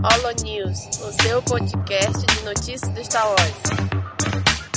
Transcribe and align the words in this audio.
Holo 0.00 0.32
News, 0.44 0.86
o 1.00 1.22
seu 1.22 1.42
podcast 1.42 2.24
de 2.24 2.44
notícias 2.44 2.88
do 2.90 3.04
Star 3.04 3.26
Wars. 3.26 4.68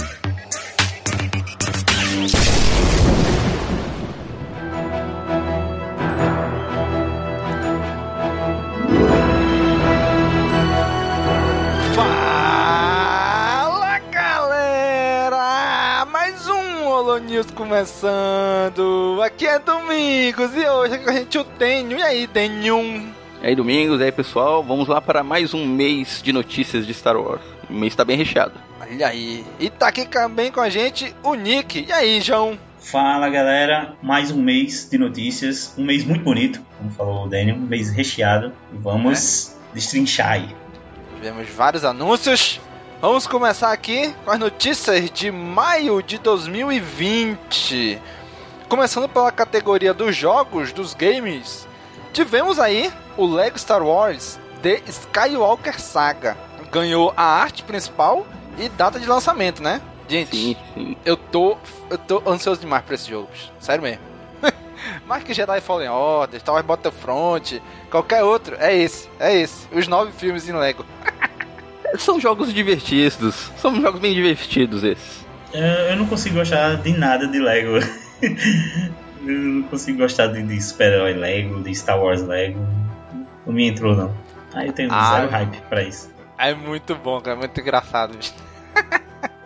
Fala 11.93 13.99
galera! 14.11 16.03
Mais 16.05 16.47
um 16.47 16.87
Holo 16.87 17.19
News 17.19 17.51
começando! 17.51 19.21
Aqui 19.23 19.45
é 19.45 19.59
Domingos 19.59 20.55
e 20.55 20.67
hoje 20.67 20.95
a 20.95 21.11
gente 21.11 21.37
o 21.37 21.43
Tenho. 21.43 21.99
E 21.99 22.01
aí, 22.01 22.25
Tenho? 22.25 23.13
E 23.41 23.47
aí, 23.47 23.55
Domingos, 23.55 23.99
e 23.99 24.03
aí, 24.03 24.11
pessoal, 24.11 24.61
vamos 24.61 24.87
lá 24.87 25.01
para 25.01 25.23
mais 25.23 25.51
um 25.55 25.65
mês 25.65 26.21
de 26.21 26.31
notícias 26.31 26.85
de 26.85 26.93
Star 26.93 27.17
Wars. 27.17 27.41
O 27.67 27.73
mês 27.73 27.95
tá 27.95 28.05
bem 28.05 28.15
recheado. 28.15 28.53
Olha 28.79 29.07
aí. 29.07 29.43
E 29.59 29.67
tá 29.67 29.87
aqui 29.87 30.05
também 30.05 30.51
com 30.51 30.61
a 30.61 30.69
gente 30.69 31.15
o 31.23 31.33
Nick. 31.33 31.87
E 31.87 31.91
aí, 31.91 32.21
João? 32.21 32.55
Fala 32.79 33.29
galera, 33.29 33.95
mais 33.99 34.29
um 34.29 34.39
mês 34.39 34.87
de 34.87 34.95
notícias, 34.99 35.73
um 35.75 35.83
mês 35.83 36.05
muito 36.05 36.23
bonito, 36.23 36.61
como 36.77 36.91
falou 36.91 37.25
o 37.25 37.27
Daniel, 37.27 37.55
um 37.55 37.61
mês 37.61 37.89
recheado. 37.89 38.53
E 38.71 38.77
vamos 38.77 39.55
destrinchar 39.73 40.33
aí. 40.33 40.55
Tivemos 41.15 41.49
vários 41.49 41.83
anúncios. 41.83 42.61
Vamos 43.01 43.25
começar 43.25 43.71
aqui 43.71 44.13
com 44.23 44.29
as 44.29 44.39
notícias 44.39 45.09
de 45.09 45.31
maio 45.31 46.03
de 46.03 46.19
2020. 46.19 47.99
Começando 48.69 49.09
pela 49.09 49.31
categoria 49.31 49.95
dos 49.95 50.15
jogos, 50.15 50.71
dos 50.71 50.93
games. 50.93 51.67
Tivemos 52.13 52.59
aí 52.59 52.91
o 53.21 53.33
Lego 53.33 53.57
Star 53.59 53.83
Wars 53.83 54.39
The 54.61 54.81
Skywalker 54.87 55.79
Saga. 55.79 56.37
Ganhou 56.71 57.13
a 57.17 57.23
arte 57.23 57.63
principal 57.63 58.25
e 58.57 58.69
data 58.69 58.99
de 58.99 59.05
lançamento, 59.05 59.61
né? 59.61 59.81
Gente, 60.07 60.35
Sim, 60.35 60.55
sim. 60.73 60.95
eu 61.05 61.15
tô, 61.15 61.57
eu 61.89 61.97
tô 61.97 62.21
ansioso 62.27 62.59
demais 62.61 62.83
pra 62.83 62.95
esse 62.95 63.09
jogo, 63.09 63.29
bicho. 63.31 63.51
sério 63.59 63.81
mesmo. 63.83 64.01
Mais 65.07 65.23
que 65.23 65.33
Jedi 65.33 65.61
Fallen 65.61 65.89
Order, 65.89 66.39
Star 66.39 66.55
Wars 66.55 66.65
Battlefront, 66.65 67.61
qualquer 67.89 68.23
outro, 68.23 68.55
é 68.59 68.75
esse, 68.75 69.07
é 69.19 69.35
esse. 69.37 69.67
Os 69.71 69.87
nove 69.87 70.11
filmes 70.11 70.47
em 70.49 70.53
Lego. 70.53 70.85
São 71.97 72.19
jogos 72.19 72.53
divertidos, 72.53 73.51
são 73.57 73.75
jogos 73.81 73.99
bem 73.99 74.13
divertidos 74.13 74.81
esses. 74.81 75.25
É, 75.53 75.91
Eu 75.91 75.97
não 75.97 76.05
consigo 76.07 76.35
gostar 76.35 76.75
de 76.77 76.93
nada 76.93 77.27
de 77.27 77.37
Lego. 77.37 77.79
Eu 79.25 79.33
não 79.33 79.63
consigo 79.63 79.97
gostar 79.99 80.27
de, 80.27 80.41
de 80.41 80.61
super-herói 80.61 81.13
Lego, 81.13 81.61
de 81.61 81.75
Star 81.75 82.01
Wars 82.01 82.21
Lego. 82.21 82.59
Não 83.51 83.55
me 83.57 83.67
entrou 83.67 83.93
não. 83.93 84.15
Aí 84.53 84.67
eu 84.67 84.73
tenho 84.73 84.89
Ah. 84.91 85.15
zero 85.15 85.29
hype 85.29 85.61
pra 85.67 85.83
isso. 85.83 86.09
É 86.37 86.55
muito 86.55 86.95
bom, 86.95 87.19
cara, 87.19 87.35
muito 87.35 87.59
engraçado, 87.59 88.17
bicho. 88.17 88.33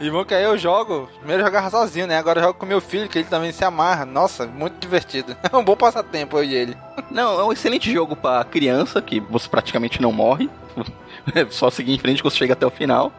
E 0.00 0.10
bom 0.10 0.24
que 0.24 0.34
aí 0.34 0.42
eu 0.42 0.58
jogo, 0.58 1.08
primeiro 1.18 1.42
eu 1.42 1.46
jogava 1.46 1.70
sozinho, 1.70 2.06
né? 2.06 2.18
Agora 2.18 2.40
eu 2.40 2.44
jogo 2.46 2.58
com 2.58 2.66
meu 2.66 2.80
filho, 2.80 3.08
que 3.08 3.18
ele 3.18 3.28
também 3.28 3.52
se 3.52 3.64
amarra. 3.64 4.04
Nossa, 4.04 4.44
muito 4.44 4.76
divertido. 4.80 5.36
É 5.52 5.56
um 5.56 5.62
bom 5.64 5.76
passatempo, 5.76 6.36
eu 6.38 6.42
e 6.44 6.52
ele. 6.54 6.76
Não, 7.10 7.38
é 7.38 7.44
um 7.44 7.52
excelente 7.52 7.92
jogo 7.92 8.16
pra 8.16 8.42
criança, 8.44 9.00
que 9.00 9.20
você 9.20 9.48
praticamente 9.48 10.00
não 10.02 10.10
morre. 10.12 10.50
É 11.34 11.46
só 11.48 11.70
seguir 11.70 11.94
em 11.94 11.98
frente 11.98 12.18
que 12.22 12.28
você 12.28 12.36
chega 12.36 12.54
até 12.54 12.66
o 12.66 12.70
final. 12.70 13.12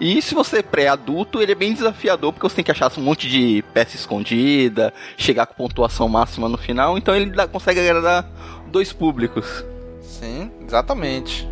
E 0.00 0.22
se 0.22 0.34
você 0.34 0.58
é 0.58 0.62
pré-adulto, 0.62 1.42
ele 1.42 1.52
é 1.52 1.54
bem 1.56 1.72
desafiador, 1.72 2.32
porque 2.32 2.48
você 2.48 2.56
tem 2.56 2.64
que 2.64 2.70
achar 2.70 2.90
um 2.96 3.02
monte 3.02 3.28
de 3.28 3.64
peça 3.74 3.96
escondida, 3.96 4.92
chegar 5.16 5.46
com 5.46 5.54
pontuação 5.54 6.08
máxima 6.08 6.48
no 6.48 6.56
final, 6.56 6.96
então 6.96 7.16
ele 7.16 7.30
dá- 7.30 7.48
consegue 7.48 7.80
agradar 7.80 8.24
dois 8.68 8.92
públicos. 8.92 9.64
Sim, 10.00 10.50
exatamente. 10.66 11.48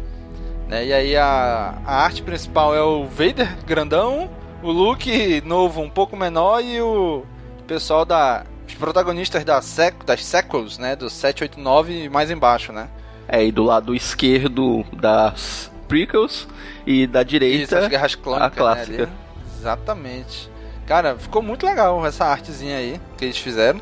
Né, 0.69 0.87
E 0.87 0.93
aí 0.93 1.17
a, 1.17 1.75
a 1.85 1.97
arte 2.05 2.23
principal 2.23 2.75
é 2.75 2.83
o 2.83 3.05
Vader 3.07 3.57
grandão, 3.65 4.29
o 4.63 4.71
Luke 4.71 5.41
novo 5.45 5.81
um 5.81 5.91
pouco 5.91 6.17
menor 6.17 6.63
e 6.63 6.81
o 6.81 7.25
pessoal 7.67 8.05
da. 8.05 8.45
Os 8.67 8.75
protagonistas 8.75 9.45
da 9.45 9.63
sec, 9.63 10.05
das 10.05 10.25
sequels, 10.25 10.77
né? 10.77 10.97
Do 10.97 11.09
789 11.09 12.09
mais 12.09 12.33
embaixo, 12.33 12.73
né? 12.73 12.89
É, 13.29 13.45
e 13.45 13.53
do 13.53 13.63
lado 13.63 13.95
esquerdo 13.95 14.85
das 14.93 15.71
prequels 15.89 16.47
e 16.87 17.07
da 17.07 17.21
Isso, 17.21 17.29
direita 17.31 17.79
as 17.79 17.89
guerras 17.89 18.15
clônicas, 18.15 18.47
a 18.47 18.51
clássica. 18.51 19.07
Né. 19.07 19.13
Exatamente. 19.59 20.51
Cara, 20.87 21.17
ficou 21.17 21.43
muito 21.43 21.67
legal 21.67 22.05
essa 22.07 22.25
artezinha 22.27 22.77
aí 22.77 23.01
que 23.19 23.25
eles 23.25 23.39
fizeram. 23.39 23.81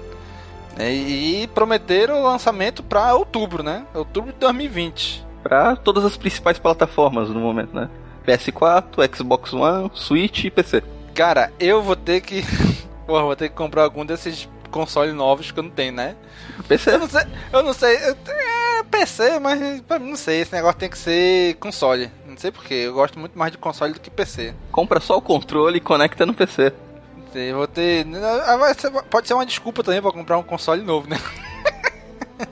né, 0.76 0.92
E 0.92 1.46
prometeram 1.54 2.20
o 2.20 2.24
lançamento 2.24 2.82
pra 2.82 3.14
outubro, 3.14 3.62
né? 3.62 3.84
Outubro 3.94 4.32
de 4.32 4.38
2020. 4.38 5.24
Pra 5.42 5.76
todas 5.76 6.04
as 6.04 6.16
principais 6.16 6.58
plataformas 6.58 7.28
no 7.28 7.38
momento, 7.40 7.74
né? 7.74 7.90
PS4, 8.26 9.14
Xbox 9.14 9.52
One, 9.52 9.90
Switch 9.92 10.44
e 10.44 10.50
PC. 10.50 10.82
Cara, 11.14 11.52
eu 11.60 11.82
vou 11.82 11.94
ter 11.94 12.22
que. 12.22 12.42
Porra, 13.06 13.22
vou 13.24 13.36
ter 13.36 13.50
que 13.50 13.54
comprar 13.54 13.82
algum 13.82 14.06
desses 14.06 14.48
consoles 14.70 15.14
novos 15.14 15.50
que 15.50 15.58
eu 15.58 15.62
não 15.64 15.70
tenho, 15.70 15.92
né? 15.92 16.16
Eu 16.56 16.64
PC? 16.64 16.96
não 16.96 17.06
sei. 17.08 17.22
Eu 17.52 17.62
não 17.62 17.72
sei. 17.74 17.96
eu- 18.08 18.16
É 18.80 18.82
PC, 18.82 19.38
mas 19.38 19.80
pra 19.82 19.98
mim 19.98 20.10
não 20.10 20.16
sei. 20.16 20.40
Esse 20.40 20.54
negócio 20.54 20.78
tem 20.78 20.88
que 20.88 20.98
ser 20.98 21.54
console. 21.56 22.10
Não 22.26 22.36
sei 22.36 22.50
porquê. 22.50 22.74
Eu 22.74 22.94
gosto 22.94 23.18
muito 23.18 23.38
mais 23.38 23.52
de 23.52 23.58
console 23.58 23.92
do 23.92 24.00
que 24.00 24.10
PC. 24.10 24.54
Compra 24.72 25.00
só 25.00 25.16
o 25.16 25.22
controle 25.22 25.78
e 25.78 25.80
conecta 25.80 26.26
no 26.26 26.34
PC. 26.34 26.72
Não 27.16 27.32
sei, 27.32 27.52
eu 27.52 27.56
vou 27.56 27.66
ter. 27.66 28.06
ah, 28.16 29.02
Pode 29.10 29.28
ser 29.28 29.34
uma 29.34 29.46
desculpa 29.46 29.82
também 29.82 30.02
pra 30.02 30.12
comprar 30.12 30.38
um 30.38 30.42
console 30.42 30.82
novo, 30.82 31.08
né? 31.08 31.18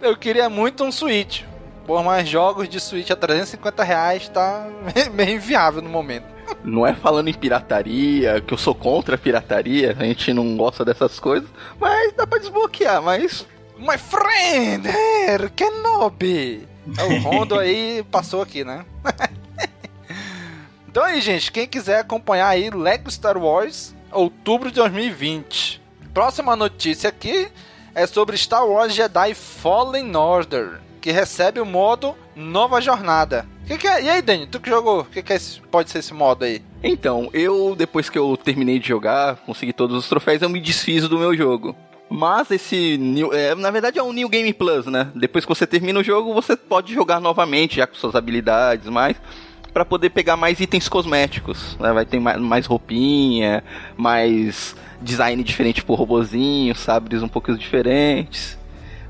eu 0.00 0.16
queria 0.16 0.48
muito 0.48 0.84
um 0.84 0.92
Switch. 0.92 1.42
Por 1.86 2.02
mais 2.02 2.28
jogos 2.28 2.68
de 2.68 2.80
Switch 2.80 3.10
a 3.10 3.16
350 3.16 3.84
reais 3.84 4.28
tá 4.28 4.66
meio 5.14 5.36
inviável 5.36 5.80
no 5.80 5.88
momento. 5.88 6.26
Não 6.64 6.86
é 6.86 6.94
falando 6.94 7.28
em 7.28 7.34
pirataria, 7.34 8.40
que 8.40 8.54
eu 8.54 8.58
sou 8.58 8.74
contra 8.74 9.14
a 9.14 9.18
pirataria, 9.18 9.96
a 9.98 10.04
gente 10.04 10.32
não 10.32 10.56
gosta 10.56 10.84
dessas 10.84 11.18
coisas, 11.18 11.48
mas 11.80 12.12
dá 12.12 12.26
pra 12.26 12.38
desbloquear, 12.38 13.02
mas 13.02 13.46
My 13.78 13.98
friend, 13.98 14.86
Herr 14.88 15.50
Kenobi. 15.50 16.66
É, 16.98 17.02
O 17.04 17.20
Rondo 17.22 17.58
aí 17.58 18.04
passou 18.10 18.40
aqui, 18.42 18.64
né? 18.64 18.84
então 20.88 21.02
aí, 21.04 21.20
gente, 21.20 21.52
quem 21.52 21.66
quiser 21.66 22.00
acompanhar 22.00 22.48
aí 22.48 22.70
Lego 22.70 23.10
Star 23.10 23.36
Wars, 23.36 23.94
outubro 24.10 24.70
de 24.70 24.76
2020. 24.76 25.82
Próxima 26.14 26.56
notícia 26.56 27.08
aqui 27.10 27.48
é 27.94 28.06
sobre 28.06 28.36
Star 28.38 28.66
Wars 28.66 28.94
Jedi 28.94 29.34
Fallen 29.34 30.16
Order, 30.16 30.80
que 31.00 31.10
recebe 31.10 31.60
o 31.60 31.66
modo 31.66 32.14
Nova 32.34 32.80
Jornada. 32.80 33.46
Que 33.66 33.76
que 33.76 33.86
é? 33.88 34.02
E 34.04 34.08
aí, 34.08 34.22
Dani, 34.22 34.46
tu 34.46 34.60
que 34.60 34.70
jogou? 34.70 35.00
O 35.00 35.04
que, 35.04 35.22
que 35.22 35.32
é 35.32 35.36
esse- 35.36 35.60
pode 35.60 35.90
ser 35.90 35.98
esse 35.98 36.14
modo 36.14 36.44
aí? 36.44 36.62
Então, 36.82 37.28
eu, 37.32 37.74
depois 37.76 38.08
que 38.08 38.16
eu 38.18 38.36
terminei 38.36 38.78
de 38.78 38.86
jogar, 38.88 39.36
consegui 39.44 39.72
todos 39.72 39.96
os 39.96 40.08
troféus, 40.08 40.40
eu 40.40 40.48
me 40.48 40.60
desfiz 40.60 41.08
do 41.08 41.18
meu 41.18 41.36
jogo. 41.36 41.74
Mas 42.08 42.50
esse. 42.50 42.96
New, 42.98 43.32
é, 43.32 43.54
na 43.54 43.70
verdade 43.70 43.98
é 43.98 44.02
um 44.02 44.12
New 44.12 44.28
Game 44.28 44.52
Plus, 44.52 44.86
né? 44.86 45.08
Depois 45.14 45.44
que 45.44 45.48
você 45.48 45.66
termina 45.66 45.98
o 46.00 46.04
jogo, 46.04 46.32
você 46.32 46.56
pode 46.56 46.94
jogar 46.94 47.20
novamente, 47.20 47.76
já 47.76 47.86
com 47.86 47.94
suas 47.96 48.14
habilidades, 48.14 48.88
mais. 48.88 49.16
Pra 49.72 49.84
poder 49.84 50.08
pegar 50.10 50.36
mais 50.36 50.58
itens 50.58 50.88
cosméticos. 50.88 51.76
Né? 51.78 51.92
Vai 51.92 52.06
ter 52.06 52.18
mais, 52.18 52.40
mais 52.40 52.64
roupinha, 52.66 53.62
mais 53.96 54.74
design 55.02 55.42
diferente 55.44 55.84
pro 55.84 55.94
robozinho, 55.94 56.74
sabres 56.74 57.22
um 57.22 57.28
pouco 57.28 57.54
diferentes. 57.58 58.56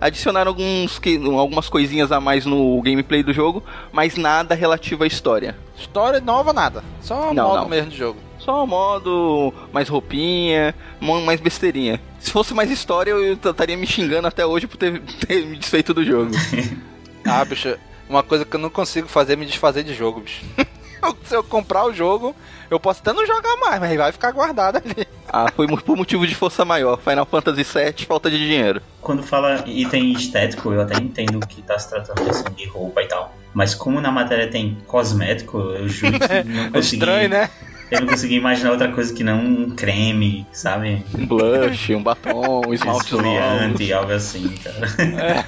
Adicionaram 0.01 0.51
alguns, 0.51 0.99
que- 0.99 1.17
algumas 1.25 1.69
coisinhas 1.69 2.11
a 2.11 2.21
mais 2.21 2.45
no 2.45 2.83
gameplay 2.83 3.23
do 3.23 3.33
jogo, 3.33 3.63
mas 3.93 4.17
nada 4.17 4.55
relativo 4.55 5.05
à 5.05 5.07
história. 5.07 5.57
História 5.79 6.21
nova, 6.21 6.53
nada. 6.53 6.83
Só 7.01 7.33
Não, 7.33 7.49
modo 7.49 7.61
não. 7.63 7.69
mesmo 7.69 7.91
de 7.91 7.97
jogo. 7.97 8.19
Só 8.41 8.67
modo, 8.67 9.55
mais 9.73 9.89
roupinha, 9.89 10.75
mais 11.01 11.41
besteirinha. 11.41 12.01
Se 12.27 12.33
fosse 12.33 12.53
mais 12.53 12.69
história, 12.73 13.13
eu 13.13 13.35
estaria 13.35 13.77
me 13.77 13.87
xingando 13.87 14.27
até 14.27 14.45
hoje 14.45 14.67
por 14.67 14.77
ter, 14.77 15.01
ter 15.01 15.47
me 15.47 15.57
desfeito 15.57 15.95
do 15.95 16.05
jogo. 16.05 16.33
Ah, 17.29 17.45
bicho, 17.45 17.77
uma 18.09 18.23
coisa 18.23 18.45
que 18.45 18.55
eu 18.55 18.61
não 18.61 18.71
consigo 18.71 19.09
fazer 19.09 19.33
é 19.33 19.37
me 19.37 19.47
desfazer 19.47 19.83
de 19.83 19.93
jogo, 19.93 20.21
bicho. 20.21 20.45
Se 21.25 21.35
eu 21.35 21.43
comprar 21.43 21.85
o 21.85 21.93
jogo, 21.93 22.37
eu 22.71 22.79
posso 22.79 23.01
até 23.01 23.13
não 23.13 23.27
jogar 23.27 23.57
mais, 23.57 23.81
mas 23.81 23.97
vai 23.97 24.13
ficar 24.13 24.31
guardado 24.31 24.77
ali. 24.77 25.05
ah, 25.29 25.51
foi 25.51 25.67
por 25.67 25.97
motivo 25.97 26.25
de 26.25 26.33
força 26.33 26.65
maior. 26.65 27.01
Final 27.01 27.27
Fantasy 27.27 27.65
VII, 27.65 28.07
falta 28.07 28.31
de 28.31 28.39
dinheiro. 28.39 28.81
Quando 29.01 29.25
fala 29.25 29.61
item 29.67 30.13
estético, 30.13 30.73
eu 30.73 30.81
até 30.83 30.97
entendo 31.03 31.45
que 31.49 31.63
tá 31.63 31.77
se 31.81 31.89
tratando 31.91 32.31
assim, 32.31 32.45
de 32.57 32.67
roupa 32.69 33.03
e 33.03 33.09
tal. 33.09 33.35
Mas 33.53 33.75
como 33.75 34.01
na 34.01 34.13
matéria 34.13 34.49
tem 34.49 34.79
cosmético, 34.87 35.59
eu 35.59 35.89
juro 35.89 36.21
que 36.21 36.43
não 36.49 36.67
É 36.67 36.71
consegui. 36.71 36.97
estranho, 36.97 37.29
né? 37.29 37.51
Eu 37.91 38.01
não 38.01 38.09
consegui 38.09 38.37
imaginar 38.37 38.73
outra 38.73 38.91
coisa 38.91 39.15
que 39.15 39.23
não 39.23 39.39
um 39.39 39.71
creme, 39.71 40.47
sabe? 40.53 41.05
Um 41.15 41.27
blush, 41.27 41.95
um 41.95 42.03
batom, 42.03 42.63
um 42.67 42.75
esmalte 42.75 43.05
Esfoliante, 43.05 43.93
algo 43.93 44.13
assim, 44.13 44.49
cara. 44.57 44.89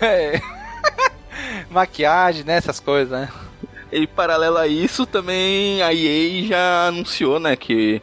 É. 0.01 0.41
Maquiagem, 1.71 2.45
né? 2.45 2.57
Essas 2.57 2.79
coisas, 2.79 3.11
né? 3.11 3.29
E 3.91 4.07
paralelo 4.07 4.59
a 4.59 4.67
isso, 4.67 5.07
também 5.07 5.83
a 5.83 5.93
EA 5.93 6.47
já 6.47 6.87
anunciou, 6.89 7.41
né, 7.41 7.57
que 7.57 8.03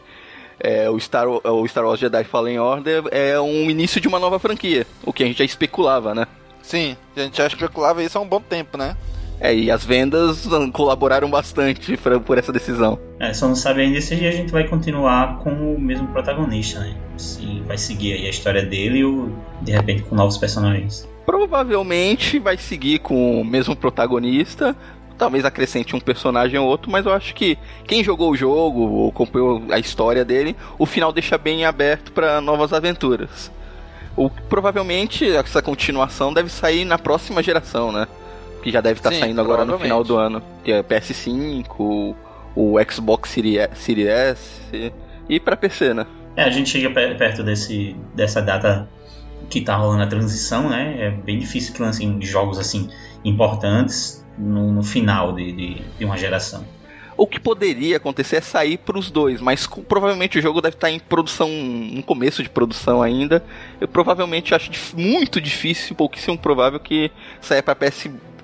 é, 0.59 0.89
o, 0.89 0.99
Star, 0.99 1.27
o 1.27 1.67
Star 1.67 1.85
Wars 1.85 1.99
Jedi 1.99 2.23
Fallen 2.23 2.59
Order 2.59 3.03
é 3.11 3.39
um 3.39 3.69
início 3.69 4.01
de 4.01 4.07
uma 4.07 4.17
nova 4.17 4.39
franquia. 4.39 4.87
O 5.03 5.13
que 5.13 5.23
a 5.23 5.27
gente 5.27 5.37
já 5.37 5.45
especulava, 5.45 6.15
né? 6.15 6.25
Sim, 6.63 6.97
a 7.15 7.19
gente 7.21 7.37
já 7.37 7.45
especulava 7.45 8.03
isso 8.03 8.17
há 8.17 8.21
um 8.21 8.27
bom 8.27 8.41
tempo, 8.41 8.77
né? 8.77 8.97
É, 9.39 9.53
e 9.53 9.69
as 9.69 9.83
vendas 9.83 10.47
colaboraram 10.71 11.29
bastante 11.29 11.97
pra, 11.97 12.19
por 12.19 12.37
essa 12.37 12.51
decisão. 12.51 12.97
É, 13.19 13.33
só 13.33 13.47
não 13.47 13.55
sabe 13.55 13.81
ainda 13.81 13.99
se 14.01 14.13
a 14.13 14.31
gente 14.31 14.51
vai 14.51 14.67
continuar 14.67 15.39
com 15.39 15.75
o 15.75 15.79
mesmo 15.79 16.07
protagonista, 16.07 16.79
né? 16.79 16.95
Se 17.17 17.61
vai 17.67 17.77
seguir 17.77 18.13
aí 18.13 18.27
a 18.27 18.29
história 18.29 18.63
dele 18.63 19.03
ou 19.03 19.29
de 19.61 19.71
repente 19.71 20.03
com 20.03 20.15
novos 20.15 20.37
personagens. 20.37 21.07
Provavelmente 21.25 22.39
vai 22.39 22.57
seguir 22.57 22.99
com 22.99 23.41
o 23.41 23.45
mesmo 23.45 23.75
protagonista, 23.75 24.75
talvez 25.17 25.43
acrescente 25.43 25.95
um 25.95 25.99
personagem 25.99 26.59
ou 26.59 26.67
outro, 26.67 26.91
mas 26.91 27.05
eu 27.05 27.11
acho 27.11 27.33
que 27.33 27.57
quem 27.87 28.03
jogou 28.03 28.31
o 28.31 28.35
jogo 28.35 28.81
ou 28.81 29.09
acompanhou 29.09 29.63
a 29.69 29.79
história 29.79 30.23
dele, 30.23 30.55
o 30.77 30.85
final 30.85 31.11
deixa 31.11 31.37
bem 31.37 31.65
aberto 31.65 32.11
para 32.11 32.39
novas 32.41 32.73
aventuras. 32.73 33.51
O, 34.15 34.29
provavelmente 34.29 35.29
essa 35.29 35.61
continuação 35.61 36.33
deve 36.33 36.49
sair 36.49 36.85
na 36.85 36.97
próxima 36.97 37.43
geração, 37.43 37.91
né? 37.91 38.07
Que 38.65 38.71
já 38.71 38.81
deve 38.81 38.99
estar 38.99 39.11
tá 39.11 39.15
saindo 39.15 39.39
agora 39.39 39.63
no 39.63 39.77
final 39.77 40.03
do 40.03 40.17
ano. 40.17 40.41
Que 40.63 40.71
é 40.71 40.81
PS5, 40.81 41.65
o, 41.77 42.15
o 42.55 42.75
Xbox 42.91 43.29
Series, 43.29 44.07
S 44.07 44.91
e 45.29 45.39
para 45.39 45.55
PC, 45.55 45.93
né? 45.93 46.07
É, 46.35 46.43
a 46.43 46.49
gente 46.49 46.71
chega 46.71 46.89
perto 46.89 47.43
desse, 47.43 47.95
dessa 48.15 48.41
data 48.41 48.89
que 49.51 49.61
tá 49.61 49.75
rolando 49.75 50.01
a 50.01 50.07
transição, 50.07 50.67
né? 50.67 50.95
É 50.97 51.11
bem 51.11 51.37
difícil 51.37 51.75
que 51.75 51.81
lancem 51.81 52.19
jogos 52.23 52.57
assim 52.57 52.89
importantes 53.23 54.25
no, 54.35 54.71
no 54.71 54.81
final 54.81 55.33
de, 55.33 55.51
de, 55.51 55.81
de, 55.99 56.03
uma 56.03 56.17
geração. 56.17 56.65
O 57.15 57.27
que 57.27 57.39
poderia 57.39 57.97
acontecer 57.97 58.37
é 58.37 58.41
sair 58.41 58.77
para 58.77 58.97
os 58.97 59.11
dois, 59.11 59.39
mas 59.39 59.67
provavelmente 59.87 60.39
o 60.39 60.41
jogo 60.41 60.59
deve 60.59 60.75
estar 60.75 60.87
tá 60.87 60.91
em 60.91 60.99
produção, 60.99 61.47
no 61.47 62.01
começo 62.01 62.41
de 62.41 62.49
produção 62.49 62.99
ainda. 63.01 63.45
Eu 63.79 63.87
provavelmente 63.87 64.55
acho 64.55 64.71
muito 64.97 65.39
difícil, 65.39 65.95
pouquíssimo 65.95 66.37
provável 66.37 66.79
que 66.79 67.11
saia 67.39 67.61
para 67.63 67.75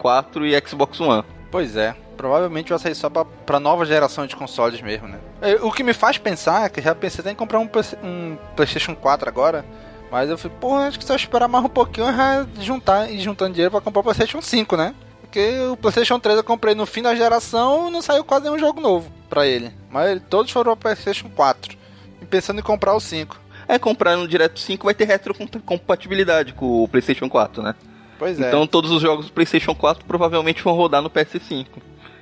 PS4 0.01 0.45
e 0.45 0.67
Xbox 0.67 0.99
One. 0.99 1.23
Pois 1.49 1.75
é, 1.75 1.95
provavelmente 2.17 2.69
vai 2.69 2.79
sair 2.79 2.95
só 2.95 3.09
para 3.09 3.59
nova 3.59 3.85
geração 3.85 4.25
de 4.25 4.35
consoles 4.35 4.81
mesmo, 4.81 5.07
né? 5.07 5.19
É, 5.41 5.55
o 5.55 5.71
que 5.71 5.83
me 5.83 5.93
faz 5.93 6.17
pensar, 6.17 6.65
é 6.65 6.69
que 6.69 6.81
já 6.81 6.95
pensei 6.95 7.21
até 7.21 7.31
em 7.31 7.35
comprar 7.35 7.59
um, 7.59 7.69
um 8.03 8.37
PlayStation 8.55 8.95
4 8.95 9.27
agora, 9.27 9.65
mas 10.11 10.29
eu 10.29 10.37
falei, 10.37 10.57
pô, 10.59 10.75
acho 10.75 10.99
que 10.99 11.09
eu 11.09 11.15
esperar 11.15 11.47
mais 11.47 11.65
um 11.65 11.69
pouquinho, 11.69 12.07
já 12.07 12.45
juntar 12.59 13.11
e 13.11 13.19
juntando 13.19 13.53
dinheiro 13.53 13.71
para 13.71 13.81
comprar 13.81 14.01
o 14.01 14.03
PlayStation 14.03 14.41
5, 14.41 14.75
né? 14.77 14.95
Porque 15.21 15.59
o 15.71 15.77
PlayStation 15.77 16.19
3 16.19 16.37
eu 16.37 16.43
comprei 16.43 16.75
no 16.75 16.85
fim 16.85 17.01
da 17.01 17.15
geração 17.15 17.87
e 17.87 17.91
não 17.91 18.01
saiu 18.01 18.23
quase 18.23 18.45
nenhum 18.45 18.59
jogo 18.59 18.81
novo 18.81 19.09
para 19.29 19.47
ele. 19.47 19.71
Mas 19.89 20.21
todos 20.29 20.51
foram 20.51 20.75
para 20.75 20.93
PlayStation 20.93 21.29
4. 21.29 21.77
E 22.21 22.25
pensando 22.25 22.59
em 22.59 22.63
comprar 22.63 22.93
o 22.93 22.99
5. 22.99 23.39
É, 23.65 23.79
comprar 23.79 24.17
no 24.17 24.27
Direto 24.27 24.59
5 24.59 24.83
vai 24.83 24.93
ter 24.93 25.05
retrocompatibilidade 25.05 26.51
com 26.51 26.83
o 26.83 26.87
PlayStation 26.89 27.29
4, 27.29 27.63
né? 27.63 27.75
Pois 28.21 28.39
é. 28.39 28.49
Então 28.49 28.67
todos 28.67 28.91
os 28.91 29.01
jogos 29.01 29.25
do 29.25 29.31
PlayStation 29.31 29.73
4 29.73 30.05
provavelmente 30.05 30.61
vão 30.61 30.75
rodar 30.75 31.01
no 31.01 31.09
PS5. 31.09 31.65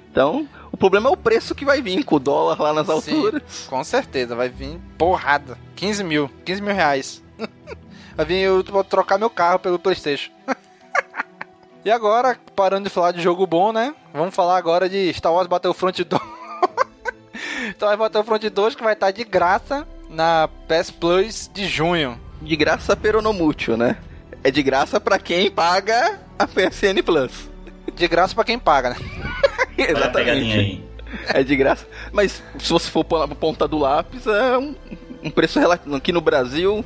Então, 0.10 0.48
o 0.72 0.78
problema 0.78 1.10
é 1.10 1.12
o 1.12 1.18
preço 1.18 1.54
que 1.54 1.66
vai 1.66 1.81
vir 1.81 2.06
com 2.06 2.16
o 2.16 2.19
dólar 2.19 2.57
lá 2.57 2.72
nas 2.72 2.88
Sim, 3.04 3.18
alturas. 3.18 3.68
Com 3.69 3.84
certeza, 3.84 4.34
vai 4.34 4.48
vir 4.48 4.80
porrada. 4.98 5.57
15 5.75 6.06
mil. 6.06 6.31
15 6.46 6.62
mil 6.62 6.74
reais. 6.74 7.22
vai 8.16 8.25
vir 8.25 8.38
eu 8.38 8.63
vou 8.63 8.81
trocar 8.81 9.18
meu 9.18 9.30
carro 9.30 9.60
pelo 9.60 9.78
PlayStation. 9.78 10.31
E 11.84 11.90
agora, 11.90 12.38
parando 12.57 12.84
de 12.84 12.90
falar 12.90 13.13
de 13.13 13.22
jogo 13.22 13.48
bom, 13.48 13.72
né? 13.72 13.96
Vamos 14.13 14.36
falar 14.36 14.57
agora 14.57 14.90
de 14.90 15.13
Star 15.13 15.34
Wars 15.34 15.48
Battlefront 15.48 16.04
2. 16.04 16.22
Star 17.74 17.88
Wars 17.88 18.00
Battlefront 18.00 18.50
2 18.50 18.75
que 18.75 18.84
vai 18.84 18.94
estar 18.94 19.12
de 19.12 19.24
graça 19.24 19.88
na 20.10 20.50
PS 20.68 20.92
Plus 20.92 21.50
de 21.54 21.66
junho. 21.66 22.19
De 22.42 22.54
graça 22.57 22.98
peronomútil, 22.98 23.78
né? 23.78 23.96
É 24.44 24.51
de 24.51 24.63
graça 24.63 25.00
para 25.00 25.19
quem 25.19 25.51
paga 25.51 26.19
a 26.38 26.47
PSN 26.47 27.03
Plus. 27.03 27.50
De 27.94 28.07
graça 28.07 28.33
para 28.33 28.44
quem 28.44 28.57
paga, 28.57 28.91
né? 28.91 28.95
Exatamente. 29.77 30.83
É 31.27 31.44
de 31.44 31.56
graça. 31.56 31.88
Mas 32.12 32.44
se 32.59 32.69
você 32.69 32.89
for 32.89 33.03
pôr 33.03 33.27
na 33.27 33.36
ponta 33.36 33.68
do 33.68 33.77
lápis, 33.77 34.25
é 34.27 34.57
um, 34.57 34.75
um 35.24 35.30
preço 35.30 35.59
relativo. 35.59 35.95
Aqui 35.95 36.12
no 36.12 36.21
Brasil, 36.21 36.83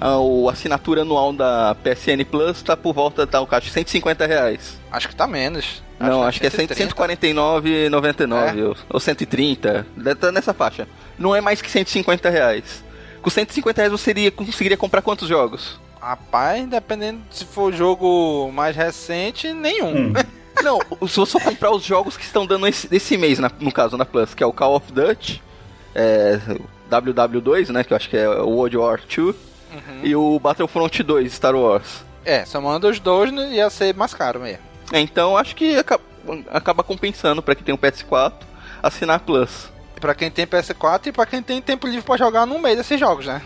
a, 0.00 0.16
assinatura 0.50 1.02
anual 1.02 1.32
da 1.32 1.76
PSN 1.76 2.24
Plus 2.28 2.62
tá 2.62 2.76
por 2.76 2.94
volta, 2.94 3.26
tá, 3.26 3.40
o 3.40 3.46
caixa, 3.46 3.70
150 3.70 4.26
reais. 4.26 4.78
Acho 4.90 5.08
que 5.08 5.16
tá 5.16 5.26
menos. 5.26 5.82
Não, 5.98 6.22
acho, 6.22 6.40
que 6.40 6.46
é 6.46 6.50
149,99 6.50 8.58
é? 8.58 8.64
ou, 8.64 8.76
ou 8.90 9.00
130, 9.00 9.86
tá 10.20 10.30
nessa 10.30 10.52
faixa. 10.52 10.86
Não 11.18 11.34
é 11.34 11.40
mais 11.40 11.62
que 11.62 11.70
150 11.70 12.28
reais. 12.28 12.84
Com 13.22 13.30
150 13.30 13.80
reais 13.80 13.92
você 13.92 14.10
iria, 14.10 14.30
conseguiria 14.30 14.76
comprar 14.76 15.00
quantos 15.00 15.26
jogos? 15.26 15.80
Rapaz, 16.06 16.64
dependendo 16.68 17.20
se 17.32 17.44
for 17.44 17.72
jogo 17.72 18.48
mais 18.52 18.76
recente, 18.76 19.52
nenhum. 19.52 20.10
Hum. 20.10 20.12
Não, 20.62 20.78
se 21.08 21.16
você 21.16 21.40
comprar 21.40 21.72
os 21.72 21.82
jogos 21.82 22.16
que 22.16 22.22
estão 22.22 22.46
dando 22.46 22.68
esse, 22.68 22.88
esse 22.94 23.18
mês, 23.18 23.40
na, 23.40 23.50
no 23.58 23.72
caso, 23.72 23.96
na 23.96 24.04
Plus, 24.04 24.32
que 24.32 24.40
é 24.40 24.46
o 24.46 24.52
Call 24.52 24.76
of 24.76 24.92
Duty, 24.92 25.42
é, 25.96 26.38
WW2, 26.88 27.70
né, 27.70 27.82
que 27.82 27.92
eu 27.92 27.96
acho 27.96 28.08
que 28.08 28.16
é 28.16 28.28
o 28.28 28.50
World 28.50 28.76
War 28.76 29.00
II, 29.00 29.24
uhum. 29.24 29.34
e 30.04 30.14
o 30.14 30.38
Battlefront 30.38 31.02
2 31.02 31.32
Star 31.32 31.56
Wars. 31.56 32.04
É, 32.24 32.44
somando 32.44 32.88
os 32.88 33.00
dois 33.00 33.32
né, 33.32 33.54
ia 33.54 33.68
ser 33.68 33.92
mais 33.92 34.14
caro 34.14 34.38
mesmo. 34.38 34.62
É, 34.92 35.00
então 35.00 35.36
acho 35.36 35.56
que 35.56 35.76
acaba, 35.76 36.04
acaba 36.52 36.84
compensando 36.84 37.42
para 37.42 37.56
quem 37.56 37.64
tem 37.64 37.74
um 37.74 37.78
PS4 37.78 38.32
assinar 38.80 39.18
Plus. 39.18 39.72
Pra 40.00 40.14
quem 40.14 40.30
tem 40.30 40.46
PS4 40.46 41.08
e 41.08 41.12
pra 41.12 41.26
quem 41.26 41.42
tem 41.42 41.60
tempo 41.60 41.88
livre 41.88 42.04
pra 42.06 42.16
jogar 42.16 42.46
no 42.46 42.60
mês 42.60 42.76
desses 42.76 43.00
jogos, 43.00 43.26
né? 43.26 43.42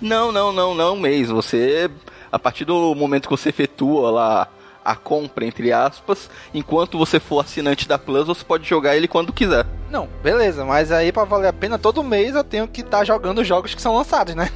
Não, 0.00 0.32
não, 0.32 0.52
não, 0.52 0.74
não 0.74 0.96
mês. 0.96 1.28
Você, 1.28 1.90
a 2.30 2.38
partir 2.38 2.64
do 2.64 2.94
momento 2.94 3.28
que 3.28 3.36
você 3.36 3.50
efetua 3.50 4.10
lá 4.10 4.48
a 4.84 4.96
compra, 4.96 5.44
entre 5.44 5.72
aspas, 5.72 6.28
enquanto 6.52 6.98
você 6.98 7.20
for 7.20 7.40
assinante 7.40 7.86
da 7.86 7.98
Plus, 7.98 8.26
você 8.26 8.44
pode 8.44 8.68
jogar 8.68 8.96
ele 8.96 9.06
quando 9.06 9.32
quiser. 9.32 9.64
Não, 9.90 10.08
beleza, 10.22 10.64
mas 10.64 10.90
aí 10.90 11.12
para 11.12 11.24
valer 11.24 11.48
a 11.48 11.52
pena 11.52 11.78
todo 11.78 12.02
mês 12.02 12.34
eu 12.34 12.42
tenho 12.42 12.66
que 12.66 12.80
estar 12.80 12.98
tá 12.98 13.04
jogando 13.04 13.44
jogos 13.44 13.74
que 13.74 13.82
são 13.82 13.96
lançados, 13.96 14.34
né? 14.34 14.50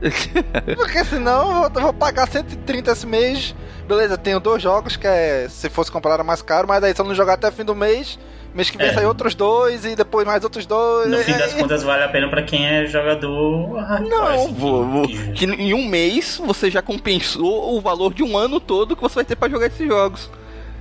Porque 0.76 1.04
senão 1.04 1.64
eu 1.64 1.70
vou 1.70 1.92
pagar 1.92 2.28
130 2.28 2.90
esse 2.90 3.06
mês. 3.06 3.54
Beleza, 3.86 4.16
tenho 4.16 4.40
dois 4.40 4.62
jogos 4.62 4.96
que 4.96 5.06
é. 5.06 5.46
Se 5.48 5.68
fosse 5.68 5.90
comprar 5.90 6.14
era 6.14 6.24
mais 6.24 6.40
caro, 6.40 6.68
mas 6.68 6.82
aí 6.82 6.94
se 6.94 7.00
eu 7.00 7.04
não 7.04 7.14
jogar 7.14 7.34
até 7.34 7.48
o 7.48 7.52
fim 7.52 7.64
do 7.64 7.74
mês, 7.74 8.18
mês 8.54 8.70
que 8.70 8.76
vem 8.76 8.88
é. 8.88 8.94
sai 8.94 9.06
outros 9.06 9.34
dois 9.34 9.84
e 9.84 9.94
depois 9.94 10.26
mais 10.26 10.42
outros 10.44 10.66
dois. 10.66 11.08
No 11.08 11.18
fim 11.18 11.32
das 11.32 11.54
contas 11.54 11.82
vale 11.82 12.04
a 12.04 12.08
pena 12.08 12.28
para 12.28 12.42
quem 12.42 12.66
é 12.66 12.86
jogador 12.86 13.80
Não, 14.08 14.52
vou, 14.52 14.86
vou, 14.86 15.08
que 15.08 15.44
em 15.44 15.74
um 15.74 15.86
mês 15.86 16.40
você 16.44 16.70
já 16.70 16.82
compensou 16.82 17.76
o 17.76 17.80
valor 17.80 18.12
de 18.12 18.22
um 18.22 18.36
ano 18.36 18.60
todo 18.60 18.96
que 18.96 19.02
você 19.02 19.16
vai 19.16 19.24
ter 19.24 19.36
para 19.36 19.50
jogar 19.50 19.66
esses 19.66 19.86
jogos. 19.86 20.30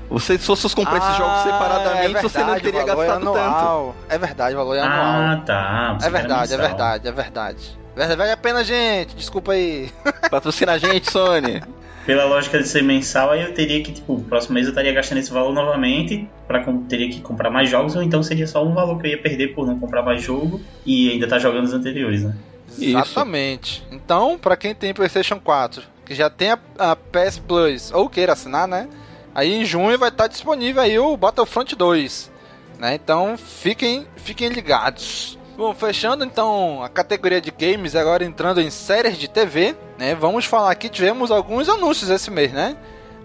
Você, 0.10 0.40
se 0.40 0.46
fosse 0.46 0.76
comprar 0.76 0.96
ah, 0.96 0.98
esses 0.98 1.18
jogos 1.18 1.34
ah, 1.34 1.44
separadamente, 1.44 1.98
é 1.98 2.02
verdade, 2.02 2.24
você 2.24 2.44
não 2.44 2.60
teria 2.60 2.82
é 2.82 2.86
gastado 2.86 3.30
é 3.30 3.34
tanto. 3.34 3.96
É 4.10 4.18
verdade, 4.18 4.56
o 4.56 4.58
valor 4.58 4.76
é 4.76 4.80
anual. 4.80 5.22
Ah, 5.22 5.44
tá. 5.46 5.98
É 6.02 6.10
verdade, 6.10 6.54
é 6.54 6.58
verdade, 6.58 7.08
é 7.08 7.12
verdade. 7.12 7.80
Vale 7.96 8.32
a 8.32 8.38
pena, 8.38 8.64
gente. 8.64 9.16
Desculpa 9.16 9.52
aí. 9.52 9.92
Patrocina 10.32 10.74
a 10.74 10.78
gente, 10.78 11.12
Sony. 11.12 11.62
Pela 12.10 12.26
lógica 12.26 12.58
de 12.58 12.68
ser 12.68 12.82
mensal, 12.82 13.30
aí 13.30 13.44
eu 13.44 13.54
teria 13.54 13.84
que, 13.84 13.92
tipo, 13.92 14.20
próximo 14.24 14.56
mês 14.56 14.66
eu 14.66 14.72
estaria 14.72 14.92
gastando 14.92 15.20
esse 15.20 15.32
valor 15.32 15.54
novamente, 15.54 16.28
para 16.48 16.60
teria 16.88 17.08
que 17.08 17.22
comprar 17.22 17.52
mais 17.52 17.70
jogos, 17.70 17.96
ou 17.96 18.02
então 18.02 18.24
seria 18.24 18.48
só 18.48 18.66
um 18.66 18.74
valor 18.74 19.00
que 19.00 19.06
eu 19.06 19.12
ia 19.12 19.22
perder 19.22 19.54
por 19.54 19.68
não 19.68 19.80
comprar 19.80 20.02
mais 20.02 20.20
jogo 20.20 20.60
e 20.84 21.12
ainda 21.12 21.28
tá 21.28 21.38
jogando 21.38 21.66
os 21.66 21.74
anteriores, 21.74 22.24
né? 22.24 22.36
Exatamente. 22.82 23.84
Isso. 23.84 23.88
Então, 23.92 24.40
para 24.40 24.58
quem 24.58 24.74
tem 24.74 24.92
PlayStation 24.92 25.40
4, 25.40 25.84
que 26.04 26.16
já 26.16 26.32
tem 26.32 26.50
a, 26.50 26.60
a, 26.80 26.96
PS 26.96 27.38
Plus 27.48 27.92
ou 27.94 28.10
queira 28.10 28.34
assinar, 28.34 28.68
né? 28.68 28.90
Aí 29.36 29.62
em 29.62 29.64
junho 29.64 29.96
vai 29.96 30.10
estar 30.10 30.26
disponível 30.26 30.82
aí 30.82 30.98
o 30.98 31.16
Battlefront 31.16 31.76
2, 31.76 32.32
né? 32.80 32.96
Então, 32.96 33.38
fiquem, 33.38 34.08
fiquem 34.16 34.50
ligados. 34.50 35.38
Bom, 35.60 35.74
fechando 35.74 36.24
então 36.24 36.82
a 36.82 36.88
categoria 36.88 37.42
de 37.42 37.52
games, 37.52 37.94
agora 37.94 38.24
entrando 38.24 38.62
em 38.62 38.70
séries 38.70 39.18
de 39.18 39.28
TV, 39.28 39.76
né? 39.98 40.16
Vamos 40.16 40.46
falar 40.46 40.72
aqui, 40.72 40.88
tivemos 40.88 41.32
alguns 41.32 41.68
anúncios 41.68 42.10
esse 42.10 42.32
mês, 42.32 42.54
né? 42.54 42.78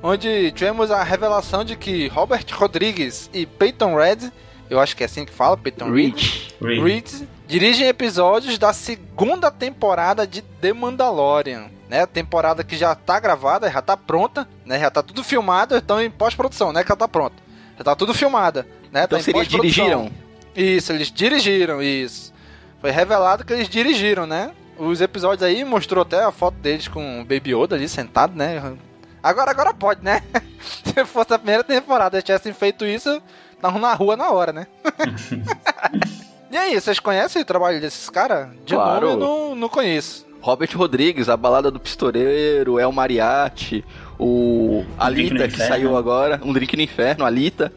Onde 0.02 0.50
tivemos 0.50 0.90
a 0.90 1.00
revelação 1.04 1.64
de 1.64 1.76
que 1.76 2.08
Robert 2.08 2.44
Rodrigues 2.50 3.30
e 3.32 3.46
Peyton 3.46 3.94
Red, 3.94 4.32
eu 4.68 4.80
acho 4.80 4.96
que 4.96 5.04
é 5.04 5.06
assim 5.06 5.24
que 5.24 5.32
fala, 5.32 5.56
Peyton 5.56 5.92
Reed, 5.92 6.50
Reed, 6.60 7.08
dirigem 7.46 7.86
episódios 7.86 8.58
da 8.58 8.72
segunda 8.72 9.48
temporada 9.48 10.26
de 10.26 10.42
The 10.42 10.72
Mandalorian. 10.72 11.70
Né, 11.88 12.00
a 12.00 12.06
temporada 12.06 12.64
que 12.64 12.76
já 12.76 12.96
tá 12.96 13.20
gravada, 13.20 13.70
já 13.70 13.80
tá 13.80 13.96
pronta, 13.96 14.48
né? 14.66 14.80
Já 14.80 14.90
tá 14.90 15.04
tudo 15.04 15.22
filmado, 15.22 15.76
então 15.76 16.02
em 16.02 16.10
pós-produção, 16.10 16.72
né? 16.72 16.82
Que 16.82 16.88
já 16.88 16.96
tá 16.96 17.06
pronta. 17.06 17.36
Já 17.78 17.84
tá 17.84 17.94
tudo 17.94 18.12
filmada, 18.12 18.66
né? 18.90 19.04
Então 19.04 19.20
tá 19.20 19.24
seria 19.24 19.44
dirigiram? 19.44 20.10
Isso, 20.54 20.92
eles 20.92 21.10
dirigiram, 21.10 21.82
isso. 21.82 22.32
Foi 22.80 22.90
revelado 22.90 23.44
que 23.44 23.52
eles 23.52 23.68
dirigiram, 23.68 24.26
né? 24.26 24.52
Os 24.78 25.00
episódios 25.00 25.42
aí 25.42 25.64
mostrou 25.64 26.02
até 26.02 26.22
a 26.22 26.32
foto 26.32 26.56
deles 26.56 26.88
com 26.88 27.20
o 27.20 27.24
Baby 27.24 27.54
Yoda 27.54 27.76
ali 27.76 27.88
sentado, 27.88 28.36
né? 28.36 28.76
Agora, 29.22 29.50
agora 29.50 29.72
pode, 29.72 30.04
né? 30.04 30.22
Se 30.84 31.04
fosse 31.04 31.32
a 31.32 31.38
primeira 31.38 31.64
temporada, 31.64 32.16
eles 32.16 32.24
tivessem 32.24 32.52
feito 32.52 32.84
isso, 32.84 33.22
estavam 33.52 33.80
na 33.80 33.94
rua 33.94 34.16
na 34.16 34.30
hora, 34.30 34.52
né? 34.52 34.66
e 36.50 36.56
aí, 36.56 36.78
vocês 36.78 37.00
conhecem 37.00 37.40
o 37.40 37.44
trabalho 37.44 37.80
desses 37.80 38.10
caras? 38.10 38.48
De 38.64 38.74
claro. 38.74 39.08
nome 39.08 39.22
eu 39.22 39.26
não, 39.26 39.54
não 39.54 39.68
conheço. 39.68 40.26
Robert 40.40 40.68
Rodrigues, 40.76 41.30
a 41.30 41.38
balada 41.38 41.70
do 41.70 41.80
pistoleiro, 41.80 42.78
El 42.78 42.92
Mariachi, 42.92 43.82
o 44.18 44.84
Alita 44.98 45.48
que 45.48 45.56
saiu 45.56 45.96
agora, 45.96 46.38
um 46.44 46.52
drink 46.52 46.76
no 46.76 46.82
inferno, 46.82 47.24
Alita. 47.24 47.72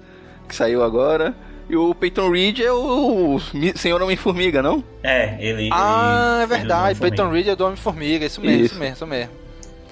que 0.50 0.54
saiu 0.54 0.84
agora. 0.84 1.34
E 1.70 1.76
o 1.76 1.94
Peyton 1.94 2.32
Reed 2.32 2.60
é 2.62 2.72
o 2.72 3.40
Senhor 3.76 4.02
Homem-Formiga, 4.02 4.62
não? 4.62 4.84
É, 5.04 5.36
ele. 5.40 5.70
Ah, 5.72 6.44
ele, 6.44 6.44
é 6.44 6.58
verdade. 6.58 7.00
Peyton 7.00 7.30
Reed 7.30 7.48
é 7.50 7.56
do 7.56 7.66
Homem-Formiga, 7.66 8.26
isso 8.26 8.40
mesmo, 8.40 8.56
isso. 8.56 8.66
isso 8.66 8.80
mesmo, 8.80 8.96
isso 8.96 9.08
mesmo. 9.08 9.32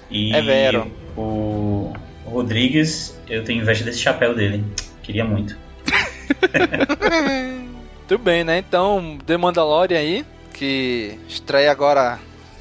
E 0.09 0.33
é 0.33 0.41
vero. 0.41 0.91
O 1.17 1.93
Rodrigues, 2.25 3.19
eu 3.27 3.43
tenho 3.43 3.61
inveja 3.61 3.83
desse 3.83 3.99
chapéu 3.99 4.33
dele. 4.33 4.63
Queria 5.03 5.25
muito. 5.25 5.57
Tudo 8.07 8.23
bem, 8.23 8.43
né? 8.43 8.59
Então, 8.59 9.17
The 9.25 9.35
Mandalorian 9.35 9.97
aí, 9.97 10.25
que 10.53 11.17
estreia 11.27 11.71
agora 11.71 12.19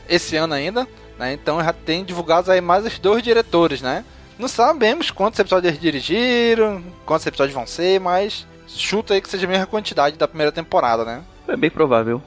esse 0.08 0.36
ano 0.36 0.54
ainda, 0.54 0.88
né? 1.18 1.32
Então 1.32 1.62
já 1.62 1.72
tem 1.72 2.04
divulgados 2.04 2.50
aí 2.50 2.60
mais 2.60 2.84
os 2.84 2.98
dois 2.98 3.22
diretores, 3.22 3.80
né? 3.80 4.04
Não 4.38 4.48
sabemos 4.48 5.10
quantos 5.10 5.38
episódios 5.38 5.70
eles 5.70 5.80
dirigiram, 5.80 6.82
quantos 7.06 7.26
episódios 7.26 7.54
vão 7.54 7.66
ser, 7.66 8.00
mas 8.00 8.46
chuta 8.76 9.14
aí 9.14 9.20
que 9.20 9.28
seja 9.28 9.46
a 9.46 9.50
mesma 9.50 9.66
quantidade 9.66 10.16
da 10.16 10.28
primeira 10.28 10.52
temporada, 10.52 11.04
né? 11.04 11.22
É 11.48 11.56
bem 11.56 11.70
provável. 11.70 12.22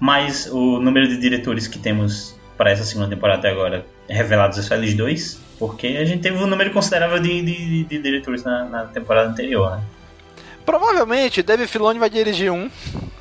Mas 0.00 0.46
o 0.50 0.80
número 0.80 1.08
de 1.08 1.18
diretores 1.18 1.66
que 1.66 1.78
temos 1.78 2.34
para 2.56 2.70
essa 2.70 2.84
segunda 2.84 3.08
temporada 3.08 3.40
até 3.40 3.50
agora 3.50 3.86
revelados 4.08 4.58
é 4.58 4.62
só 4.62 4.74
eles 4.74 4.94
dois, 4.94 5.40
porque 5.58 5.86
a 5.86 6.04
gente 6.04 6.22
teve 6.22 6.36
um 6.36 6.46
número 6.46 6.70
considerável 6.70 7.20
de, 7.20 7.42
de, 7.42 7.84
de 7.84 7.98
diretores 7.98 8.42
na, 8.44 8.64
na, 8.64 8.84
temporada 8.84 9.30
anterior, 9.30 9.76
né? 9.76 9.82
Provavelmente 10.64 11.42
David 11.42 11.68
Filoni 11.68 11.98
vai 11.98 12.08
dirigir 12.08 12.50
um. 12.50 12.70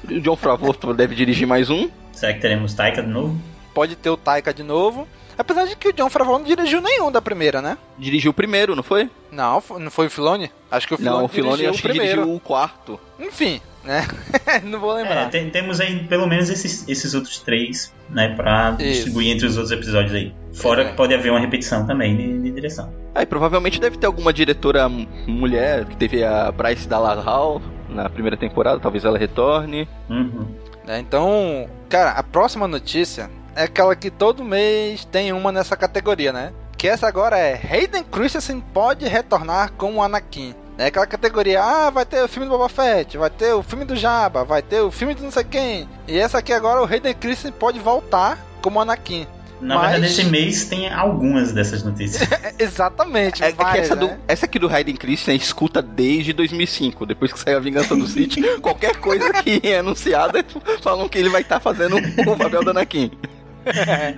O 0.10 0.20
John 0.22 0.36
Favreau 0.36 0.94
deve 0.94 1.16
dirigir 1.16 1.48
mais 1.48 1.70
um. 1.70 1.90
Será 2.12 2.34
que 2.34 2.40
teremos 2.40 2.74
Taika 2.74 3.02
de 3.02 3.10
novo? 3.10 3.40
Pode 3.74 3.96
ter 3.96 4.10
o 4.10 4.18
Taika 4.18 4.54
de 4.54 4.64
novo. 4.64 5.08
Apesar 5.38 5.66
de 5.66 5.76
que 5.76 5.90
o 5.90 5.94
John 5.94 6.10
Favreau 6.10 6.40
não 6.40 6.46
dirigiu 6.46 6.82
nenhum 6.82 7.12
da 7.12 7.22
primeira, 7.22 7.62
né? 7.62 7.78
Dirigiu 7.98 8.32
o 8.32 8.34
primeiro, 8.34 8.76
não 8.76 8.84
foi? 8.84 9.10
Não, 9.32 9.62
não 9.80 9.92
foi 9.92 10.08
o 10.08 10.10
Filoni? 10.10 10.52
Acho 10.70 10.88
que 10.88 10.94
o 10.94 10.98
Filoni, 10.98 11.18
não, 11.18 11.26
o 11.26 11.30
dirigiu 11.30 11.70
acho 11.70 11.80
o 11.80 11.82
primeiro. 11.82 12.22
dirigiu 12.22 12.36
o 12.36 12.40
quarto. 12.40 13.00
Enfim, 13.20 13.62
né? 13.84 14.08
não 14.64 14.80
vou 14.80 14.94
lembrar. 14.94 15.24
É, 15.24 15.30
tem, 15.30 15.50
temos 15.50 15.80
aí 15.80 16.04
pelo 16.06 16.28
menos 16.28 16.50
esses, 16.50 16.88
esses 16.88 17.14
outros 17.14 17.40
três, 17.40 17.94
né? 18.10 18.30
Pra 18.36 18.76
Isso. 18.80 18.88
distribuir 18.88 19.36
entre 19.36 19.46
os 19.46 19.58
outros 19.58 19.72
episódios 19.72 20.14
aí. 20.14 20.34
Fora 20.54 20.84
é. 20.84 20.86
que 20.90 20.96
pode 20.96 21.14
haver 21.14 21.32
uma 21.32 21.40
repetição 21.40 21.86
também 21.86 22.16
de, 22.16 22.42
de 22.42 22.52
direção. 22.52 22.94
Aí, 23.14 23.26
provavelmente 23.26 23.80
deve 23.80 23.98
ter 23.98 24.06
alguma 24.06 24.32
diretora 24.32 24.88
mulher, 24.90 25.86
que 25.86 25.98
teve 25.98 26.24
a 26.24 26.52
Bryce 26.52 26.88
Dallas 26.88 27.24
Hall 27.24 27.62
na 27.90 28.10
primeira 28.10 28.36
temporada, 28.36 28.80
talvez 28.80 29.06
ela 29.06 29.18
retorne. 29.18 29.88
Uhum. 30.10 30.48
É, 30.88 31.00
então, 31.00 31.68
cara, 31.90 32.12
a 32.12 32.24
próxima 32.24 32.68
notícia 32.68 33.30
é 33.56 33.64
aquela 33.64 33.96
que 33.96 34.10
todo 34.10 34.44
mês 34.44 35.06
tem 35.06 35.32
uma 35.32 35.52
nessa 35.52 35.76
categoria, 35.76 36.32
né? 36.32 36.54
Que 36.78 36.88
essa 36.88 37.08
agora 37.08 37.38
é 37.38 37.54
Hayden 37.54 38.04
Christensen 38.04 38.60
pode 38.74 39.08
retornar 39.08 39.72
como 39.74 40.04
Anakin. 40.04 40.56
É 40.78 40.88
aquela 40.88 41.06
categoria, 41.06 41.64
ah, 41.64 41.90
vai 41.92 42.06
ter 42.06 42.24
o 42.24 42.28
filme 42.28 42.48
do 42.48 42.52
Boba 42.52 42.68
Fett, 42.68 43.18
vai 43.18 43.30
ter 43.30 43.54
o 43.54 43.62
filme 43.62 43.86
do 43.86 43.96
Jabba, 43.96 44.44
vai 44.44 44.62
ter 44.62 44.82
o 44.82 44.90
filme 44.90 45.14
do 45.14 45.22
não 45.22 45.32
sei 45.32 45.44
quem. 45.44 45.88
E 46.08 46.18
essa 46.18 46.40
aqui 46.40 46.52
agora, 46.52 46.82
o 46.82 46.86
Hayden 46.86 47.14
Christensen 47.14 47.52
pode 47.52 47.80
voltar 47.80 48.40
como 48.60 48.82
Anakin. 48.82 49.28
Na 49.62 49.76
Mas... 49.76 49.92
verdade, 49.92 50.12
esse 50.12 50.24
mês 50.26 50.66
tem 50.66 50.92
algumas 50.92 51.54
dessas 51.54 51.84
notícias. 51.84 52.28
Exatamente. 52.60 53.44
É, 53.44 53.52
várias, 53.52 53.70
é 53.70 53.74
que 53.74 53.80
essa, 53.80 53.96
né? 53.96 54.16
do, 54.16 54.22
essa 54.28 54.46
aqui 54.46 54.60
do 54.60 54.68
Hayden 54.68 54.96
Christensen 54.96 55.36
escuta 55.36 55.82
desde 55.82 56.34
2005, 56.34 57.06
depois 57.06 57.32
que 57.32 57.40
saiu 57.40 57.58
a 57.58 57.62
Vingança 57.62 57.96
do 57.96 58.06
Sith. 58.06 58.36
qualquer 58.60 58.98
coisa 58.98 59.32
que 59.32 59.62
é 59.64 59.78
anunciada, 59.78 60.44
falam 60.82 61.08
que 61.08 61.18
ele 61.18 61.30
vai 61.30 61.42
estar 61.42 61.56
tá 61.56 61.62
fazendo 61.62 61.98
o 61.98 62.38
papel 62.38 62.64
do 62.64 62.72
Anakin. 62.72 63.12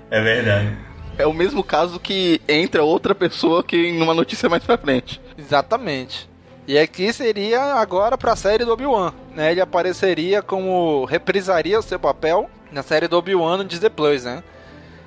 É 0.10 0.22
verdade. 0.22 0.78
É 1.18 1.25
o 1.25 1.34
mesmo 1.34 1.64
caso 1.64 2.00
que 2.00 2.42
entra 2.48 2.84
outra 2.84 3.16
pessoa 3.16 3.64
que 3.64 3.92
numa 3.94 4.14
notícia 4.14 4.50
mais 4.50 4.64
pra 4.64 4.78
frente. 4.78 5.22
Exatamente. 5.38 6.30
E 6.68 6.78
aqui 6.78 7.14
seria 7.14 7.75
agora 7.75 8.18
pra 8.18 8.36
série 8.36 8.66
do 8.66 8.74
Obi-Wan, 8.74 9.14
né? 9.34 9.52
Ele 9.52 9.62
apareceria 9.62 10.42
como 10.42 11.06
reprisaria 11.06 11.80
o 11.80 11.84
seu 11.84 12.00
papel 12.00 12.50
na 12.72 12.82
série 12.82 13.08
do 13.08 13.18
Obi-Wan 13.18 13.58
no 13.58 13.66
Disney 13.66 13.90
Plus, 13.90 14.24
né? 14.24 14.44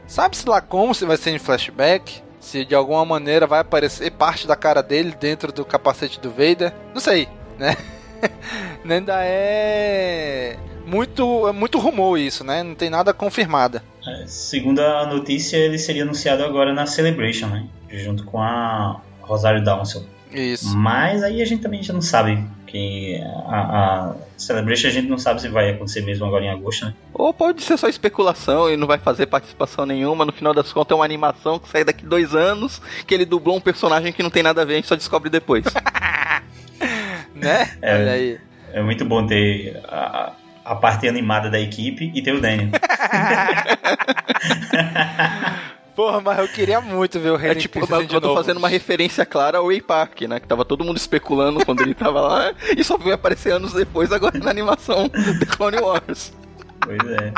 Sabe-se 0.07 0.49
lá 0.49 0.61
como, 0.61 0.95
se 0.95 1.05
vai 1.05 1.17
ser 1.17 1.33
em 1.33 1.39
flashback, 1.39 2.23
se 2.41 2.65
de 2.65 2.75
alguma 2.75 3.05
maneira 3.05 3.47
vai 3.47 3.61
aparecer 3.61 4.11
parte 4.13 4.47
da 4.47 4.57
cara 4.57 4.83
dele 4.83 5.15
dentro 5.19 5.53
do 5.53 5.65
capacete 5.65 6.21
do 6.21 6.31
Vader, 6.31 6.73
não 6.95 7.01
sei, 7.01 7.29
né? 7.59 7.77
Ainda 8.89 9.19
é 9.23 10.57
muito, 10.89 11.47
é 11.47 11.53
muito 11.53 11.79
rumor 11.79 12.19
isso, 12.19 12.43
né? 12.43 12.63
Não 12.63 12.75
tem 12.75 12.89
nada 12.89 13.13
confirmada. 13.13 13.83
É, 14.07 14.25
segundo 14.27 14.81
a 14.81 15.07
notícia, 15.07 15.57
ele 15.57 15.79
seria 15.79 16.03
anunciado 16.03 16.43
agora 16.43 16.73
na 16.73 16.87
Celebration, 16.87 17.47
né? 17.47 17.67
Junto 17.91 18.25
com 18.25 18.41
a 18.41 19.01
Rosário 19.21 19.63
Dawson. 19.63 20.05
Isso. 20.33 20.77
Mas 20.77 21.23
aí 21.23 21.41
a 21.41 21.45
gente 21.45 21.63
também 21.63 21.83
já 21.83 21.93
não 21.93 22.03
sabe 22.03 22.45
que 22.67 23.19
a, 23.47 23.61
a, 23.61 24.15
Celebration 24.37 24.89
a 24.89 24.91
gente 24.91 25.09
não 25.09 25.19
sabe 25.19 25.41
se 25.41 25.49
vai 25.49 25.71
acontecer 25.71 26.03
mesmo 26.03 26.27
agora 26.27 26.45
em 26.45 26.51
agosto, 26.51 26.85
né? 26.85 26.95
Ou 27.15 27.33
pode 27.33 27.63
ser 27.63 27.79
só 27.79 27.89
especulação 27.89 28.71
e 28.71 28.77
não 28.77 28.87
vai 28.87 28.99
fazer 28.99 29.27
participação 29.27 29.87
nenhuma. 29.87 30.25
No 30.25 30.33
final 30.33 30.53
das 30.53 30.73
contas 30.73 30.93
é 30.93 30.95
uma 30.95 31.05
animação 31.05 31.59
que 31.59 31.69
sai 31.69 31.83
daqui 31.83 32.05
dois 32.05 32.35
anos, 32.35 32.81
que 33.07 33.15
ele 33.15 33.25
dublou 33.25 33.57
um 33.57 33.61
personagem 33.61 34.13
que 34.13 34.23
não 34.23 34.31
tem 34.31 34.43
nada 34.43 34.63
a 34.63 34.65
ver, 34.65 34.75
a 34.75 34.77
gente 34.77 34.89
só 34.89 34.97
descobre 34.97 35.31
depois. 35.31 35.65
né? 37.35 37.77
É, 37.81 37.95
Olha 37.95 38.13
aí. 38.13 38.39
É 38.73 38.83
muito 38.83 39.05
bom 39.05 39.27
ter 39.27 39.81
a, 39.85 40.33
a 40.69 40.75
parte 40.75 41.09
animada 41.09 41.49
da 41.49 41.59
equipe 41.59 42.13
e 42.15 42.21
ter 42.21 42.35
o 42.35 42.41
Daniel. 42.41 42.69
Porra, 45.97 46.21
mas 46.21 46.39
eu 46.39 46.47
queria 46.47 46.81
muito 46.81 47.19
ver 47.19 47.31
o 47.31 47.35
Hayden 47.35 47.51
É 47.51 47.55
tipo, 47.57 47.81
eu, 47.81 48.03
eu 48.03 48.21
tô 48.21 48.35
fazendo 48.35 48.59
uma 48.59 48.69
referência 48.69 49.27
clara 49.27 49.59
ao 49.59 49.67
Way 49.67 49.81
Park, 49.81 50.21
né? 50.23 50.39
Que 50.39 50.47
tava 50.47 50.65
todo 50.65 50.85
mundo 50.85 50.97
especulando 50.97 51.65
quando 51.65 51.81
ele 51.81 51.95
tava 51.95 52.21
lá 52.21 52.53
e 52.77 52.85
só 52.85 52.97
veio 52.97 53.15
aparecer 53.15 53.51
anos 53.53 53.73
depois 53.73 54.13
agora 54.13 54.39
na 54.39 54.51
animação 54.51 55.09
The 55.09 55.47
Clone 55.47 55.79
Wars. 55.79 56.33
Pois 56.81 57.01
é. 57.11 57.33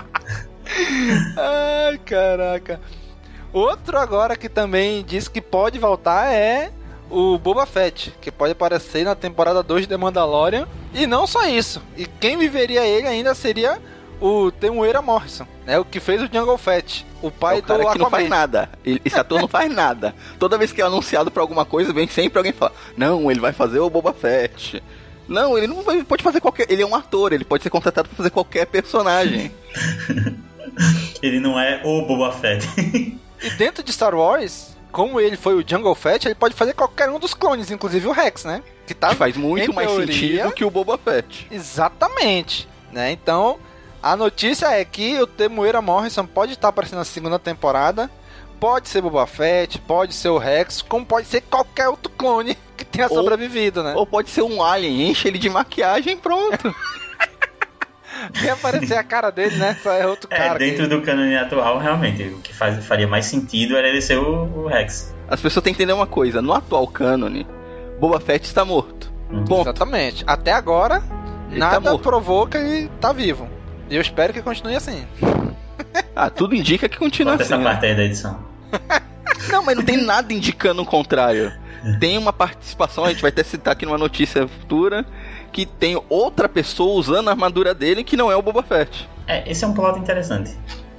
Ai, 1.88 1.98
caraca. 1.98 2.80
Outro 3.52 3.96
agora 3.96 4.36
que 4.36 4.48
também 4.48 5.02
diz 5.04 5.26
que 5.26 5.40
pode 5.40 5.78
voltar 5.78 6.30
é 6.30 6.70
o 7.08 7.38
Boba 7.38 7.64
Fett, 7.64 8.12
que 8.20 8.30
pode 8.30 8.52
aparecer 8.52 9.04
na 9.04 9.14
temporada 9.14 9.62
2 9.62 9.82
de 9.82 9.88
The 9.88 9.96
Mandalorian. 9.96 10.68
E 10.92 11.06
não 11.06 11.26
só 11.26 11.46
isso. 11.46 11.82
E 11.96 12.06
quem 12.06 12.36
viveria 12.36 12.84
ele 12.84 13.06
ainda 13.06 13.34
seria 13.34 13.80
o 14.20 14.50
Temuera 14.50 15.00
Morrison, 15.00 15.46
né? 15.64 15.78
O 15.78 15.84
que 15.84 15.98
fez 15.98 16.22
o 16.22 16.28
Jungle 16.32 16.58
Fett. 16.58 17.06
O 17.22 17.30
pai 17.30 17.56
é 17.56 17.58
o 17.60 17.62
cara 17.62 17.82
do 17.82 17.92
que 17.92 17.98
não 17.98 18.10
faz 18.10 18.28
nada. 18.28 18.68
Esse 18.84 19.18
ator 19.18 19.40
não 19.40 19.48
faz 19.48 19.72
nada. 19.72 20.14
Toda 20.38 20.58
vez 20.58 20.72
que 20.72 20.80
é 20.80 20.84
anunciado 20.84 21.30
pra 21.30 21.42
alguma 21.42 21.64
coisa, 21.64 21.92
vem 21.92 22.08
sempre 22.08 22.38
alguém 22.38 22.52
falar: 22.52 22.72
Não, 22.96 23.30
ele 23.30 23.40
vai 23.40 23.52
fazer 23.52 23.78
o 23.78 23.90
Boba 23.90 24.12
Fett. 24.12 24.82
Não, 25.28 25.56
ele 25.56 25.66
não 25.66 25.82
vai, 25.82 26.02
pode 26.02 26.22
fazer 26.22 26.40
qualquer. 26.40 26.66
Ele 26.70 26.82
é 26.82 26.86
um 26.86 26.94
ator, 26.94 27.32
ele 27.32 27.44
pode 27.44 27.62
ser 27.62 27.70
contratado 27.70 28.08
pra 28.08 28.16
fazer 28.16 28.30
qualquer 28.30 28.66
personagem. 28.66 29.52
ele 31.22 31.40
não 31.40 31.58
é 31.58 31.80
o 31.84 32.06
Boba 32.06 32.32
Fett. 32.32 32.66
e 33.42 33.50
dentro 33.56 33.82
de 33.82 33.92
Star 33.92 34.14
Wars, 34.14 34.76
como 34.90 35.20
ele 35.20 35.36
foi 35.36 35.54
o 35.54 35.64
Jungle 35.66 35.94
Fett, 35.94 36.26
ele 36.26 36.34
pode 36.34 36.54
fazer 36.54 36.74
qualquer 36.74 37.08
um 37.08 37.18
dos 37.18 37.34
clones, 37.34 37.70
inclusive 37.70 38.06
o 38.06 38.12
Rex, 38.12 38.44
né? 38.44 38.62
Que, 38.86 38.94
tá, 38.94 39.10
que 39.10 39.16
faz 39.16 39.36
muito 39.36 39.72
mais 39.72 39.88
teoria, 39.88 40.06
sentido 40.06 40.52
que 40.52 40.64
o 40.64 40.70
Boba 40.70 40.98
Fett. 40.98 41.46
Exatamente. 41.50 42.68
Né? 42.92 43.12
Então, 43.12 43.58
a 44.02 44.16
notícia 44.16 44.66
é 44.66 44.84
que 44.84 45.20
o 45.20 45.26
Temuera 45.26 45.80
Morrison 45.80 46.26
pode 46.26 46.54
estar 46.54 46.68
aparecendo 46.68 46.98
na 46.98 47.04
segunda 47.04 47.38
temporada. 47.38 48.10
Pode 48.58 48.88
ser 48.88 49.00
Boba 49.00 49.26
Fett, 49.26 49.78
pode 49.78 50.12
ser 50.12 50.28
o 50.28 50.38
Rex, 50.38 50.82
como 50.82 51.06
pode 51.06 51.26
ser 51.26 51.40
qualquer 51.42 51.88
outro 51.88 52.10
clone 52.12 52.56
que 52.76 52.84
tenha 52.84 53.08
ou, 53.08 53.14
sobrevivido, 53.14 53.82
né? 53.82 53.94
Ou 53.94 54.06
pode 54.06 54.28
ser 54.28 54.42
um 54.42 54.62
alien, 54.62 55.10
enche 55.10 55.28
ele 55.28 55.38
de 55.38 55.48
maquiagem 55.48 56.14
e 56.14 56.16
pronto. 56.16 56.74
Vem 58.32 58.50
aparecer 58.50 58.96
a 58.96 59.02
cara 59.02 59.30
dele, 59.30 59.56
né? 59.56 59.76
Só 59.82 59.92
é 59.92 60.06
outro 60.06 60.28
é, 60.30 60.36
cara. 60.36 60.58
Dentro 60.58 60.84
que... 60.84 60.88
do 60.88 61.02
cânone 61.02 61.36
atual, 61.36 61.78
realmente, 61.78 62.22
o 62.24 62.38
que 62.38 62.54
faz, 62.54 62.84
faria 62.84 63.06
mais 63.06 63.26
sentido 63.26 63.76
era 63.76 63.88
ele 63.88 64.00
ser 64.00 64.18
o, 64.18 64.64
o, 64.64 64.66
Rex. 64.66 65.14
As 65.28 65.40
pessoas 65.40 65.62
têm 65.62 65.72
que 65.72 65.82
entender 65.82 65.92
uma 65.92 66.06
coisa: 66.06 66.42
no 66.42 66.52
atual 66.52 66.86
cânone, 66.86 67.46
Boba 67.98 68.20
Fett 68.20 68.46
está 68.46 68.64
morto. 68.64 69.10
Uhum. 69.30 69.60
Exatamente. 69.60 70.24
Até 70.26 70.52
agora, 70.52 71.02
ele 71.50 71.60
tá 71.60 71.72
nada 71.72 71.92
tá 71.92 71.98
provou 71.98 72.46
que 72.46 72.56
ele 72.56 72.90
tá 73.00 73.12
vivo. 73.12 73.48
E 73.88 73.96
eu 73.96 74.00
espero 74.00 74.32
que 74.32 74.42
continue 74.42 74.76
assim. 74.76 75.06
ah, 76.14 76.30
tudo 76.30 76.54
indica 76.54 76.88
que 76.88 76.98
continua 76.98 77.32
Bota 77.32 77.44
assim. 77.44 77.54
essa 77.54 77.62
parte 77.62 77.86
aí 77.86 77.94
da 77.94 78.04
edição. 78.04 78.38
não, 79.50 79.64
mas 79.64 79.76
não 79.76 79.84
tem 79.84 79.96
nada 79.96 80.32
indicando 80.32 80.82
o 80.82 80.86
contrário. 80.86 81.52
Tem 81.98 82.18
uma 82.18 82.32
participação, 82.32 83.04
a 83.04 83.08
gente 83.08 83.22
vai 83.22 83.30
até 83.30 83.42
citar 83.42 83.72
aqui 83.72 83.86
numa 83.86 83.96
notícia 83.96 84.46
futura, 84.46 85.06
que 85.52 85.66
tem 85.66 86.00
outra 86.08 86.48
pessoa 86.48 86.94
usando 86.94 87.28
a 87.28 87.32
armadura 87.32 87.74
dele 87.74 88.04
que 88.04 88.16
não 88.16 88.30
é 88.30 88.36
o 88.36 88.42
Boba 88.42 88.62
Fett. 88.62 89.08
É, 89.26 89.50
esse 89.50 89.64
é 89.64 89.68
um 89.68 89.74
plot 89.74 89.98
interessante. 89.98 90.56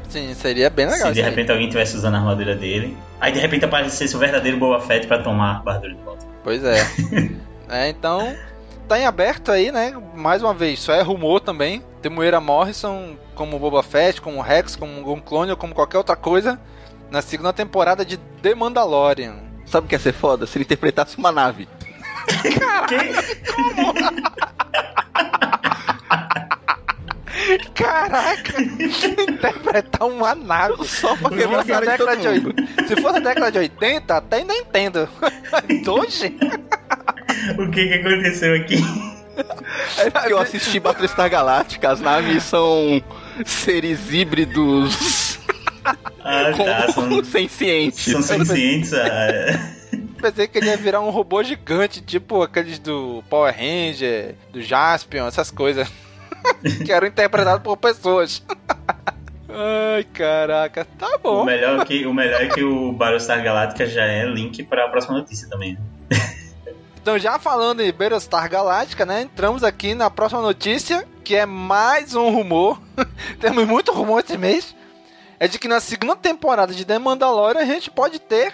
Sim, 0.09 0.33
seria 0.33 0.69
bem 0.69 0.87
legal. 0.87 1.07
Se 1.07 1.13
de 1.13 1.21
repente 1.21 1.49
aí. 1.49 1.51
alguém 1.51 1.67
estivesse 1.67 1.95
usando 1.95 2.15
a 2.15 2.17
armadura 2.17 2.55
dele, 2.55 2.97
aí 3.19 3.31
de 3.31 3.39
repente 3.39 3.63
aparecesse 3.63 4.15
o 4.15 4.19
verdadeiro 4.19 4.57
Boba 4.57 4.79
Fett 4.81 5.07
pra 5.07 5.19
tomar 5.19 5.45
a 5.45 5.57
armadura 5.57 5.93
de 5.93 6.01
volta. 6.03 6.25
Pois 6.43 6.63
é. 6.63 6.77
é, 7.69 7.89
então 7.89 8.35
tá 8.87 8.99
em 8.99 9.05
aberto 9.05 9.51
aí, 9.51 9.71
né? 9.71 9.93
Mais 10.13 10.43
uma 10.43 10.53
vez, 10.53 10.79
só 10.79 10.93
é 10.93 11.01
rumor 11.01 11.39
também. 11.39 11.81
Temuera 12.01 12.41
Morrison 12.41 13.15
como 13.35 13.57
Boba 13.57 13.81
Fett, 13.81 14.19
como 14.19 14.41
Rex, 14.41 14.75
como 14.75 15.13
um 15.13 15.19
clone 15.21 15.51
ou 15.51 15.57
como 15.57 15.73
qualquer 15.73 15.97
outra 15.97 16.15
coisa 16.15 16.59
na 17.09 17.21
segunda 17.21 17.53
temporada 17.53 18.05
de 18.05 18.17
The 18.17 18.53
Mandalorian. 18.53 19.35
Sabe 19.65 19.85
o 19.85 19.89
que 19.89 19.95
ia 19.95 19.99
ser 19.99 20.13
foda? 20.13 20.45
Se 20.45 20.57
ele 20.57 20.65
interpretasse 20.65 21.17
uma 21.17 21.31
nave. 21.31 21.67
Caralho, 22.59 23.13
como? 23.53 23.93
Caraca, 27.73 28.61
interpretar 28.61 30.07
um 30.07 30.23
anago 30.23 30.83
só 30.85 31.15
pra 31.15 31.29
quebrar 31.29 31.59
a 31.59 31.63
década 31.63 32.17
de 32.17 32.27
80. 32.27 32.87
Se 32.87 33.01
fosse 33.01 33.17
a 33.17 33.21
década 33.21 33.51
de 33.51 33.57
80, 33.57 34.15
até 34.15 34.37
ainda 34.37 34.53
entendo. 34.53 35.09
Mas 35.51 35.87
hoje? 35.87 36.37
O 37.57 37.69
que 37.71 37.87
que 37.87 37.93
aconteceu 37.95 38.55
aqui? 38.55 38.77
Eu 40.29 40.37
assisti 40.37 40.79
Batista 40.79 41.27
Galáctica, 41.27 41.91
as 41.91 41.99
naves 41.99 42.43
são 42.43 43.01
seres 43.45 44.11
híbridos. 44.11 45.39
Ah, 46.23 46.51
tá, 46.55 46.91
são, 46.91 47.23
sem 47.23 47.47
cientes. 47.47 48.11
São 48.11 48.21
sem 48.21 48.45
cientes, 48.45 48.93
ah, 48.93 49.07
é. 49.07 49.70
Pensei 50.21 50.47
que 50.47 50.57
ele 50.59 50.67
ia 50.67 50.77
virar 50.77 51.01
um 51.01 51.09
robô 51.09 51.41
gigante, 51.43 51.99
tipo 52.01 52.41
aqueles 52.43 52.77
do 52.79 53.23
Power 53.29 53.53
Ranger, 53.53 54.35
do 54.51 54.61
Jaspion, 54.61 55.27
essas 55.27 55.49
coisas. 55.51 55.87
que 56.85 56.91
eram 56.91 57.07
interpretados 57.07 57.63
por 57.63 57.75
pessoas. 57.77 58.43
Ai, 59.53 60.03
caraca. 60.13 60.85
Tá 60.97 61.15
O 61.15 61.19
bom. 61.19 61.43
melhor, 61.43 61.81
é 61.81 61.85
que, 61.85 62.05
o 62.05 62.13
melhor 62.13 62.41
é 62.41 62.47
que 62.47 62.63
o 62.63 62.93
Battlestar 62.93 63.43
Galactica 63.43 63.85
já 63.85 64.05
é 64.05 64.23
link 64.25 64.63
pra 64.63 64.87
próxima 64.87 65.17
notícia 65.17 65.49
também. 65.49 65.77
né? 66.09 66.35
Então, 67.01 67.17
já 67.17 67.37
falando 67.39 67.81
em 67.81 67.91
Battlestar 67.91 68.49
Galáctica, 68.49 69.05
né? 69.05 69.23
Entramos 69.23 69.63
aqui 69.63 69.93
na 69.95 70.09
próxima 70.09 70.41
notícia, 70.41 71.05
que 71.23 71.35
é 71.35 71.45
mais 71.45 72.15
um 72.15 72.29
rumor. 72.29 72.79
Temos 73.41 73.65
muito 73.67 73.91
rumor 73.91 74.23
esse 74.23 74.37
mês. 74.37 74.73
É 75.39 75.47
de 75.47 75.57
que 75.57 75.67
na 75.67 75.79
segunda 75.79 76.15
temporada 76.15 76.73
de 76.73 76.85
The 76.85 76.99
Mandalorian 76.99 77.61
a 77.61 77.65
gente 77.65 77.89
pode 77.89 78.19
ter 78.19 78.53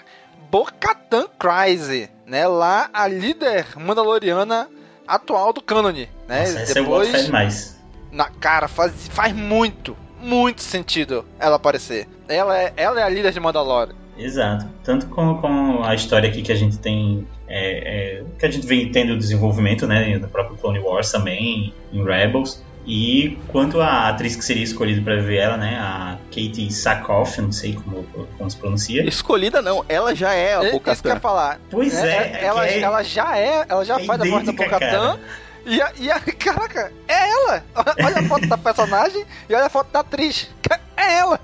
Bo-Katan 0.49 1.27
Kryze, 1.37 2.09
né? 2.25 2.47
Lá 2.47 2.89
a 2.93 3.07
líder 3.07 3.67
mandaloriana 3.77 4.69
atual 5.07 5.53
do 5.53 5.61
cânone, 5.61 6.09
né? 6.27 6.49
Nossa, 6.51 6.81
gosto 6.81 7.11
fé 7.11 7.23
demais. 7.23 7.77
na 8.11 8.25
cara, 8.25 8.67
faz, 8.67 8.93
faz 9.09 9.33
muito, 9.33 9.95
muito 10.21 10.61
sentido 10.61 11.25
ela 11.39 11.55
aparecer. 11.55 12.07
Ela 12.27 12.57
é, 12.57 12.73
ela 12.75 12.99
é 12.99 13.03
a 13.03 13.09
líder 13.09 13.31
de 13.31 13.39
Mandalorian. 13.39 13.95
Exato. 14.17 14.65
Tanto 14.83 15.07
com, 15.07 15.37
com 15.37 15.83
a 15.83 15.93
história 15.93 16.27
aqui 16.27 16.41
que 16.41 16.51
a 16.51 16.55
gente 16.55 16.77
tem. 16.79 17.27
é, 17.47 18.17
é, 18.19 18.23
que 18.37 18.45
a 18.45 18.51
gente 18.51 18.65
vem 18.65 18.91
tendo 18.91 19.15
desenvolvimento, 19.17 19.85
né? 19.85 20.17
No 20.17 20.27
próprio 20.27 20.57
Clone 20.57 20.79
Wars 20.79 21.11
também, 21.11 21.73
em 21.93 22.03
Rebels. 22.03 22.63
E 22.87 23.37
quanto 23.49 23.81
à 23.81 24.07
atriz 24.07 24.37
que 24.37 24.45
seria 24.45 24.63
escolhida 24.63 25.01
para 25.01 25.21
ver 25.21 25.39
ela, 25.39 25.57
né? 25.57 25.77
A 25.77 26.17
Katie 26.29 26.71
Sackhoff, 26.71 27.41
não 27.41 27.51
sei 27.51 27.73
como, 27.73 28.03
como 28.37 28.49
se 28.49 28.55
pronuncia. 28.55 29.05
Escolhida 29.05 29.61
não, 29.61 29.83
ela 29.89 30.15
já 30.15 30.33
é 30.33 30.55
a 30.55 30.63
É, 30.63 30.69
isso 30.69 31.01
que 31.01 31.09
eu 31.09 31.13
ia 31.13 31.19
falar. 31.19 31.59
Pois 31.69 31.93
né? 31.93 32.09
é, 32.09 32.45
ela, 32.45 32.65
é 32.65 32.77
é- 32.77 32.79
ela 32.79 33.03
já 33.03 33.37
é, 33.37 33.65
ela 33.67 33.83
já 33.83 33.99
é 33.99 34.05
faz 34.05 34.21
a 34.21 34.25
voz 34.25 34.45
da 34.45 34.53
cara. 34.53 35.19
E 35.65 35.81
a, 35.81 35.91
e 35.99 36.09
a, 36.09 36.17
caraca, 36.39 36.93
é 37.09 37.29
ela! 37.29 37.63
Olha 38.01 38.19
a 38.19 38.23
foto 38.23 38.47
da 38.47 38.57
personagem 38.57 39.25
e 39.49 39.53
olha 39.53 39.65
a 39.65 39.69
foto 39.69 39.91
da 39.91 39.99
atriz. 39.99 40.49
É 40.95 41.17
ela! 41.19 41.39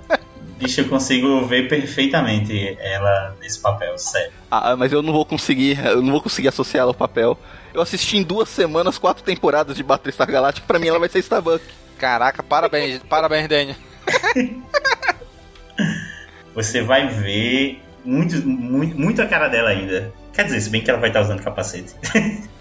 Bicho, 0.58 0.80
eu 0.80 0.88
consigo 0.88 1.44
ver 1.46 1.68
perfeitamente 1.68 2.76
ela 2.80 3.36
nesse 3.40 3.58
papel, 3.58 3.98
sério. 3.98 4.32
Ah, 4.50 4.76
mas 4.76 4.92
eu 4.92 5.02
não 5.02 5.12
vou 5.12 5.24
conseguir, 5.24 5.84
eu 5.84 6.00
não 6.00 6.12
vou 6.12 6.22
conseguir 6.22 6.48
associar 6.48 6.82
ela 6.82 6.90
ao 6.90 6.94
papel. 6.94 7.38
Eu 7.72 7.80
assisti 7.80 8.16
em 8.16 8.22
duas 8.22 8.48
semanas 8.48 8.98
quatro 8.98 9.24
temporadas 9.24 9.76
de 9.76 9.82
Battlestar 9.82 10.30
Galactica, 10.30 10.66
pra 10.66 10.78
mim 10.78 10.88
ela 10.88 10.98
vai 10.98 11.08
ser 11.08 11.18
Starbuck. 11.18 11.64
Caraca, 11.98 12.42
parabéns, 12.42 13.00
parabéns, 13.08 13.48
Daniel. 13.48 13.76
Você 16.54 16.82
vai 16.82 17.08
ver 17.08 17.82
muito, 18.04 18.46
muito, 18.46 18.96
muito 18.96 19.20
a 19.20 19.26
cara 19.26 19.48
dela 19.48 19.70
ainda. 19.70 20.12
Quer 20.32 20.44
dizer, 20.44 20.60
se 20.60 20.70
bem 20.70 20.82
que 20.82 20.90
ela 20.90 21.00
vai 21.00 21.10
estar 21.10 21.22
usando 21.22 21.42
capacete. 21.42 21.94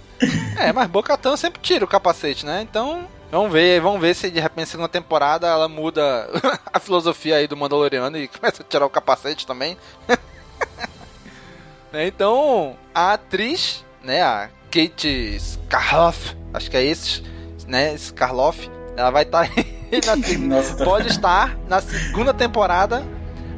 É, 0.58 0.72
mas 0.72 0.88
Bo-Katan 0.88 1.36
sempre 1.36 1.60
tira 1.62 1.84
o 1.84 1.88
capacete, 1.88 2.46
né? 2.46 2.62
Então, 2.62 3.06
vamos 3.34 3.52
ver, 3.52 3.82
vamos 3.82 4.00
ver 4.00 4.13
se 4.16 4.30
de 4.30 4.39
repente 4.39 4.62
na 4.62 4.65
segunda 4.67 4.89
temporada 4.89 5.48
ela 5.48 5.67
muda 5.67 6.30
a 6.72 6.80
filosofia 6.80 7.38
aí 7.38 7.48
do 7.48 7.58
Mandaloriano 7.58 8.17
e 8.17 8.28
começa 8.39 8.62
a 8.62 8.65
tirar 8.65 8.86
o 8.86 8.89
capacete 8.89 9.46
também. 9.46 9.78
Né, 11.91 12.08
então, 12.08 12.76
a 12.91 13.13
atriz, 13.13 13.86
né, 14.04 14.24
a 14.24 14.50
Kate 14.72 15.38
Scarloff, 15.39 16.36
acho 16.52 16.72
que 16.72 16.76
é 16.76 16.84
esse, 16.84 17.22
né, 17.67 17.96
Scarloff, 17.96 18.67
ela 18.98 19.12
vai 19.12 19.22
estar 19.22 19.48
na 19.48 20.15
Nossa, 20.39 20.76
tô... 20.76 20.86
pode 20.86 21.10
estar 21.10 21.56
na 21.69 21.80
segunda 21.82 22.34
temporada, 22.34 23.06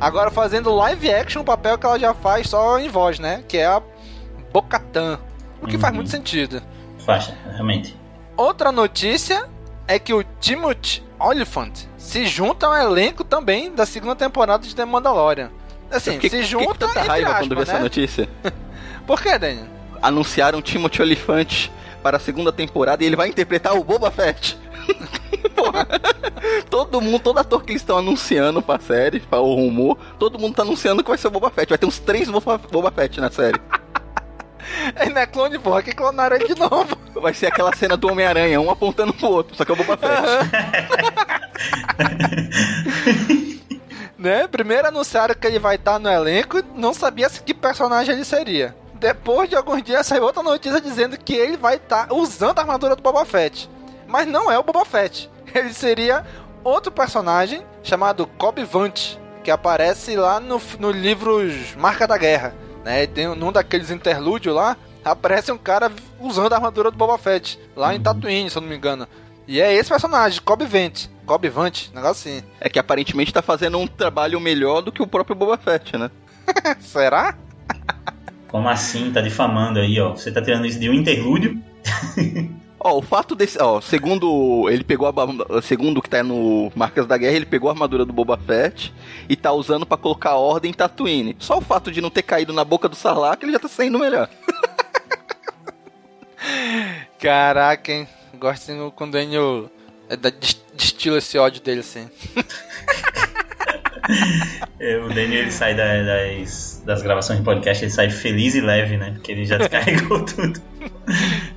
agora 0.01 0.29
fazendo 0.29 0.75
live 0.75 1.09
action, 1.13 1.43
o 1.43 1.45
papel 1.45 1.77
que 1.77 1.85
ela 1.85 1.97
já 1.97 2.13
faz 2.13 2.49
só 2.49 2.77
em 2.77 2.89
voz, 2.89 3.19
né? 3.19 3.41
Que 3.47 3.59
é 3.59 3.67
a 3.67 3.81
Bocatan. 4.51 5.17
O 5.61 5.67
que 5.67 5.77
faz 5.77 5.91
Uhum. 5.93 5.99
muito 5.99 6.11
sentido. 6.11 6.61
Faixa, 7.05 7.37
realmente. 7.53 7.97
Outra 8.35 8.69
notícia 8.69 9.49
é 9.87 9.99
que 9.99 10.13
o 10.13 10.23
Timothy 10.39 11.03
Olyphant 11.19 11.85
se 11.97 12.25
junta 12.25 12.67
ao 12.67 12.75
elenco 12.75 13.23
também 13.23 13.71
da 13.71 13.85
segunda 13.85 14.15
temporada 14.15 14.65
de 14.65 14.75
The 14.75 14.85
Mandalorian. 14.85 15.51
Assim, 15.89 16.13
fiquei, 16.13 16.29
se 16.29 16.37
fiquei 16.37 16.43
junta 16.43 16.65
com 16.65 16.93
tanta 16.93 17.01
raiva 17.03 17.29
aspas, 17.29 17.47
quando 17.47 17.55
vi 17.55 17.61
essa 17.61 17.73
né? 17.73 17.79
notícia. 17.79 18.29
Por 19.05 19.21
que, 19.21 19.37
Daniel? 19.37 19.67
Anunciaram 20.01 20.61
Timothy 20.61 21.01
Olyphant 21.01 21.69
para 22.01 22.17
a 22.17 22.19
segunda 22.19 22.51
temporada 22.51 23.03
e 23.03 23.07
ele 23.07 23.15
vai 23.15 23.27
interpretar 23.27 23.75
o 23.75 23.83
Boba 23.83 24.11
Fett. 24.11 24.57
Porra. 25.55 25.87
Todo 26.69 27.01
mundo, 27.01 27.19
todo 27.19 27.39
ator 27.39 27.63
que 27.63 27.71
eles 27.71 27.81
estão 27.81 27.97
anunciando 27.97 28.61
pra 28.61 28.79
série, 28.79 29.21
o 29.31 29.55
rumor, 29.55 29.97
todo 30.19 30.37
mundo 30.37 30.55
tá 30.55 30.63
anunciando 30.63 31.03
que 31.03 31.09
vai 31.09 31.17
ser 31.17 31.27
o 31.27 31.31
Boba 31.31 31.49
Fett. 31.49 31.69
Vai 31.69 31.77
ter 31.77 31.85
uns 31.85 31.99
três 31.99 32.29
Boba, 32.29 32.57
Boba 32.57 32.91
Fett 32.91 33.19
na 33.19 33.31
série. 33.31 33.59
Ele 34.99 35.11
não 35.13 35.21
é 35.21 35.25
clone, 35.25 35.59
porra, 35.59 35.83
que 35.83 35.91
clonaram 35.93 36.35
ele 36.35 36.53
de 36.53 36.59
novo. 36.59 36.97
Vai 37.15 37.33
ser 37.33 37.47
aquela 37.47 37.75
cena 37.75 37.95
do 37.95 38.09
Homem-Aranha, 38.09 38.59
um 38.59 38.69
apontando 38.69 39.13
pro 39.13 39.27
outro, 39.27 39.55
só 39.55 39.65
que 39.65 39.71
é 39.71 39.73
o 39.73 39.77
Boba 39.77 39.97
Fett. 39.97 40.21
né? 44.17 44.47
Primeiro 44.47 44.87
anunciaram 44.87 45.35
que 45.35 45.47
ele 45.47 45.59
vai 45.59 45.75
estar 45.75 45.99
no 45.99 46.09
elenco, 46.09 46.61
não 46.75 46.93
sabia 46.93 47.29
que 47.29 47.53
personagem 47.53 48.15
ele 48.15 48.25
seria. 48.25 48.75
Depois 48.95 49.49
de 49.49 49.55
alguns 49.55 49.83
dias 49.83 50.07
saiu 50.07 50.23
outra 50.23 50.41
notícia 50.41 50.81
dizendo 50.81 51.17
que 51.17 51.33
ele 51.33 51.57
vai 51.57 51.75
estar 51.75 52.11
usando 52.11 52.57
a 52.57 52.61
armadura 52.61 52.95
do 52.95 53.03
Boba 53.03 53.25
Fett. 53.25 53.69
Mas 54.07 54.27
não 54.27 54.51
é 54.51 54.57
o 54.57 54.63
Boba 54.63 54.85
Fett. 54.85 55.29
Ele 55.53 55.73
seria 55.73 56.25
outro 56.63 56.91
personagem 56.91 57.65
chamado 57.83 58.27
Cobb 58.37 58.63
Vant, 58.63 59.17
que 59.43 59.51
aparece 59.51 60.15
lá 60.15 60.39
no, 60.39 60.61
no 60.79 60.91
livros 60.91 61.75
Marca 61.75 62.07
da 62.07 62.17
Guerra. 62.17 62.53
Né? 62.85 63.07
Tem 63.07 63.27
num 63.35 63.51
daqueles 63.51 63.89
interlúdios 63.89 64.53
lá, 64.53 64.77
aparece 65.03 65.51
um 65.51 65.57
cara 65.57 65.91
usando 66.19 66.53
a 66.53 66.55
armadura 66.57 66.91
do 66.91 66.97
Boba 66.97 67.17
Fett, 67.17 67.59
lá 67.75 67.95
em 67.95 67.99
Tatooine, 67.99 68.47
se 68.47 68.55
eu 68.55 68.61
não 68.61 68.69
me 68.69 68.77
engano. 68.77 69.07
E 69.47 69.59
é 69.59 69.73
esse 69.73 69.89
personagem, 69.89 70.39
Cobb 70.41 70.63
Vant. 70.67 71.07
Cobb 71.25 71.49
Vant, 71.49 71.89
negócio 71.95 72.31
assim. 72.31 72.43
É 72.61 72.69
que 72.69 72.77
aparentemente 72.77 73.33
tá 73.33 73.41
fazendo 73.41 73.79
um 73.79 73.87
trabalho 73.87 74.39
melhor 74.39 74.81
do 74.81 74.91
que 74.91 75.01
o 75.01 75.07
próprio 75.07 75.35
Boba 75.35 75.57
Fett, 75.57 75.97
né? 75.97 76.11
Será? 76.79 77.35
Como 78.47 78.69
assim? 78.69 79.11
Tá 79.11 79.19
difamando 79.19 79.79
aí, 79.79 79.99
ó. 79.99 80.11
Você 80.11 80.31
tá 80.31 80.39
tirando 80.39 80.67
isso 80.67 80.79
de 80.79 80.87
um 80.87 80.93
interlúdio? 80.93 81.59
Ó, 82.79 82.97
o 82.99 83.01
fato 83.01 83.35
desse. 83.35 83.57
Ó, 83.61 83.79
segundo. 83.81 84.69
Ele 84.69 84.83
pegou 84.83 85.07
a. 85.07 85.13
Segundo 85.61 85.97
o 85.97 86.01
que 86.01 86.09
tá 86.09 86.21
no 86.23 86.71
Marcas 86.75 87.07
da 87.07 87.17
Guerra, 87.17 87.35
ele 87.35 87.45
pegou 87.45 87.69
a 87.69 87.73
armadura 87.73 88.05
do 88.05 88.13
Boba 88.13 88.37
Fett 88.37 88.93
e 89.27 89.35
tá 89.35 89.51
usando 89.51 89.85
pra 89.85 89.97
colocar 89.97 90.35
ordem 90.35 90.71
em 90.71 90.73
Tatooine. 90.73 91.35
Só 91.39 91.57
o 91.57 91.61
fato 91.61 91.91
de 91.91 92.01
não 92.01 92.09
ter 92.11 92.21
caído 92.23 92.53
na 92.53 92.63
boca 92.63 92.87
do 92.87 92.95
Sarlacc, 92.95 93.41
ele 93.43 93.53
já 93.53 93.59
tá 93.59 93.67
saindo 93.67 93.97
melhor. 93.99 94.29
Caraca, 97.19 97.91
hein? 97.91 98.07
Gosto 98.37 98.71
assim, 98.71 98.91
quando 98.95 99.09
o 99.11 99.13
Daniel 99.13 99.71
é, 100.09 100.15
da- 100.15 100.29
des- 100.29 100.61
destila 100.75 101.17
esse 101.17 101.37
ódio 101.37 101.61
dele 101.61 101.79
assim. 101.81 102.09
É, 104.79 104.97
O 104.99 105.07
Daniel 105.09 105.41
ele 105.41 105.51
sai 105.51 105.73
da- 105.73 106.03
das, 106.03 106.79
das 106.85 107.01
gravações 107.01 107.39
de 107.39 107.45
podcast, 107.45 107.83
ele 107.83 107.91
sai 107.91 108.11
feliz 108.11 108.53
e 108.53 108.61
leve, 108.61 108.97
né? 108.97 109.09
Porque 109.13 109.31
ele 109.31 109.45
já 109.45 109.57
descarregou 109.57 110.21
tudo. 110.25 110.61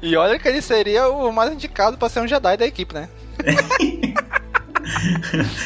E 0.09 0.17
olha 0.17 0.39
que 0.39 0.49
ele 0.49 0.63
seria 0.63 1.09
o 1.09 1.31
mais 1.33 1.53
indicado 1.53 1.99
pra 1.99 2.09
ser 2.09 2.21
um 2.21 2.27
Jedi 2.29 2.57
da 2.57 2.67
equipe, 2.67 2.95
né? 2.95 3.09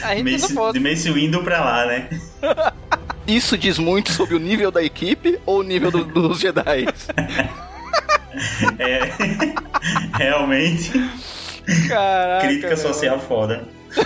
A 0.03 0.17
gente 0.17 0.25
não 0.33 0.33
Mace, 0.41 0.55
fosse. 0.55 0.73
de 0.79 0.81
Mace 0.81 1.11
Windu 1.13 1.43
pra 1.45 1.61
lá, 1.65 1.87
né? 1.87 2.09
Isso 3.27 3.57
diz 3.57 3.79
muito 3.79 4.11
sobre 4.11 4.35
o 4.35 4.39
nível 4.41 4.73
da 4.73 4.83
equipe 4.83 5.39
ou 5.47 5.61
o 5.61 5.63
nível 5.63 5.91
do- 5.93 6.05
dos 6.05 6.41
Jedi? 6.41 6.87
É, 8.79 9.13
realmente, 10.19 10.91
Caraca. 11.89 12.47
crítica 12.49 12.69
meu. 12.69 12.77
social 12.77 13.21
foda. 13.21 13.65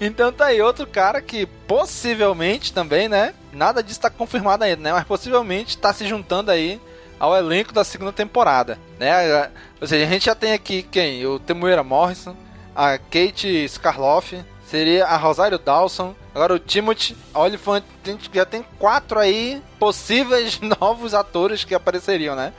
Então 0.00 0.30
tá 0.30 0.46
aí 0.46 0.60
outro 0.60 0.86
cara 0.86 1.22
que 1.22 1.46
possivelmente 1.66 2.70
também, 2.72 3.08
né? 3.08 3.32
Nada 3.52 3.82
disso 3.82 4.00
tá 4.00 4.10
confirmado 4.10 4.62
ainda, 4.62 4.82
né? 4.82 4.92
Mas 4.92 5.04
possivelmente 5.04 5.78
tá 5.78 5.90
se 5.92 6.06
juntando 6.06 6.50
aí 6.50 6.78
ao 7.18 7.36
elenco 7.36 7.72
da 7.72 7.84
segunda 7.84 8.12
temporada, 8.12 8.78
né? 8.98 9.50
Ou 9.80 9.86
seja, 9.86 10.04
a 10.04 10.08
gente 10.08 10.26
já 10.26 10.34
tem 10.34 10.52
aqui 10.52 10.82
quem? 10.82 11.24
O 11.26 11.38
Temuera 11.38 11.82
Morrison, 11.82 12.36
a 12.74 12.98
Kate 12.98 13.68
Scarloff, 13.68 14.42
seria 14.66 15.06
a 15.06 15.16
Rosário 15.16 15.58
Dawson, 15.58 16.14
agora 16.34 16.54
o 16.54 16.58
Timothy 16.58 17.16
gente 18.04 18.30
já 18.32 18.44
tem 18.44 18.64
quatro 18.78 19.18
aí 19.18 19.62
possíveis 19.78 20.60
novos 20.80 21.14
atores 21.14 21.64
que 21.64 21.74
apareceriam, 21.74 22.36
né? 22.36 22.52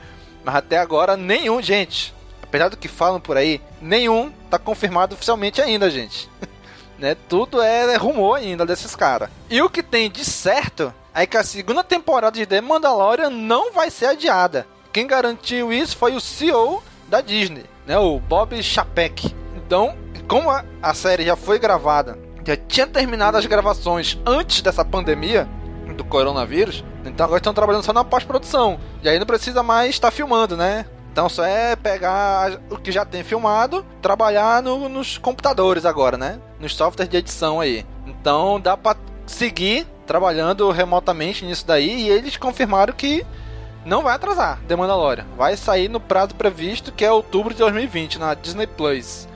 Mas 0.44 0.56
até 0.56 0.78
agora 0.78 1.16
nenhum, 1.16 1.60
gente. 1.60 2.14
apesar 2.42 2.68
do 2.68 2.76
que 2.76 2.88
falam 2.88 3.20
por 3.20 3.36
aí, 3.36 3.60
nenhum 3.80 4.32
tá 4.50 4.58
confirmado 4.58 5.14
oficialmente 5.14 5.60
ainda, 5.60 5.90
gente. 5.90 6.28
né? 6.98 7.16
Tudo 7.28 7.60
é 7.60 7.96
rumor 7.96 8.38
ainda 8.38 8.64
desses 8.64 8.96
caras. 8.96 9.28
E 9.50 9.60
o 9.60 9.70
que 9.70 9.82
tem 9.82 10.10
de 10.10 10.24
certo 10.24 10.92
é 11.22 11.26
que 11.26 11.36
a 11.36 11.42
segunda 11.42 11.82
temporada 11.82 12.38
de 12.38 12.46
The 12.46 12.60
Mandalorian 12.60 13.30
não 13.30 13.72
vai 13.72 13.90
ser 13.90 14.06
adiada. 14.06 14.66
Quem 14.92 15.06
garantiu 15.06 15.72
isso 15.72 15.96
foi 15.96 16.14
o 16.14 16.20
CEO 16.20 16.82
da 17.08 17.20
Disney, 17.20 17.64
né? 17.86 17.98
O 17.98 18.20
Bob 18.20 18.62
Chapek. 18.62 19.34
Então, 19.56 19.96
como 20.28 20.48
a, 20.48 20.64
a 20.80 20.94
série 20.94 21.24
já 21.24 21.34
foi 21.34 21.58
gravada, 21.58 22.16
já 22.46 22.56
tinha 22.56 22.86
terminado 22.86 23.36
as 23.36 23.46
gravações 23.46 24.16
antes 24.24 24.62
dessa 24.62 24.84
pandemia 24.84 25.48
do 25.96 26.04
coronavírus, 26.04 26.84
então 27.04 27.24
agora 27.26 27.38
estão 27.38 27.52
trabalhando 27.52 27.82
só 27.82 27.92
na 27.92 28.04
pós-produção. 28.04 28.78
E 29.02 29.08
aí 29.08 29.18
não 29.18 29.26
precisa 29.26 29.62
mais 29.62 29.90
estar 29.90 30.12
filmando, 30.12 30.56
né? 30.56 30.86
Então 31.10 31.28
só 31.28 31.44
é 31.44 31.74
pegar 31.74 32.60
o 32.70 32.76
que 32.76 32.92
já 32.92 33.04
tem 33.04 33.24
filmado, 33.24 33.84
trabalhar 34.00 34.62
no, 34.62 34.88
nos 34.88 35.18
computadores 35.18 35.84
agora, 35.84 36.16
né? 36.16 36.38
Nos 36.60 36.76
softwares 36.76 37.10
de 37.10 37.16
edição 37.16 37.60
aí. 37.60 37.84
Então 38.06 38.60
dá 38.60 38.76
pra 38.76 38.94
seguir 39.26 39.84
trabalhando 40.08 40.70
remotamente 40.70 41.44
nisso 41.44 41.66
daí 41.66 42.04
e 42.04 42.08
eles 42.08 42.36
confirmaram 42.36 42.94
que 42.94 43.24
não 43.84 44.02
vai 44.02 44.14
atrasar 44.14 44.58
The 44.66 44.74
Mandalorian. 44.74 45.26
Vai 45.36 45.56
sair 45.56 45.88
no 45.88 46.00
prazo 46.00 46.34
previsto, 46.34 46.90
que 46.90 47.04
é 47.04 47.12
outubro 47.12 47.52
de 47.52 47.60
2020, 47.60 48.18
na 48.18 48.34
Disney 48.34 48.66
Plus. 48.66 49.28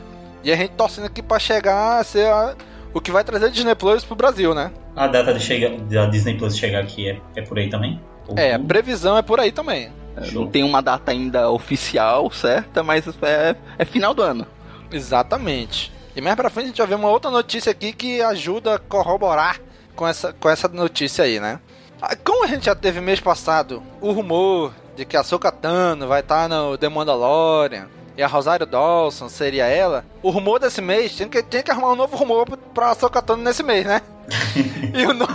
E 0.42 0.50
a 0.50 0.56
gente 0.56 0.70
torcendo 0.70 1.04
aqui 1.04 1.22
pra 1.22 1.38
chegar 1.38 2.00
a 2.00 2.04
ser 2.04 2.26
a, 2.26 2.56
o 2.92 3.00
que 3.00 3.12
vai 3.12 3.22
trazer 3.22 3.46
a 3.46 3.48
Disney 3.50 3.74
Plus 3.74 4.02
pro 4.02 4.16
Brasil, 4.16 4.54
né? 4.54 4.72
A 4.96 5.06
data 5.06 5.32
de 5.32 5.40
chega, 5.40 5.70
da 5.78 6.06
Disney 6.06 6.36
Plus 6.36 6.56
chegar 6.56 6.80
aqui 6.80 7.08
é, 7.08 7.20
é 7.36 7.42
por 7.42 7.58
aí 7.58 7.70
também? 7.70 8.00
É, 8.36 8.54
a 8.54 8.58
previsão 8.58 9.16
é 9.16 9.22
por 9.22 9.38
aí 9.38 9.52
também. 9.52 9.90
Não 10.32 10.46
tem 10.46 10.62
uma 10.62 10.82
data 10.82 11.10
ainda 11.10 11.50
oficial 11.50 12.30
certa, 12.30 12.82
mas 12.82 13.06
é, 13.22 13.56
é 13.78 13.84
final 13.84 14.12
do 14.12 14.22
ano. 14.22 14.46
Exatamente. 14.90 15.92
E 16.14 16.20
mais 16.20 16.36
pra 16.36 16.50
frente 16.50 16.64
a 16.64 16.68
gente 16.68 16.78
vai 16.78 16.86
ver 16.86 16.94
uma 16.96 17.08
outra 17.08 17.30
notícia 17.30 17.72
aqui 17.72 17.92
que 17.92 18.20
ajuda 18.20 18.74
a 18.74 18.78
corroborar 18.78 19.58
com 19.94 20.06
essa, 20.06 20.32
com 20.32 20.48
essa 20.48 20.68
notícia 20.68 21.24
aí, 21.24 21.40
né? 21.40 21.60
Ah, 22.00 22.16
como 22.16 22.44
a 22.44 22.48
gente 22.48 22.66
já 22.66 22.74
teve 22.74 23.00
mês 23.00 23.20
passado 23.20 23.82
o 24.00 24.10
rumor 24.10 24.72
de 24.96 25.04
que 25.04 25.16
a 25.16 25.22
Sokatano 25.22 26.08
vai 26.08 26.20
estar 26.20 26.48
tá 26.48 26.54
no 26.54 26.76
The 26.76 26.88
Mandalorian 26.88 27.88
e 28.16 28.22
a 28.22 28.26
Rosário 28.26 28.66
Dawson 28.66 29.28
seria 29.28 29.66
ela, 29.66 30.04
o 30.22 30.30
rumor 30.30 30.58
desse 30.58 30.82
mês 30.82 31.14
tinha 31.16 31.28
que, 31.28 31.42
tinha 31.42 31.62
que 31.62 31.70
arrumar 31.70 31.92
um 31.92 31.96
novo 31.96 32.16
rumor 32.16 32.46
pra 32.74 32.94
Sokatano 32.94 33.42
nesse 33.42 33.62
mês, 33.62 33.86
né? 33.86 34.02
e, 34.94 35.06
o 35.06 35.14
no, 35.14 35.26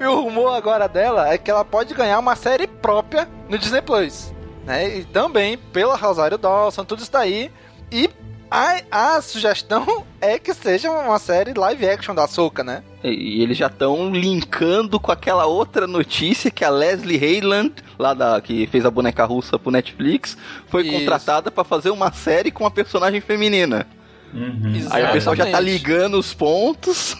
e 0.00 0.04
o 0.04 0.20
rumor 0.20 0.54
agora 0.54 0.88
dela 0.88 1.32
é 1.32 1.38
que 1.38 1.50
ela 1.50 1.64
pode 1.64 1.94
ganhar 1.94 2.18
uma 2.18 2.36
série 2.36 2.66
própria 2.66 3.28
no 3.48 3.58
Disney 3.58 3.80
Plus. 3.80 4.32
Né? 4.64 4.98
E 4.98 5.04
também 5.04 5.56
pela 5.56 5.96
Rosário 5.96 6.36
Dawson, 6.36 6.84
tudo 6.84 7.02
isso 7.02 7.12
daí. 7.12 7.50
E 7.90 8.10
a, 8.50 9.16
a 9.16 9.20
sugestão 9.20 10.04
é 10.20 10.38
que 10.38 10.54
seja 10.54 10.90
uma 10.90 11.18
série 11.18 11.52
live 11.52 11.88
action 11.88 12.14
da 12.14 12.26
Soca, 12.26 12.62
né? 12.62 12.82
E, 13.02 13.42
eles 13.42 13.56
já 13.56 13.66
estão 13.66 14.10
linkando 14.10 14.98
com 14.98 15.12
aquela 15.12 15.46
outra 15.46 15.86
notícia 15.86 16.50
que 16.50 16.64
a 16.64 16.70
Leslie 16.70 17.22
Hayland, 17.22 17.74
lá 17.98 18.14
da 18.14 18.40
que 18.40 18.66
fez 18.66 18.84
a 18.84 18.90
boneca 18.90 19.24
russa 19.24 19.58
pro 19.58 19.70
Netflix, 19.70 20.36
foi 20.68 20.82
Isso. 20.82 20.92
contratada 20.92 21.50
para 21.50 21.64
fazer 21.64 21.90
uma 21.90 22.12
série 22.12 22.50
com 22.50 22.64
uma 22.64 22.70
personagem 22.70 23.20
feminina. 23.20 23.86
Uhum. 24.32 24.86
Aí 24.90 25.04
o 25.04 25.12
pessoal 25.12 25.36
já 25.36 25.46
tá 25.46 25.60
ligando 25.60 26.18
os 26.18 26.34
pontos. 26.34 27.16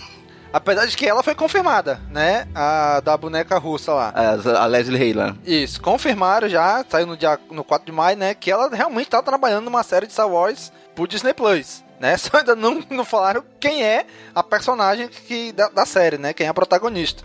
Apesar 0.53 0.87
de 0.87 0.97
que 0.97 1.05
ela 1.05 1.23
foi 1.23 1.35
confirmada, 1.35 2.01
né? 2.11 2.47
A 2.55 3.01
da 3.01 3.15
boneca 3.17 3.59
russa 3.59 3.93
lá. 3.93 4.15
A, 4.15 4.63
a 4.63 4.67
Leslie 4.67 5.03
Hayland. 5.03 5.39
Isso, 5.45 5.81
confirmaram 5.83 6.49
já, 6.49 6.83
saiu 6.89 7.07
no, 7.07 7.17
dia, 7.17 7.39
no 7.51 7.63
4 7.63 7.85
de 7.85 7.93
maio, 7.93 8.17
né? 8.17 8.33
Que 8.33 8.51
ela 8.51 8.71
realmente 8.75 9.11
tá 9.11 9.21
trabalhando 9.21 9.65
numa 9.65 9.83
série 9.83 10.07
de 10.07 10.15
Star 10.15 10.29
Wars 10.29 10.73
pro 10.97 11.07
Disney 11.07 11.35
Plus. 11.35 11.85
Né? 12.01 12.17
Só 12.19 12.39
ainda 12.39 12.57
não, 12.57 12.83
não 12.91 13.05
falaram 13.05 13.45
quem 13.61 13.85
é 13.85 14.07
a 14.35 14.43
personagem 14.43 15.07
que, 15.07 15.53
da, 15.53 15.69
da 15.69 15.87
série, 15.87 16.19
né? 16.19 16.33
Quem 16.33 16.47
é 16.47 16.51
a 16.51 16.55
protagonista. 16.55 17.23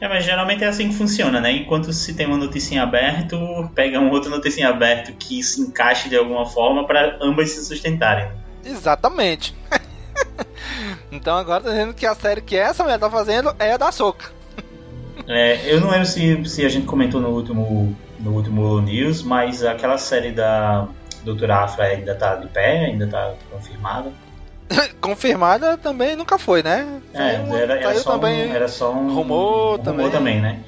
É, 0.00 0.08
mas 0.08 0.24
geralmente 0.24 0.64
é 0.64 0.66
assim 0.66 0.88
que 0.88 0.94
funciona, 0.94 1.40
né? 1.40 1.52
Enquanto 1.52 1.92
se 1.92 2.14
tem 2.14 2.26
uma 2.26 2.38
notícia 2.38 2.74
em 2.74 2.78
aberto, 2.78 3.38
pega 3.74 4.00
um 4.00 4.10
outro 4.10 4.30
notícia 4.30 4.62
em 4.62 4.64
aberto 4.64 5.12
que 5.12 5.42
se 5.42 5.60
encaixe 5.60 6.08
de 6.08 6.16
alguma 6.16 6.46
forma 6.46 6.86
para 6.86 7.18
ambas 7.20 7.50
se 7.50 7.62
sustentarem. 7.62 8.30
Exatamente. 8.64 9.54
então 11.12 11.36
agora 11.36 11.64
tá 11.64 11.68
dizendo 11.68 11.92
que 11.92 12.06
a 12.06 12.14
série 12.14 12.40
que 12.40 12.56
essa 12.56 12.82
mulher 12.82 12.98
tá 12.98 13.10
fazendo 13.10 13.54
é 13.58 13.72
a 13.72 13.76
da 13.76 13.92
Soca. 13.92 14.32
é, 15.28 15.70
eu 15.70 15.82
não 15.82 15.90
lembro 15.90 16.06
se, 16.06 16.42
se 16.46 16.64
a 16.64 16.68
gente 16.70 16.86
comentou 16.86 17.20
no 17.20 17.28
último, 17.28 17.94
no 18.18 18.32
último 18.32 18.80
news, 18.80 19.22
mas 19.22 19.62
aquela 19.62 19.98
série 19.98 20.32
da 20.32 20.88
Doutora 21.24 21.64
Afra 21.64 21.84
ainda 21.84 22.14
tá 22.14 22.36
de 22.36 22.48
pé, 22.48 22.86
ainda 22.86 23.06
tá 23.06 23.34
confirmada. 23.50 24.12
confirmada 25.00 25.76
também 25.76 26.16
nunca 26.16 26.38
foi, 26.38 26.62
né? 26.62 27.00
É, 27.14 27.34
era, 27.34 27.74
era, 27.74 27.94
só 27.98 28.12
também 28.12 28.50
um, 28.50 28.54
era 28.54 28.68
só 28.68 28.92
um 28.92 29.12
rumor, 29.12 29.74
um 29.74 29.82
também. 29.82 30.06
rumor 30.06 30.10
também, 30.10 30.40
né? 30.40 30.60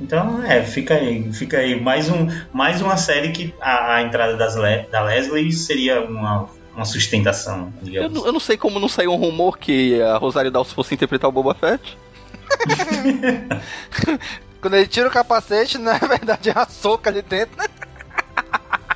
Então, 0.00 0.42
é, 0.44 0.62
fica 0.62 0.94
aí, 0.94 1.32
fica 1.32 1.58
aí. 1.58 1.80
Mais, 1.80 2.10
um, 2.10 2.28
mais 2.52 2.82
uma 2.82 2.96
série 2.96 3.30
que 3.30 3.54
a, 3.60 3.94
a 3.94 4.02
entrada 4.02 4.36
das 4.36 4.56
Le, 4.56 4.86
da 4.90 5.02
Leslie 5.02 5.52
seria 5.52 6.00
uma, 6.00 6.48
uma 6.74 6.84
sustentação, 6.84 7.72
eu, 7.86 8.02
eu, 8.02 8.32
não 8.32 8.40
sei 8.40 8.56
como 8.56 8.80
não 8.80 8.88
saiu 8.88 9.12
um 9.12 9.16
rumor 9.16 9.56
que 9.56 10.02
a 10.02 10.16
Rosário 10.16 10.50
Dawson 10.50 10.74
fosse 10.74 10.94
interpretar 10.94 11.28
o 11.30 11.32
Boba 11.32 11.54
Fett. 11.54 11.96
Quando 14.64 14.74
ele 14.74 14.86
tira 14.86 15.08
o 15.08 15.12
capacete, 15.12 15.76
na 15.76 15.98
verdade 15.98 16.48
é 16.48 16.52
a 16.56 16.66
soca 16.66 17.10
ali 17.10 17.20
dentro, 17.20 17.56
né? 17.58 17.66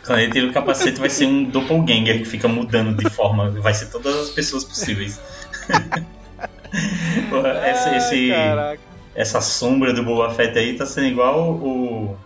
Quando 0.09 0.21
ele 0.21 0.33
tira 0.33 0.47
o 0.47 0.53
capacete, 0.55 0.99
vai 0.99 1.11
ser 1.11 1.27
um 1.27 1.45
doppelganger 1.45 2.21
que 2.21 2.25
fica 2.25 2.49
mudando 2.49 2.97
de 2.97 3.11
forma. 3.11 3.51
Vai 3.51 3.75
ser 3.75 3.91
todas 3.91 4.17
as 4.17 4.31
pessoas 4.31 4.65
possíveis. 4.65 5.21
essa, 7.63 7.95
esse, 7.95 8.31
essa 9.15 9.43
sombra 9.43 9.93
do 9.93 10.03
Boba 10.03 10.31
Fett 10.33 10.59
aí 10.59 10.79
tá 10.79 10.87
sendo 10.87 11.09
igual 11.09 11.51
o. 11.51 12.17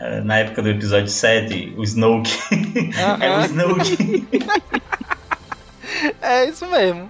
É, 0.00 0.20
na 0.22 0.38
época 0.38 0.60
do 0.60 0.70
episódio 0.70 1.06
7, 1.06 1.74
o 1.76 1.84
Snoke. 1.84 2.36
é 3.20 3.30
o 3.30 3.40
Snoke. 3.42 4.26
é 6.20 6.46
isso 6.46 6.66
mesmo. 6.66 7.08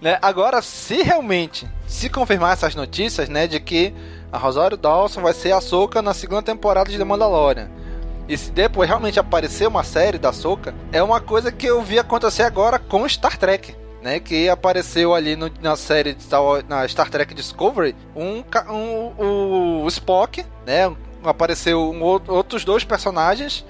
Né? 0.00 0.16
Agora, 0.22 0.62
se 0.62 1.02
realmente 1.02 1.66
se 1.88 2.08
confirmar 2.08 2.52
essas 2.52 2.76
notícias, 2.76 3.28
né, 3.28 3.48
de 3.48 3.58
que 3.58 3.92
a 4.30 4.38
Rosário 4.38 4.76
Dawson 4.76 5.22
vai 5.22 5.32
ser 5.32 5.50
a 5.50 5.60
Soca 5.60 6.00
na 6.00 6.14
segunda 6.14 6.42
temporada 6.42 6.88
de 6.88 6.98
The 6.98 7.04
Mandalorian 7.04 7.82
e 8.28 8.36
se 8.36 8.50
depois 8.50 8.88
realmente 8.88 9.20
aparecer 9.20 9.66
uma 9.66 9.84
série 9.84 10.18
da 10.18 10.32
Soca, 10.32 10.74
é 10.92 11.02
uma 11.02 11.20
coisa 11.20 11.52
que 11.52 11.66
eu 11.66 11.82
vi 11.82 11.98
acontecer 11.98 12.42
agora 12.42 12.78
com 12.78 13.08
Star 13.08 13.36
Trek. 13.36 13.74
Né, 14.02 14.20
que 14.20 14.50
apareceu 14.50 15.14
ali 15.14 15.34
no, 15.34 15.50
na 15.62 15.76
série 15.76 16.12
de 16.12 16.26
na 16.68 16.86
Star 16.86 17.08
Trek 17.08 17.32
Discovery 17.32 17.96
um, 18.14 18.44
um, 18.68 19.82
o 19.82 19.88
Spock, 19.88 20.44
né, 20.66 20.94
apareceu 21.24 21.90
um, 21.90 22.02
outros 22.02 22.66
dois 22.66 22.84
personagens 22.84 23.64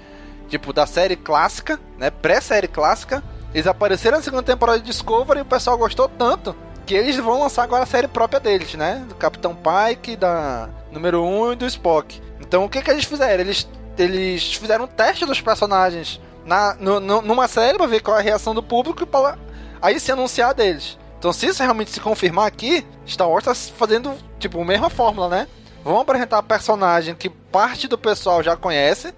tipo 0.49 0.73
da 0.73 0.87
série 0.87 1.15
clássica, 1.15 1.79
né, 1.97 2.11
pré-série 2.11 2.67
clássica, 2.67 3.23
eles 3.55 3.69
apareceram 3.69 4.17
na 4.17 4.25
segunda 4.25 4.43
temporada 4.43 4.81
de 4.81 4.87
Discovery 4.87 5.39
e 5.39 5.43
o 5.43 5.47
pessoal 5.47 5.79
gostou 5.79 6.09
tanto 6.09 6.57
que 6.85 6.95
eles 6.95 7.17
vão 7.17 7.41
lançar 7.41 7.63
agora 7.63 7.85
a 7.85 7.87
série 7.87 8.09
própria 8.09 8.41
deles, 8.41 8.75
né, 8.75 9.05
do 9.09 9.15
Capitão 9.15 9.57
Pike, 9.57 10.17
da 10.17 10.69
número 10.91 11.23
1 11.23 11.43
um, 11.43 11.53
e 11.53 11.57
do 11.57 11.67
Spock. 11.67 12.21
Então 12.41 12.65
o 12.65 12.69
que 12.69 12.83
que 12.83 12.91
eles 12.91 13.05
fizeram? 13.05 13.41
Eles 13.41 13.69
eles 13.99 14.55
fizeram 14.55 14.85
um 14.85 14.89
teste 14.89 15.25
dos 15.25 15.41
personagens 15.41 16.21
na, 16.45 16.75
no, 16.75 17.01
no, 17.01 17.23
numa 17.23 17.49
série 17.49 17.79
pra 17.79 17.87
ver 17.87 18.01
qual 18.01 18.17
é 18.17 18.21
a 18.21 18.23
reação 18.23 18.55
do 18.55 18.63
público 18.63 19.03
e 19.03 19.07
pra 19.07 19.39
aí 19.81 19.99
se 19.99 20.13
anunciar 20.13 20.55
deles. 20.55 20.99
Então, 21.19 21.33
se 21.33 21.47
isso 21.47 21.63
realmente 21.63 21.91
se 21.91 22.01
confirmar 22.01 22.47
aqui, 22.47 22.87
Star 23.07 23.29
Wars 23.29 23.45
tá 23.45 23.55
fazendo, 23.55 24.15
tipo, 24.39 24.61
a 24.61 24.65
mesma 24.65 24.91
fórmula, 24.91 25.29
né? 25.29 25.49
Vão 25.83 25.99
apresentar 25.99 26.43
personagem 26.43 27.15
que 27.15 27.31
parte 27.31 27.89
do 27.89 27.97
pessoal 27.97 28.43
já 28.43 28.57
conhece, 28.57 29.15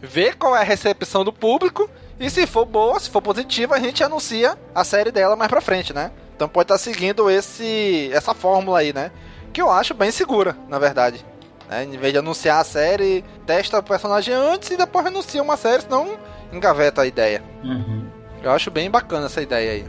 ver 0.00 0.36
qual 0.36 0.56
é 0.56 0.60
a 0.60 0.64
recepção 0.64 1.24
do 1.24 1.32
público, 1.32 1.88
e 2.18 2.30
se 2.30 2.46
for 2.46 2.64
boa, 2.64 2.98
se 2.98 3.10
for 3.10 3.20
positiva, 3.20 3.74
a 3.74 3.80
gente 3.80 4.02
anuncia 4.02 4.56
a 4.74 4.84
série 4.84 5.10
dela 5.10 5.36
mais 5.36 5.50
pra 5.50 5.60
frente, 5.60 5.92
né? 5.92 6.10
Então 6.34 6.48
pode 6.48 6.64
estar 6.64 6.74
tá 6.74 6.78
seguindo 6.78 7.30
esse 7.30 8.10
essa 8.12 8.34
fórmula 8.34 8.80
aí, 8.80 8.92
né? 8.92 9.10
Que 9.52 9.60
eu 9.60 9.70
acho 9.70 9.94
bem 9.94 10.10
segura, 10.10 10.56
na 10.68 10.78
verdade. 10.78 11.24
Né? 11.68 11.84
Em 11.84 11.96
vez 11.96 12.12
de 12.12 12.18
anunciar 12.18 12.60
a 12.60 12.64
série, 12.64 13.24
testa 13.46 13.78
o 13.78 13.82
personagem 13.82 14.34
antes 14.34 14.70
e 14.70 14.76
depois 14.76 15.06
anuncia 15.06 15.42
uma 15.42 15.56
série, 15.56 15.82
senão 15.82 16.18
engaveta 16.52 17.02
a 17.02 17.06
ideia. 17.06 17.42
Uhum. 17.62 18.06
Eu 18.42 18.50
acho 18.50 18.70
bem 18.70 18.90
bacana 18.90 19.26
essa 19.26 19.42
ideia 19.42 19.72
aí. 19.72 19.84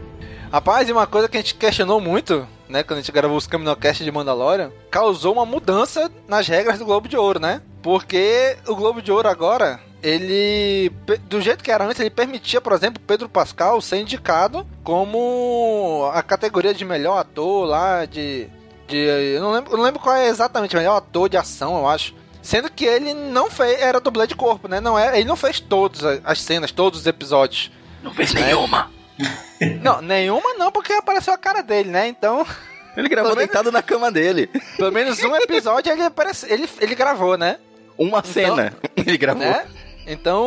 Rapaz, 0.50 0.88
e 0.88 0.92
uma 0.92 1.06
coisa 1.06 1.28
que 1.28 1.36
a 1.36 1.40
gente 1.40 1.54
questionou 1.54 2.00
muito, 2.00 2.46
né, 2.68 2.82
quando 2.82 2.98
a 2.98 3.02
gente 3.02 3.12
gravou 3.12 3.36
os 3.36 3.46
Caminocast 3.46 4.02
de 4.02 4.10
Mandalorian, 4.10 4.70
causou 4.90 5.34
uma 5.34 5.44
mudança 5.44 6.10
nas 6.26 6.46
regras 6.46 6.78
do 6.78 6.84
Globo 6.84 7.08
de 7.08 7.16
Ouro, 7.16 7.40
né? 7.40 7.60
Porque 7.82 8.56
o 8.66 8.74
Globo 8.74 9.02
de 9.02 9.12
Ouro 9.12 9.28
agora, 9.28 9.80
ele, 10.02 10.90
do 11.28 11.40
jeito 11.40 11.62
que 11.62 11.70
era 11.70 11.84
antes, 11.84 12.00
ele 12.00 12.10
permitia, 12.10 12.60
por 12.60 12.72
exemplo, 12.72 13.02
Pedro 13.06 13.28
Pascal 13.28 13.80
ser 13.80 13.98
indicado 13.98 14.66
como 14.82 16.08
a 16.14 16.22
categoria 16.22 16.72
de 16.72 16.84
melhor 16.84 17.18
ator 17.18 17.66
lá, 17.66 18.04
de 18.04 18.48
de, 18.86 18.96
eu, 18.96 19.40
não 19.40 19.52
lembro, 19.52 19.72
eu 19.72 19.76
não 19.76 19.84
lembro 19.84 20.00
qual 20.00 20.14
é 20.16 20.28
exatamente, 20.28 20.74
mas 20.76 20.84
é 20.84 20.90
o 20.90 20.94
ator 20.94 21.28
de 21.28 21.36
ação, 21.36 21.76
eu 21.78 21.88
acho. 21.88 22.14
Sendo 22.42 22.70
que 22.70 22.84
ele 22.84 23.12
não 23.12 23.50
fez, 23.50 23.80
era 23.80 23.98
dublê 24.00 24.26
de 24.26 24.36
corpo, 24.36 24.68
né? 24.68 24.78
Não 24.80 24.96
é, 24.98 25.18
ele 25.18 25.28
não 25.28 25.34
fez 25.36 25.58
todas 25.60 26.02
as 26.24 26.40
cenas, 26.40 26.70
todos 26.70 27.00
os 27.00 27.06
episódios 27.06 27.72
Não 28.02 28.12
fez 28.14 28.32
nenhuma. 28.32 28.90
Não, 29.80 30.02
nenhuma 30.02 30.52
não, 30.58 30.70
porque 30.70 30.92
apareceu 30.92 31.32
a 31.32 31.38
cara 31.38 31.62
dele, 31.62 31.88
né? 31.90 32.06
Então, 32.06 32.46
Ele 32.94 33.08
gravou 33.08 33.30
menos- 33.34 33.46
deitado 33.46 33.72
na 33.72 33.82
cama 33.82 34.12
dele. 34.12 34.46
pelo 34.76 34.92
menos 34.92 35.18
um 35.24 35.34
episódio 35.36 35.90
ele, 35.90 36.02
aparece, 36.02 36.46
ele, 36.52 36.68
ele 36.78 36.94
gravou, 36.94 37.38
né? 37.38 37.58
Uma 37.96 38.22
cena. 38.22 38.74
Ele 38.94 39.16
gravou. 39.16 39.42
né? 39.42 39.64
Então, 40.06 40.44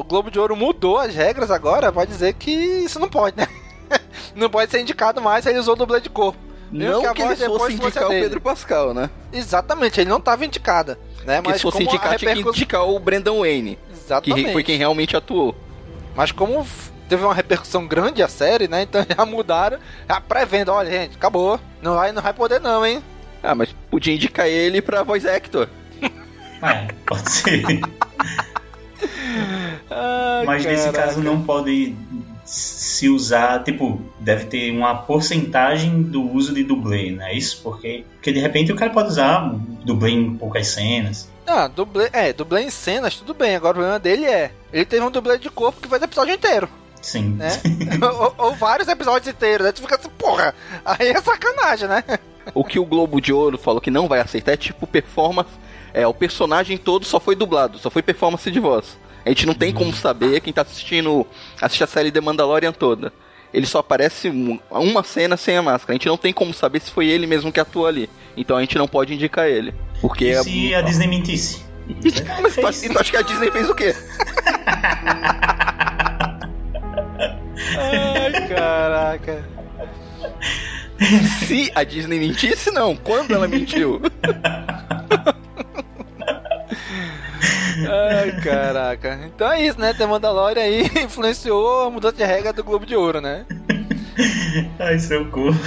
o 0.00 0.02
Globo 0.04 0.30
de 0.30 0.38
Ouro 0.40 0.56
mudou 0.56 0.96
as 0.98 1.14
regras 1.14 1.50
agora, 1.50 1.90
vai 1.92 2.06
dizer 2.06 2.32
que 2.34 2.50
isso 2.50 2.98
não 2.98 3.08
pode, 3.10 3.36
né? 3.36 3.46
Não 4.34 4.48
pode 4.48 4.70
ser 4.70 4.80
indicado 4.80 5.20
mais 5.20 5.44
se 5.44 5.50
ele 5.50 5.58
usou 5.58 5.76
dublê 5.76 6.00
de 6.00 6.08
corpo. 6.08 6.38
Mesmo 6.70 7.02
Não 7.02 7.10
a 7.10 7.14
que 7.14 7.22
ele 7.22 7.34
voz 7.34 7.58
fosse 7.58 7.72
indicar 7.74 8.06
o 8.06 8.08
dele. 8.08 8.22
Pedro 8.22 8.40
Pascal, 8.40 8.94
né? 8.94 9.10
Exatamente, 9.32 10.00
ele 10.00 10.08
não 10.10 10.18
estava 10.18 10.44
indicada. 10.44 10.98
Né? 11.24 11.42
Porque 11.42 11.58
se 11.58 11.62
fosse 11.62 11.78
como 11.78 11.90
a 11.90 11.92
indicar, 11.92 12.16
tinha 12.16 12.34
que 12.34 12.40
indicar 12.40 12.88
o 12.88 12.98
Brendan 12.98 13.38
Wayne. 13.40 13.76
Que 13.76 13.92
Exatamente. 13.92 14.52
foi 14.52 14.62
quem 14.62 14.76
realmente 14.76 15.16
atuou. 15.16 15.54
Mas 16.14 16.32
como 16.32 16.66
teve 17.08 17.24
uma 17.24 17.34
repercussão 17.34 17.86
grande 17.86 18.22
a 18.22 18.28
série, 18.28 18.68
né? 18.68 18.82
Então 18.82 19.04
já 19.16 19.26
mudaram, 19.26 19.78
já 20.08 20.20
pré-venda. 20.20 20.72
Olha, 20.72 20.90
gente, 20.90 21.16
acabou. 21.16 21.58
Não 21.82 21.96
vai, 21.96 22.12
não 22.12 22.22
vai 22.22 22.32
poder 22.32 22.60
não, 22.60 22.86
hein? 22.86 23.02
Ah, 23.42 23.54
mas 23.54 23.74
podia 23.90 24.14
indicar 24.14 24.46
ele 24.46 24.80
pra 24.80 25.02
voice 25.02 25.28
actor. 25.28 25.68
É, 26.62 26.88
pode 27.06 27.30
ser. 27.30 27.64
Ai, 29.88 30.44
Mas 30.44 30.62
nesse 30.64 30.92
caso 30.92 31.22
não 31.22 31.42
pode 31.42 31.96
se 32.50 33.08
usar, 33.08 33.62
tipo, 33.62 34.02
deve 34.18 34.46
ter 34.46 34.72
uma 34.72 34.92
porcentagem 35.02 36.02
do 36.02 36.20
uso 36.20 36.52
de 36.52 36.64
dublê, 36.64 37.12
não 37.12 37.24
é 37.24 37.32
isso? 37.32 37.60
Porque, 37.62 38.04
porque 38.14 38.32
de 38.32 38.40
repente 38.40 38.72
o 38.72 38.74
cara 38.74 38.90
pode 38.90 39.10
usar 39.10 39.54
dublê 39.84 40.10
em 40.10 40.34
poucas 40.34 40.66
cenas. 40.66 41.30
Ah, 41.46 41.68
dublê, 41.68 42.10
é, 42.12 42.32
dublê 42.32 42.62
em 42.62 42.70
cenas, 42.70 43.14
tudo 43.14 43.34
bem. 43.34 43.54
Agora 43.54 43.70
o 43.70 43.74
problema 43.74 44.00
dele 44.00 44.24
é, 44.24 44.50
ele 44.72 44.84
teve 44.84 45.04
um 45.04 45.12
dublê 45.12 45.38
de 45.38 45.48
corpo 45.48 45.80
que 45.80 45.88
fez 45.88 46.02
o 46.02 46.04
episódio 46.04 46.34
inteiro, 46.34 46.68
Sim. 47.00 47.36
né? 47.36 47.50
ou, 48.02 48.34
ou 48.46 48.54
vários 48.56 48.88
episódios 48.88 49.32
inteiros, 49.32 49.64
né? 49.64 49.70
Tu 49.70 49.82
fica 49.82 49.94
assim, 49.94 50.10
porra, 50.18 50.52
aí 50.84 51.08
é 51.08 51.20
sacanagem, 51.20 51.86
né? 51.86 52.02
O 52.52 52.64
que 52.64 52.80
o 52.80 52.84
Globo 52.84 53.20
de 53.20 53.32
Ouro 53.32 53.58
falou 53.58 53.80
que 53.80 53.92
não 53.92 54.08
vai 54.08 54.18
aceitar 54.18 54.54
é 54.54 54.56
tipo 54.56 54.88
performance. 54.88 55.50
É, 55.94 56.04
o 56.04 56.12
personagem 56.14 56.76
todo 56.76 57.04
só 57.04 57.20
foi 57.20 57.36
dublado, 57.36 57.78
só 57.78 57.90
foi 57.90 58.02
performance 58.02 58.50
de 58.50 58.58
voz. 58.58 58.98
A 59.24 59.28
gente 59.28 59.46
não 59.46 59.54
tem 59.54 59.72
como 59.72 59.92
saber 59.94 60.40
quem 60.40 60.52
tá 60.52 60.62
assistindo 60.62 61.26
assiste 61.60 61.84
a 61.84 61.86
série 61.86 62.10
The 62.10 62.20
Mandalorian 62.20 62.72
toda. 62.72 63.12
Ele 63.52 63.66
só 63.66 63.78
aparece 63.80 64.28
um- 64.30 64.58
uma 64.70 65.02
cena 65.02 65.36
sem 65.36 65.56
a 65.56 65.62
máscara. 65.62 65.92
A 65.92 65.96
gente 65.96 66.06
não 66.08 66.16
tem 66.16 66.32
como 66.32 66.54
saber 66.54 66.80
se 66.80 66.90
foi 66.90 67.06
ele 67.08 67.26
mesmo 67.26 67.50
que 67.52 67.58
atuou 67.60 67.86
ali. 67.86 68.08
Então 68.36 68.56
a 68.56 68.60
gente 68.60 68.78
não 68.78 68.86
pode 68.86 69.12
indicar 69.12 69.46
ele. 69.48 69.74
Porque 70.00 70.26
E 70.26 70.30
é- 70.30 70.42
se 70.42 70.74
a 70.74 70.80
Disney 70.82 71.06
mentisse? 71.08 71.62
Mas 72.40 72.54
tu 72.54 72.66
acha- 72.66 72.88
tu 72.88 72.98
acha 72.98 73.10
que 73.10 73.16
a 73.16 73.22
Disney 73.22 73.50
fez 73.50 73.68
o 73.68 73.74
quê? 73.74 73.94
Ai, 77.78 78.48
caraca. 78.48 79.44
Se 81.46 81.70
a 81.74 81.82
Disney 81.82 82.18
mentisse, 82.18 82.70
não. 82.70 82.94
Quando 82.94 83.34
ela 83.34 83.48
mentiu? 83.48 84.00
Ai, 87.90 88.40
caraca. 88.40 89.18
Então 89.26 89.50
é 89.50 89.66
isso, 89.66 89.80
né? 89.80 89.92
The 89.92 90.06
Mandalorian 90.06 90.62
aí 90.62 90.82
influenciou 91.04 91.86
a 91.86 91.90
mudança 91.90 92.16
de 92.16 92.24
regra 92.24 92.52
do 92.52 92.62
Globo 92.62 92.86
de 92.86 92.94
Ouro, 92.94 93.20
né? 93.20 93.44
Ai, 94.78 94.98
seu 94.98 95.28
corpo. 95.30 95.58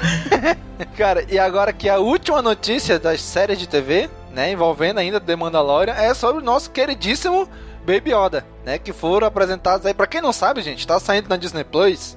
Cara, 0.96 1.24
e 1.28 1.38
agora 1.38 1.72
que 1.72 1.88
a 1.88 1.98
última 1.98 2.42
notícia 2.42 2.98
das 2.98 3.20
séries 3.20 3.58
de 3.58 3.68
TV, 3.68 4.08
né, 4.32 4.50
envolvendo 4.50 4.98
ainda 4.98 5.20
The 5.20 5.36
Mandalorian, 5.36 5.94
é 5.94 6.12
sobre 6.14 6.42
o 6.42 6.44
nosso 6.44 6.70
queridíssimo 6.70 7.48
Baby 7.86 8.12
Yoda, 8.12 8.44
né, 8.64 8.78
que 8.78 8.92
foram 8.92 9.26
apresentados 9.26 9.86
aí, 9.86 9.94
pra 9.94 10.06
quem 10.06 10.20
não 10.20 10.32
sabe, 10.32 10.62
gente, 10.62 10.86
tá 10.86 10.98
saindo 10.98 11.28
na 11.28 11.36
Disney 11.36 11.64
Plus 11.64 12.16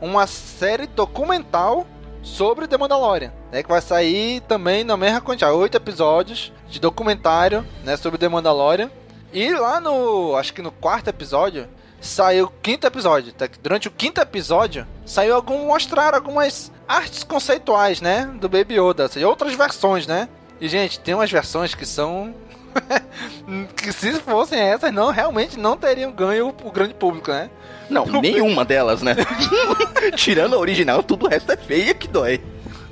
uma 0.00 0.26
série 0.26 0.86
documental 0.86 1.86
sobre 2.22 2.66
The 2.66 2.76
Mandalorian, 2.76 3.32
né, 3.50 3.62
que 3.62 3.68
vai 3.68 3.80
sair 3.80 4.40
também 4.42 4.84
na 4.84 4.96
mesma 4.96 5.20
quantidade, 5.20 5.52
oito 5.54 5.76
episódios 5.76 6.52
de 6.68 6.80
documentário, 6.80 7.66
né, 7.84 7.96
sobre 7.96 8.18
The 8.18 8.28
Mandalorian. 8.28 8.90
E 9.32 9.52
lá 9.54 9.80
no, 9.80 10.36
acho 10.36 10.52
que 10.52 10.62
no 10.62 10.72
quarto 10.72 11.08
episódio, 11.08 11.68
saiu 12.00 12.46
o 12.46 12.52
quinto 12.62 12.86
episódio. 12.86 13.32
tá? 13.32 13.48
Durante 13.62 13.88
o 13.88 13.90
quinto 13.90 14.20
episódio, 14.20 14.86
saiu 15.04 15.34
algum 15.34 15.66
mostrar 15.66 16.14
algumas 16.14 16.72
artes 16.88 17.22
conceituais, 17.22 18.00
né, 18.00 18.26
do 18.40 18.48
Baby 18.48 18.80
Yoda, 18.80 19.04
ou 19.04 19.08
seja, 19.08 19.28
outras 19.28 19.54
versões, 19.54 20.06
né? 20.06 20.28
E 20.60 20.68
gente, 20.68 21.00
tem 21.00 21.14
umas 21.14 21.30
versões 21.30 21.74
que 21.74 21.86
são 21.86 22.34
que 23.76 23.92
se 23.92 24.12
fossem 24.20 24.58
essas, 24.58 24.92
não 24.92 25.10
realmente 25.10 25.58
não 25.58 25.76
teriam 25.76 26.12
ganho 26.12 26.48
o 26.48 26.70
grande 26.70 26.94
público, 26.94 27.30
né? 27.30 27.50
Não, 27.88 28.06
nenhuma 28.06 28.64
delas, 28.64 29.02
né? 29.02 29.16
Tirando 30.16 30.54
a 30.54 30.58
original, 30.58 31.02
tudo 31.02 31.26
o 31.26 31.28
resto 31.28 31.50
é 31.52 31.56
feia 31.56 31.94
que 31.94 32.06
dói. 32.06 32.40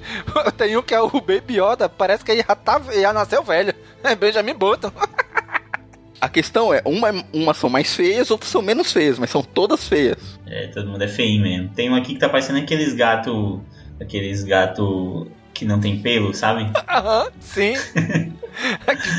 Tem 0.57 0.77
um 0.77 0.83
que 0.83 0.95
é 0.95 1.01
o 1.01 1.09
Baby 1.09 1.61
Yoda, 1.61 1.89
parece 1.89 2.25
que 2.25 2.33
ele 2.33 2.45
já, 2.47 2.55
tá, 2.55 2.81
já 2.93 3.13
nasceu 3.13 3.43
velho. 3.43 3.75
É 4.03 4.15
Benjamin 4.15 4.55
Button. 4.55 4.91
A 6.21 6.29
questão 6.29 6.75
é, 6.75 6.83
uma, 6.85 7.11
uma 7.33 7.55
são 7.55 7.71
mais 7.71 7.95
feias, 7.95 8.31
outras 8.31 8.51
são 8.51 8.61
menos 8.61 8.93
feias, 8.93 9.19
mas 9.19 9.31
são 9.31 9.43
todas 9.43 9.87
feias. 9.87 10.39
É, 10.47 10.67
todo 10.69 10.89
mundo 10.89 11.03
é 11.03 11.09
feio 11.09 11.41
mesmo. 11.41 11.69
Tem 11.69 11.89
um 11.89 11.95
aqui 11.95 12.15
que 12.15 12.21
tá 12.21 12.29
parecendo 12.29 12.59
aqueles 12.59 12.93
gato. 12.95 13.63
Aqueles 14.01 14.45
gato 14.45 15.31
que 15.59 15.65
não 15.65 15.81
tem 15.81 15.99
pelo, 16.01 16.33
sabe? 16.35 16.71
Aham, 16.89 17.29
sim. 17.41 17.75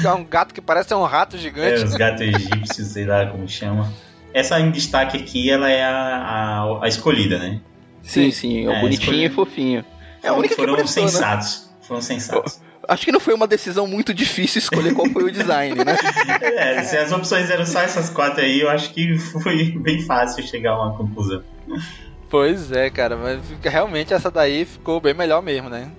Que 0.02 0.06
é 0.06 0.12
um 0.14 0.26
gato 0.26 0.54
que 0.54 0.60
parece 0.60 0.94
um 0.94 1.04
rato 1.04 1.38
É, 1.38 1.40
gigante. 1.40 1.84
os 1.86 1.96
gatos 1.96 2.20
egípcios, 2.22 2.88
sei 2.90 3.06
lá 3.06 3.26
como 3.28 3.48
chama. 3.48 3.90
Essa 4.34 4.60
em 4.60 4.70
destaque 4.70 5.16
aqui, 5.16 5.50
ela 5.50 5.70
é 5.70 5.82
a, 5.82 5.96
a, 5.96 6.84
a 6.84 6.88
escolhida, 6.90 7.40
né? 7.40 7.62
Sim, 8.04 8.32
sim, 8.32 8.68
é, 8.68 8.72
É, 8.74 8.82
bonitinho 8.82 9.26
e 9.26 9.30
fofinho. 9.30 9.86
É 10.22 10.28
a 10.28 10.34
única 10.34 10.56
que 10.56 10.62
Foram 10.62 10.76
prestou, 10.76 11.04
né? 11.06 11.10
sensatos. 11.10 11.70
Foram 11.82 12.02
sensatos. 12.02 12.60
Acho 12.86 13.06
que 13.06 13.12
não 13.14 13.20
foi 13.22 13.34
uma 13.34 13.48
decisão 13.48 13.88
muito 13.88 14.14
difícil 14.14 14.60
escolher 14.60 14.94
qual 14.94 15.08
foi 15.10 15.24
o 15.24 15.32
design, 15.32 15.84
né? 15.86 15.96
É, 16.58 16.84
se 16.84 16.98
as 16.98 17.12
opções 17.14 17.50
eram 17.50 17.66
só 17.66 17.80
essas 17.82 18.10
quatro 18.10 18.42
aí, 18.44 18.60
eu 18.60 18.70
acho 18.70 18.92
que 18.94 19.18
foi 19.18 19.72
bem 19.80 20.02
fácil 20.02 20.44
chegar 20.46 20.72
a 20.72 20.84
uma 20.88 20.98
conclusão. 20.98 21.42
Pois 22.30 22.72
é, 22.74 22.90
cara, 22.90 23.16
mas 23.16 23.40
realmente 23.64 24.14
essa 24.14 24.30
daí 24.30 24.66
ficou 24.66 25.00
bem 25.00 25.14
melhor 25.14 25.42
mesmo, 25.42 25.70
né? 25.70 25.90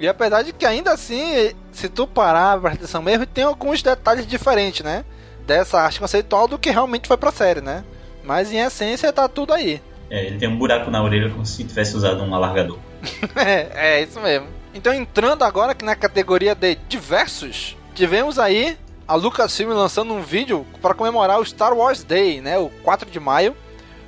E 0.00 0.08
apesar 0.08 0.40
de 0.42 0.54
que 0.54 0.64
ainda 0.64 0.92
assim, 0.92 1.52
se 1.70 1.86
tu 1.86 2.06
parar 2.06 2.54
a 2.54 2.58
prestar 2.58 2.78
atenção 2.78 3.02
mesmo, 3.02 3.26
tem 3.26 3.44
alguns 3.44 3.82
detalhes 3.82 4.26
diferentes, 4.26 4.82
né? 4.82 5.04
Dessa 5.46 5.78
arte 5.78 6.00
conceitual 6.00 6.48
do 6.48 6.58
que 6.58 6.70
realmente 6.70 7.06
foi 7.06 7.18
pra 7.18 7.30
série, 7.30 7.60
né? 7.60 7.84
Mas 8.24 8.50
em 8.50 8.60
essência 8.60 9.12
tá 9.12 9.28
tudo 9.28 9.52
aí. 9.52 9.82
É, 10.08 10.24
ele 10.24 10.38
tem 10.38 10.48
um 10.48 10.56
buraco 10.56 10.90
na 10.90 11.02
orelha 11.02 11.28
como 11.28 11.44
se 11.44 11.62
tivesse 11.64 11.94
usado 11.94 12.22
um 12.22 12.34
alargador. 12.34 12.78
é, 13.36 13.98
é 13.98 14.02
isso 14.02 14.18
mesmo. 14.20 14.46
Então 14.72 14.94
entrando 14.94 15.42
agora 15.42 15.72
aqui 15.72 15.84
na 15.84 15.94
categoria 15.94 16.54
de 16.54 16.76
diversos, 16.88 17.76
tivemos 17.94 18.38
aí 18.38 18.78
a 19.06 19.14
Lucasfilm 19.14 19.72
lançando 19.72 20.14
um 20.14 20.22
vídeo 20.22 20.66
para 20.80 20.94
comemorar 20.94 21.38
o 21.38 21.44
Star 21.44 21.74
Wars 21.74 22.02
Day, 22.02 22.40
né? 22.40 22.56
O 22.56 22.70
4 22.82 23.10
de 23.10 23.20
maio, 23.20 23.54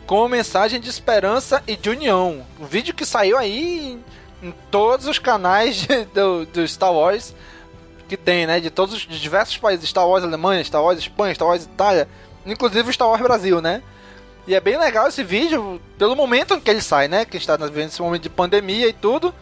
com 0.07 0.21
uma 0.21 0.29
mensagem 0.29 0.81
de 0.81 0.89
esperança 0.89 1.63
e 1.67 1.77
de 1.77 1.91
união. 1.91 2.47
Um 2.59 2.65
vídeo 2.65 2.95
que 2.95 3.05
saiu 3.05 3.37
aí 3.37 4.01
em, 4.43 4.53
todos 4.71 5.07
os 5.07 5.19
canais 5.19 5.77
de- 5.77 6.05
do, 6.07 6.47
do 6.47 6.67
Star 6.69 6.93
Wars 6.93 7.35
que 8.09 8.17
tem, 8.17 8.47
né? 8.47 8.61
De 8.61 8.71
todos 8.71 8.95
os 8.95 9.01
de 9.03 9.19
diversos 9.21 9.57
países, 9.57 9.89
Star 9.89 10.07
Wars 10.07 10.25
Alemanha, 10.25 10.63
Star 10.65 10.83
Wars 10.83 10.99
Espanha, 10.99 11.35
Star 11.35 11.49
Wars 11.49 11.65
Itália, 11.65 12.09
inclusive 12.45 12.89
o 12.89 12.93
Star 12.93 13.09
Wars 13.09 13.23
Brasil, 13.23 13.61
né? 13.63 13.83
E 14.47 14.55
é 14.55 14.61
bem 14.61 14.77
legal 14.77 15.07
esse 15.09 15.23
vídeo 15.23 15.81
pelo 15.97 16.17
momento 16.17 16.55
em 16.55 16.61
que 16.61 16.71
ele 16.71 16.81
sai, 16.83 17.09
né? 17.09 17.25
Que 17.25 17.37
a 17.37 17.41
gente 17.41 17.47
tá 17.47 17.57
vivendo 17.57 17.89
esse 17.89 18.03
momento 18.03 18.23
de 18.23 18.29
pandemia 18.29 18.89
e 18.89 18.93
tudo. 18.93 19.33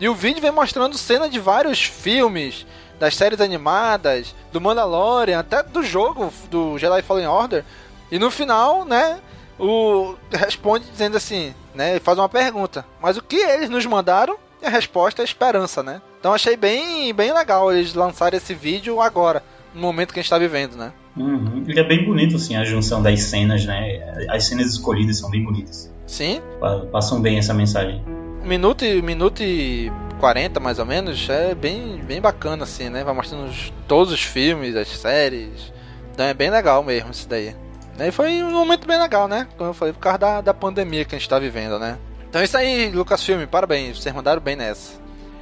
E 0.00 0.08
o 0.08 0.14
vídeo 0.14 0.40
vem 0.40 0.50
mostrando 0.50 0.96
cena 0.96 1.28
de 1.28 1.38
vários 1.38 1.82
filmes, 1.82 2.64
das 2.98 3.14
séries 3.14 3.40
animadas, 3.40 4.34
do 4.52 4.60
Mandalorian, 4.60 5.38
até 5.38 5.62
do 5.62 5.82
jogo 5.82 6.32
do 6.50 6.78
Jedi 6.78 7.02
Fallen 7.02 7.26
Order. 7.26 7.64
E 8.10 8.18
no 8.18 8.30
final, 8.30 8.84
né, 8.84 9.20
o 9.58 10.14
responde 10.32 10.86
dizendo 10.90 11.16
assim, 11.16 11.54
né, 11.74 11.92
ele 11.92 12.00
faz 12.00 12.18
uma 12.18 12.28
pergunta. 12.28 12.84
Mas 13.00 13.16
o 13.16 13.22
que 13.22 13.36
eles 13.36 13.68
nos 13.70 13.84
mandaram? 13.86 14.36
E 14.62 14.66
a 14.66 14.70
resposta 14.70 15.22
é 15.22 15.24
esperança, 15.24 15.82
né? 15.82 16.00
Então 16.18 16.32
achei 16.34 16.56
bem, 16.56 17.12
bem 17.14 17.32
legal 17.32 17.72
eles 17.72 17.94
lançarem 17.94 18.36
esse 18.36 18.54
vídeo 18.54 19.00
agora, 19.00 19.42
no 19.74 19.80
momento 19.80 20.12
que 20.12 20.18
a 20.18 20.22
gente 20.22 20.30
tá 20.30 20.38
vivendo, 20.38 20.76
né? 20.76 20.92
Uhum. 21.16 21.64
Ele 21.66 21.78
é 21.78 21.84
bem 21.84 22.04
bonito, 22.04 22.36
assim, 22.36 22.56
a 22.56 22.64
junção 22.64 23.00
das 23.02 23.20
cenas, 23.22 23.64
né? 23.64 24.26
As 24.30 24.44
cenas 24.44 24.66
escolhidas 24.72 25.18
são 25.18 25.30
bem 25.30 25.44
bonitas. 25.44 25.92
Sim, 26.06 26.40
Pa- 26.60 26.86
Passam 26.90 27.20
bem 27.20 27.38
essa 27.38 27.52
mensagem. 27.54 28.02
minuto 28.42 28.84
e, 28.84 29.00
minuto 29.02 29.42
e 29.42 29.92
40 30.18 30.58
mais 30.58 30.78
ou 30.80 30.86
menos, 30.86 31.28
é 31.28 31.54
bem, 31.54 31.98
bem 32.04 32.20
bacana 32.20 32.64
assim, 32.64 32.88
né? 32.88 33.04
Vai 33.04 33.14
mostrando 33.14 33.46
os- 33.48 33.72
todos 33.86 34.12
os 34.12 34.22
filmes, 34.22 34.74
as 34.74 34.88
séries. 34.88 35.72
Então 36.12 36.26
é 36.26 36.34
bem 36.34 36.50
legal 36.50 36.82
mesmo 36.82 37.10
isso 37.12 37.28
daí. 37.28 37.54
E 38.06 38.12
foi 38.12 38.42
um 38.42 38.50
momento 38.52 38.86
bem 38.86 38.98
legal, 38.98 39.26
né? 39.26 39.48
Como 39.56 39.70
eu 39.70 39.74
falei, 39.74 39.92
por 39.92 40.00
causa 40.00 40.18
da, 40.18 40.40
da 40.40 40.54
pandemia 40.54 41.04
que 41.04 41.14
a 41.14 41.18
gente 41.18 41.28
tá 41.28 41.38
vivendo, 41.38 41.78
né? 41.78 41.98
Então 42.28 42.40
é 42.40 42.44
isso 42.44 42.56
aí, 42.56 42.90
Lucasfilm, 42.90 43.46
parabéns, 43.46 44.00
vocês 44.00 44.14
mandaram 44.14 44.40
bem 44.40 44.54
nessa. 44.54 44.92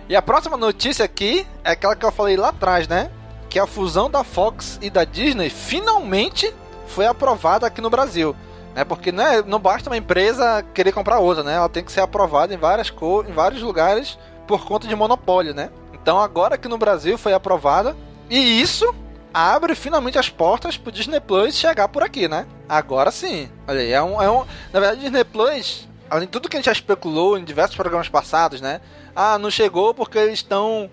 E 0.09 0.15
a 0.15 0.23
próxima 0.23 0.57
notícia 0.57 1.05
aqui 1.05 1.47
é 1.65 1.73
aquela 1.73 1.97
que 1.97 2.07
eu 2.07 2.13
falei 2.13 2.37
lá 2.37 2.49
atrás, 2.49 2.87
né? 2.87 3.11
Que 3.51 3.59
a 3.59 3.67
fusão 3.67 4.09
da 4.09 4.23
Fox 4.23 4.79
e 4.81 4.89
da 4.89 5.05
Disney 5.05 5.51
finalmente 5.51 6.53
foi 6.87 7.07
aprovada 7.07 7.67
aqui 7.67 7.81
no 7.81 7.91
Brasil. 7.91 8.35
né? 8.77 8.85
Porque 8.85 9.11
não, 9.11 9.27
é, 9.27 9.43
não 9.43 9.59
basta 9.59 9.91
uma 9.91 9.97
empresa 9.97 10.65
querer 10.75 10.93
comprar 10.93 11.19
outra, 11.19 11.43
né? 11.43 11.55
Ela 11.55 11.69
tem 11.69 11.83
que 11.83 11.91
ser 11.91 12.03
aprovada 12.03 12.55
em, 12.55 12.59
várias 12.59 12.91
co 12.91 13.25
em 13.27 13.33
vários 13.33 13.63
lugares 13.63 14.19
por 14.47 14.65
conta 14.65 14.87
de 14.87 14.95
monopólio, 14.95 15.55
né? 15.55 15.71
Então 15.93 16.21
agora 16.21 16.57
que 16.57 16.69
no 16.69 16.79
Brasil 16.79 17.19
foi 17.19 17.33
aprovada, 17.33 17.97
e 18.31 18.61
isso 18.61 18.95
abre 19.37 19.75
finalmente 19.75 20.19
as 20.19 20.31
portas 20.31 20.79
pro 20.79 20.91
Disney 20.91 21.21
Plus 21.21 21.55
chegar 21.55 21.89
por 21.89 22.03
aqui, 22.03 22.27
né? 22.27 22.47
Agora 22.67 23.11
sim. 23.11 23.51
Olha 23.69 23.81
aí, 23.81 23.93
é 23.93 24.03
um, 24.03 24.23
é 24.23 24.31
um. 24.31 24.47
Na 24.73 24.81
verdade, 24.81 25.03
Disney 25.03 25.25
Plus, 25.25 25.87
além 26.09 26.25
de 26.25 26.33
tudo 26.33 26.49
que 26.49 26.57
a 26.57 26.59
gente 26.59 26.65
já 26.65 26.73
especulou 26.73 27.37
em 27.37 27.45
diversos 27.45 27.77
programas 27.77 28.09
passados, 28.09 28.63
né? 28.63 28.81
Ah, 29.15 29.37
não 29.39 29.51
chegou 29.51 29.93
porque 29.93 30.17
eles 30.17 30.39
estão 30.39 30.89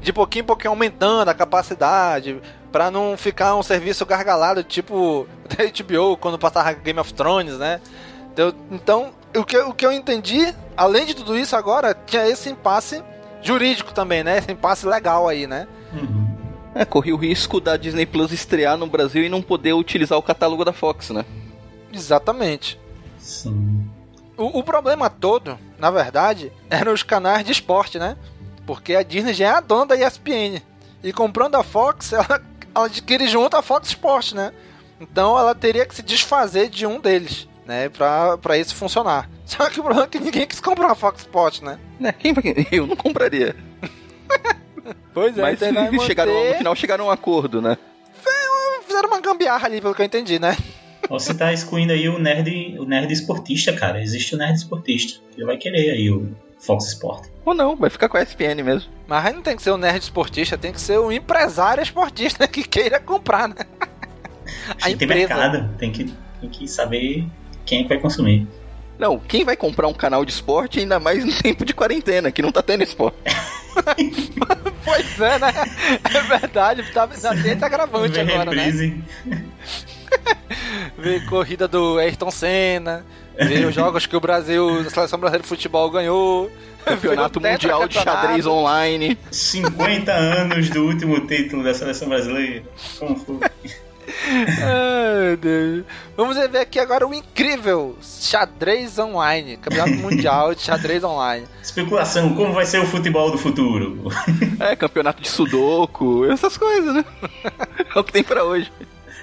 de 0.00 0.12
pouquinho 0.12 0.44
em 0.44 0.46
pouquinho 0.46 0.70
aumentando 0.70 1.30
a 1.30 1.34
capacidade 1.34 2.40
para 2.70 2.92
não 2.92 3.16
ficar 3.16 3.56
um 3.56 3.62
serviço 3.62 4.06
gargalado 4.06 4.62
tipo 4.62 5.26
da 5.50 5.64
HBO 5.64 6.16
quando 6.16 6.38
passava 6.38 6.72
Game 6.74 7.00
of 7.00 7.12
Thrones, 7.12 7.58
né? 7.58 7.80
Então, 8.32 8.54
então 8.70 9.10
o, 9.36 9.44
que, 9.44 9.58
o 9.58 9.74
que 9.74 9.84
eu 9.84 9.90
entendi, 9.90 10.54
além 10.76 11.06
de 11.06 11.14
tudo 11.14 11.36
isso 11.36 11.56
agora, 11.56 11.92
tinha 12.06 12.24
esse 12.28 12.48
impasse 12.50 13.02
jurídico 13.42 13.92
também, 13.92 14.22
né? 14.22 14.38
Esse 14.38 14.52
impasse 14.52 14.86
legal 14.86 15.26
aí, 15.26 15.48
né? 15.48 15.66
Uhum. 15.92 16.29
É, 16.74 16.84
corri 16.84 17.12
o 17.12 17.16
risco 17.16 17.60
da 17.60 17.76
Disney 17.76 18.06
Plus 18.06 18.32
estrear 18.32 18.76
no 18.76 18.86
Brasil 18.86 19.24
e 19.24 19.28
não 19.28 19.42
poder 19.42 19.72
utilizar 19.72 20.16
o 20.18 20.22
catálogo 20.22 20.64
da 20.64 20.72
Fox, 20.72 21.10
né? 21.10 21.24
Exatamente. 21.92 22.78
Sim. 23.18 23.88
O, 24.36 24.60
o 24.60 24.62
problema 24.62 25.10
todo, 25.10 25.58
na 25.78 25.90
verdade, 25.90 26.52
eram 26.70 26.92
os 26.92 27.02
canais 27.02 27.44
de 27.44 27.52
esporte, 27.52 27.98
né? 27.98 28.16
Porque 28.66 28.94
a 28.94 29.02
Disney 29.02 29.34
já 29.34 29.46
é 29.46 29.50
a 29.50 29.60
dona 29.60 29.86
da 29.86 29.96
ESPN. 29.96 30.62
E 31.02 31.12
comprando 31.12 31.56
a 31.56 31.64
Fox, 31.64 32.12
ela, 32.14 32.40
ela 32.74 32.86
adquire 32.86 33.26
junto 33.26 33.56
a 33.56 33.62
Fox 33.62 33.88
Sports, 33.88 34.32
né? 34.32 34.52
Então 35.00 35.38
ela 35.38 35.54
teria 35.54 35.84
que 35.86 35.94
se 35.94 36.02
desfazer 36.02 36.68
de 36.68 36.86
um 36.86 37.00
deles, 37.00 37.48
né? 37.66 37.88
Pra, 37.88 38.38
pra 38.38 38.56
isso 38.56 38.76
funcionar. 38.76 39.28
Só 39.44 39.68
que 39.68 39.80
o 39.80 39.82
problema 39.82 40.06
é 40.06 40.08
que 40.08 40.20
ninguém 40.20 40.46
quis 40.46 40.60
comprar 40.60 40.92
a 40.92 40.94
Fox 40.94 41.22
Sports, 41.22 41.62
né? 41.62 41.78
É, 42.00 42.12
quem. 42.12 42.32
Eu 42.70 42.86
não 42.86 42.94
compraria. 42.94 43.56
Pois 45.20 45.36
é, 45.36 45.42
Mas 45.42 45.60
então 45.60 45.74
vai 45.74 46.06
chegaram, 46.06 46.32
no 46.32 46.54
final 46.54 46.74
chegaram 46.74 47.04
a 47.04 47.08
um 47.08 47.10
acordo, 47.10 47.60
né? 47.60 47.76
Fizeram 48.86 49.10
uma 49.10 49.20
gambiarra 49.20 49.66
ali, 49.66 49.78
pelo 49.78 49.94
que 49.94 50.00
eu 50.00 50.06
entendi, 50.06 50.38
né? 50.38 50.56
Você 51.10 51.34
tá 51.34 51.52
excluindo 51.52 51.92
aí 51.92 52.08
o 52.08 52.18
nerd, 52.18 52.78
o 52.78 52.86
nerd 52.86 53.12
esportista, 53.12 53.70
cara. 53.70 54.02
Existe 54.02 54.34
o 54.34 54.38
nerd 54.38 54.56
esportista. 54.56 55.20
Ele 55.36 55.44
vai 55.44 55.58
querer 55.58 55.90
aí 55.90 56.10
o 56.10 56.34
Fox 56.58 56.86
Sport. 56.86 57.26
Ou 57.44 57.52
não, 57.52 57.76
vai 57.76 57.90
ficar 57.90 58.08
com 58.08 58.16
a 58.16 58.22
ESPN 58.22 58.62
mesmo. 58.64 58.90
Mas 59.06 59.34
não 59.34 59.42
tem 59.42 59.56
que 59.56 59.62
ser 59.62 59.72
um 59.72 59.76
nerd 59.76 60.02
esportista, 60.02 60.56
tem 60.56 60.72
que 60.72 60.80
ser 60.80 60.98
um 60.98 61.12
empresário 61.12 61.82
esportista 61.82 62.46
que 62.48 62.66
queira 62.66 62.98
comprar, 62.98 63.48
né? 63.48 63.56
Acho 64.80 64.88
que 64.88 64.96
tem 64.96 65.06
mercado. 65.06 65.68
Tem 65.76 65.92
que, 65.92 66.14
tem 66.40 66.48
que 66.48 66.66
saber 66.66 67.26
quem 67.66 67.80
é 67.80 67.82
que 67.82 67.88
vai 67.90 67.98
consumir. 67.98 68.48
Não, 69.00 69.18
quem 69.18 69.46
vai 69.46 69.56
comprar 69.56 69.88
um 69.88 69.94
canal 69.94 70.26
de 70.26 70.30
esporte 70.30 70.78
ainda 70.78 71.00
mais 71.00 71.24
no 71.24 71.32
tempo 71.32 71.64
de 71.64 71.72
quarentena, 71.72 72.30
que 72.30 72.42
não 72.42 72.52
tá 72.52 72.62
tendo 72.62 72.84
esporte? 72.84 73.16
Pois 74.82 75.20
é, 75.20 75.38
né? 75.38 75.52
É 76.12 76.22
verdade, 76.22 76.82
tá, 76.92 77.06
tem 77.06 77.52
esse 77.52 77.64
agravante 77.64 78.18
agora, 78.18 78.50
né? 78.50 78.64
reprise. 78.64 79.00
Ver 80.98 81.24
corrida 81.26 81.68
do 81.68 81.98
Ayrton 81.98 82.30
Senna, 82.30 83.04
ver 83.38 83.66
os 83.66 83.74
jogos 83.74 84.06
que 84.06 84.16
o 84.16 84.20
Brasil, 84.20 84.80
a 84.80 84.90
seleção 84.90 85.18
brasileira 85.18 85.42
de 85.42 85.48
futebol 85.48 85.88
ganhou. 85.90 86.50
Campeonato 86.84 87.40
Mundial 87.40 87.86
de. 87.86 87.94
Xadrez 87.94 88.46
Online. 88.46 89.16
50 89.30 90.12
anos 90.12 90.70
do 90.70 90.86
último 90.86 91.26
título 91.26 91.62
da 91.62 91.74
seleção 91.74 92.08
brasileira. 92.08 92.64
Como 92.98 93.16
foi? 93.16 93.38
Ai, 94.26 95.24
meu 95.24 95.36
Deus. 95.36 95.84
Vamos 96.16 96.36
ver 96.36 96.58
aqui 96.58 96.78
agora 96.78 97.06
o 97.06 97.14
incrível 97.14 97.96
xadrez 98.02 98.98
online, 98.98 99.56
campeonato 99.56 99.94
mundial 100.00 100.54
de 100.54 100.62
xadrez 100.62 101.02
online. 101.04 101.46
Especulação, 101.62 102.34
como 102.34 102.52
vai 102.52 102.66
ser 102.66 102.80
o 102.80 102.86
futebol 102.86 103.30
do 103.30 103.38
futuro? 103.38 103.98
É, 104.58 104.74
campeonato 104.76 105.22
de 105.22 105.28
Sudoku, 105.28 106.24
essas 106.26 106.56
coisas, 106.56 106.94
né? 106.94 107.04
É 107.94 107.98
o 107.98 108.04
que 108.04 108.12
tem 108.12 108.22
pra 108.22 108.44
hoje. 108.44 108.70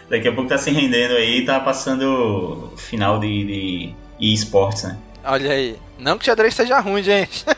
Daqui 0.10 0.28
a 0.28 0.32
pouco 0.34 0.50
tá 0.50 0.58
se 0.58 0.72
rendendo 0.72 1.14
aí, 1.16 1.46
tá 1.46 1.60
passando 1.60 2.72
final 2.78 3.20
de, 3.20 3.94
de 4.20 4.34
esportes, 4.34 4.84
né? 4.84 4.98
Olha 5.24 5.52
aí, 5.52 5.78
não 5.98 6.18
que 6.18 6.26
xadrez 6.26 6.54
seja 6.54 6.80
ruim, 6.80 7.04
gente. 7.04 7.46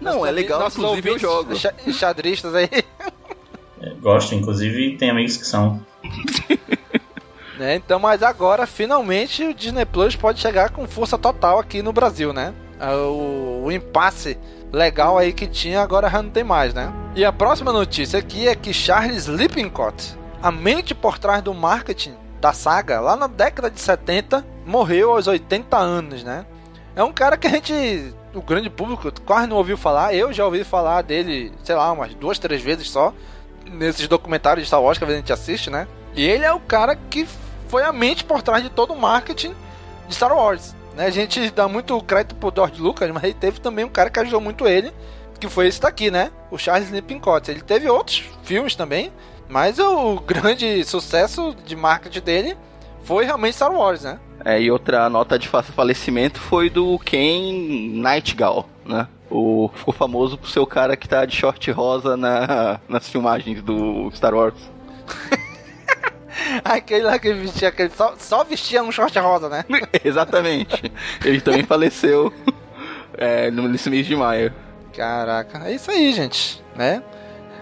Não, 0.00 0.24
é 0.24 0.30
legal, 0.30 0.68
inclusive 0.68 1.08
eu 1.10 1.18
jogo. 1.18 1.56
xa- 1.56 1.72
Xadristas 1.92 2.54
aí. 2.54 2.68
Gosto, 4.00 4.34
inclusive 4.34 4.96
tem 4.96 5.10
amigos 5.10 5.36
que 5.36 5.46
são. 5.46 5.84
né? 7.58 7.76
Então, 7.76 7.98
mas 7.98 8.22
agora, 8.22 8.66
finalmente, 8.66 9.44
o 9.44 9.54
Disney 9.54 9.84
Plus 9.84 10.14
pode 10.16 10.40
chegar 10.40 10.70
com 10.70 10.86
força 10.86 11.18
total 11.18 11.58
aqui 11.58 11.82
no 11.82 11.92
Brasil, 11.92 12.32
né? 12.32 12.54
Ah, 12.80 12.94
O, 12.94 13.64
o 13.64 13.72
impasse 13.72 14.38
legal 14.72 15.18
aí 15.18 15.32
que 15.32 15.46
tinha, 15.46 15.80
agora 15.82 16.08
já 16.08 16.22
não 16.22 16.30
tem 16.30 16.44
mais, 16.44 16.72
né? 16.74 16.92
E 17.14 17.24
a 17.24 17.32
próxima 17.32 17.72
notícia 17.72 18.18
aqui 18.18 18.46
é 18.46 18.54
que 18.54 18.72
Charles 18.72 19.26
Lippincott, 19.26 20.16
a 20.42 20.50
mente 20.52 20.94
por 20.94 21.18
trás 21.18 21.42
do 21.42 21.52
marketing 21.54 22.14
da 22.40 22.52
saga, 22.52 23.00
lá 23.00 23.16
na 23.16 23.26
década 23.26 23.70
de 23.70 23.80
70, 23.80 24.44
morreu 24.64 25.12
aos 25.12 25.26
80 25.26 25.76
anos, 25.76 26.22
né? 26.22 26.46
É 26.94 27.02
um 27.02 27.12
cara 27.12 27.36
que 27.36 27.46
a 27.46 27.50
gente, 27.50 28.12
o 28.34 28.42
grande 28.42 28.68
público, 28.68 29.10
quase 29.24 29.46
não 29.46 29.56
ouviu 29.56 29.76
falar. 29.76 30.14
Eu 30.14 30.32
já 30.32 30.44
ouvi 30.44 30.64
falar 30.64 31.02
dele, 31.02 31.52
sei 31.64 31.74
lá, 31.74 31.90
umas 31.92 32.14
duas, 32.14 32.38
três 32.38 32.60
vezes 32.60 32.90
só, 32.90 33.12
nesses 33.70 34.06
documentários 34.08 34.64
de 34.64 34.68
Star 34.68 34.82
Wars 34.82 34.98
que 34.98 35.04
a 35.04 35.08
gente 35.08 35.32
assiste, 35.32 35.70
né? 35.70 35.86
E 36.14 36.26
ele 36.26 36.44
é 36.44 36.52
o 36.52 36.60
cara 36.60 36.96
que 36.96 37.26
foi 37.68 37.82
a 37.82 37.92
mente 37.92 38.24
por 38.24 38.42
trás 38.42 38.62
de 38.62 38.70
todo 38.70 38.92
o 38.92 38.98
marketing 38.98 39.54
de 40.08 40.14
Star 40.14 40.34
Wars. 40.36 40.74
Né? 40.96 41.06
A 41.06 41.10
gente 41.10 41.50
dá 41.50 41.68
muito 41.68 42.00
crédito 42.02 42.34
pro 42.34 42.52
George 42.54 42.80
Lucas, 42.80 43.10
mas 43.10 43.22
ele 43.24 43.34
teve 43.34 43.60
também 43.60 43.84
um 43.84 43.88
cara 43.88 44.10
que 44.10 44.18
ajudou 44.20 44.40
muito 44.40 44.66
ele, 44.66 44.92
que 45.38 45.48
foi 45.48 45.68
esse 45.68 45.80
daqui, 45.80 46.10
né? 46.10 46.30
O 46.50 46.58
Charles 46.58 46.90
Lippincott. 46.90 47.50
Ele 47.50 47.60
teve 47.60 47.88
outros 47.88 48.24
filmes 48.42 48.74
também, 48.74 49.12
mas 49.48 49.78
o 49.78 50.16
grande 50.26 50.82
sucesso 50.84 51.54
de 51.64 51.76
marketing 51.76 52.20
dele 52.20 52.56
foi 53.04 53.24
realmente 53.24 53.54
Star 53.54 53.72
Wars, 53.72 54.02
né? 54.02 54.18
É, 54.44 54.60
e 54.60 54.70
outra 54.70 55.08
nota 55.08 55.38
de 55.38 55.46
fa- 55.48 55.62
falecimento 55.62 56.40
foi 56.40 56.70
do 56.70 56.98
Ken 57.00 57.90
Nightgall, 57.94 58.68
né? 58.84 59.06
O, 59.30 59.70
ficou 59.74 59.92
famoso 59.92 60.38
por 60.38 60.48
ser 60.48 60.60
o 60.60 60.66
cara 60.66 60.96
que 60.96 61.08
tá 61.08 61.24
de 61.24 61.36
short 61.36 61.70
rosa 61.70 62.16
na, 62.16 62.80
nas 62.88 63.08
filmagens 63.08 63.62
do 63.62 64.10
Star 64.12 64.34
Wars. 64.34 64.54
Aquele 66.64 67.02
lá 67.04 67.18
que 67.18 67.32
vestia, 67.32 67.68
aquele 67.68 67.90
só, 67.90 68.14
só 68.18 68.44
vestia 68.44 68.82
um 68.82 68.92
short 68.92 69.18
rosa, 69.18 69.48
né? 69.48 69.64
Exatamente. 70.04 70.90
Ele 71.24 71.40
também 71.40 71.62
faleceu 71.66 72.32
é, 73.16 73.50
no- 73.50 73.68
nesse 73.68 73.90
mês 73.90 74.06
de 74.06 74.14
maio. 74.16 74.52
Caraca, 74.96 75.68
é 75.68 75.74
isso 75.74 75.90
aí, 75.90 76.12
gente, 76.12 76.62
né? 76.76 77.02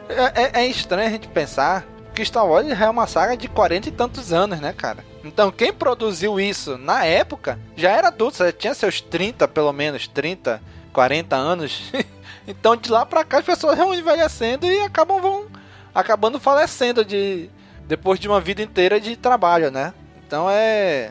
É, 0.09 0.43
é- 0.43 0.65
é 0.65 0.67
estranho 0.67 1.09
a 1.09 1.11
gente 1.11 1.27
pensar 1.29 1.85
que 2.15 2.25
Star 2.25 2.47
Wars 2.47 2.67
é 2.69 2.89
uma 2.91 3.07
saga 3.07 3.37
de 3.37 3.49
40 3.49 3.89
e 3.89 3.93
tantos 3.93 4.33
anos, 4.33 4.61
né, 4.61 4.73
cara? 4.73 5.05
Então, 5.25 5.51
quem 5.51 5.73
produziu 5.73 6.39
isso 6.39 6.79
na 6.79 7.05
época 7.05 7.59
já 7.77 7.91
era 7.91 8.09
adulto, 8.09 8.39
já 8.39 8.53
tinha 8.53 8.75
seus 8.75 9.01
30, 9.01 9.49
pelo 9.49 9.73
menos, 9.73 10.07
30, 10.07 10.61
40 10.97 11.37
anos. 11.37 11.93
então, 12.49 12.75
de 12.75 12.91
lá 12.91 13.05
pra 13.05 13.23
cá, 13.23 13.41
as 13.41 13.45
pessoas 13.45 13.77
vão 13.77 13.95
envelhecendo 13.95 14.65
e 14.67 14.81
acabam 14.81 15.21
vão 15.21 15.45
acabando 15.95 16.41
falecendo 16.41 17.05
de 17.05 17.51
depois 17.87 18.19
de 18.19 18.27
uma 18.27 18.41
vida 18.41 18.63
inteira 18.63 18.99
de 18.99 19.15
trabalho, 19.15 19.71
né? 19.71 19.93
Então, 20.27 20.49
é 20.51 21.11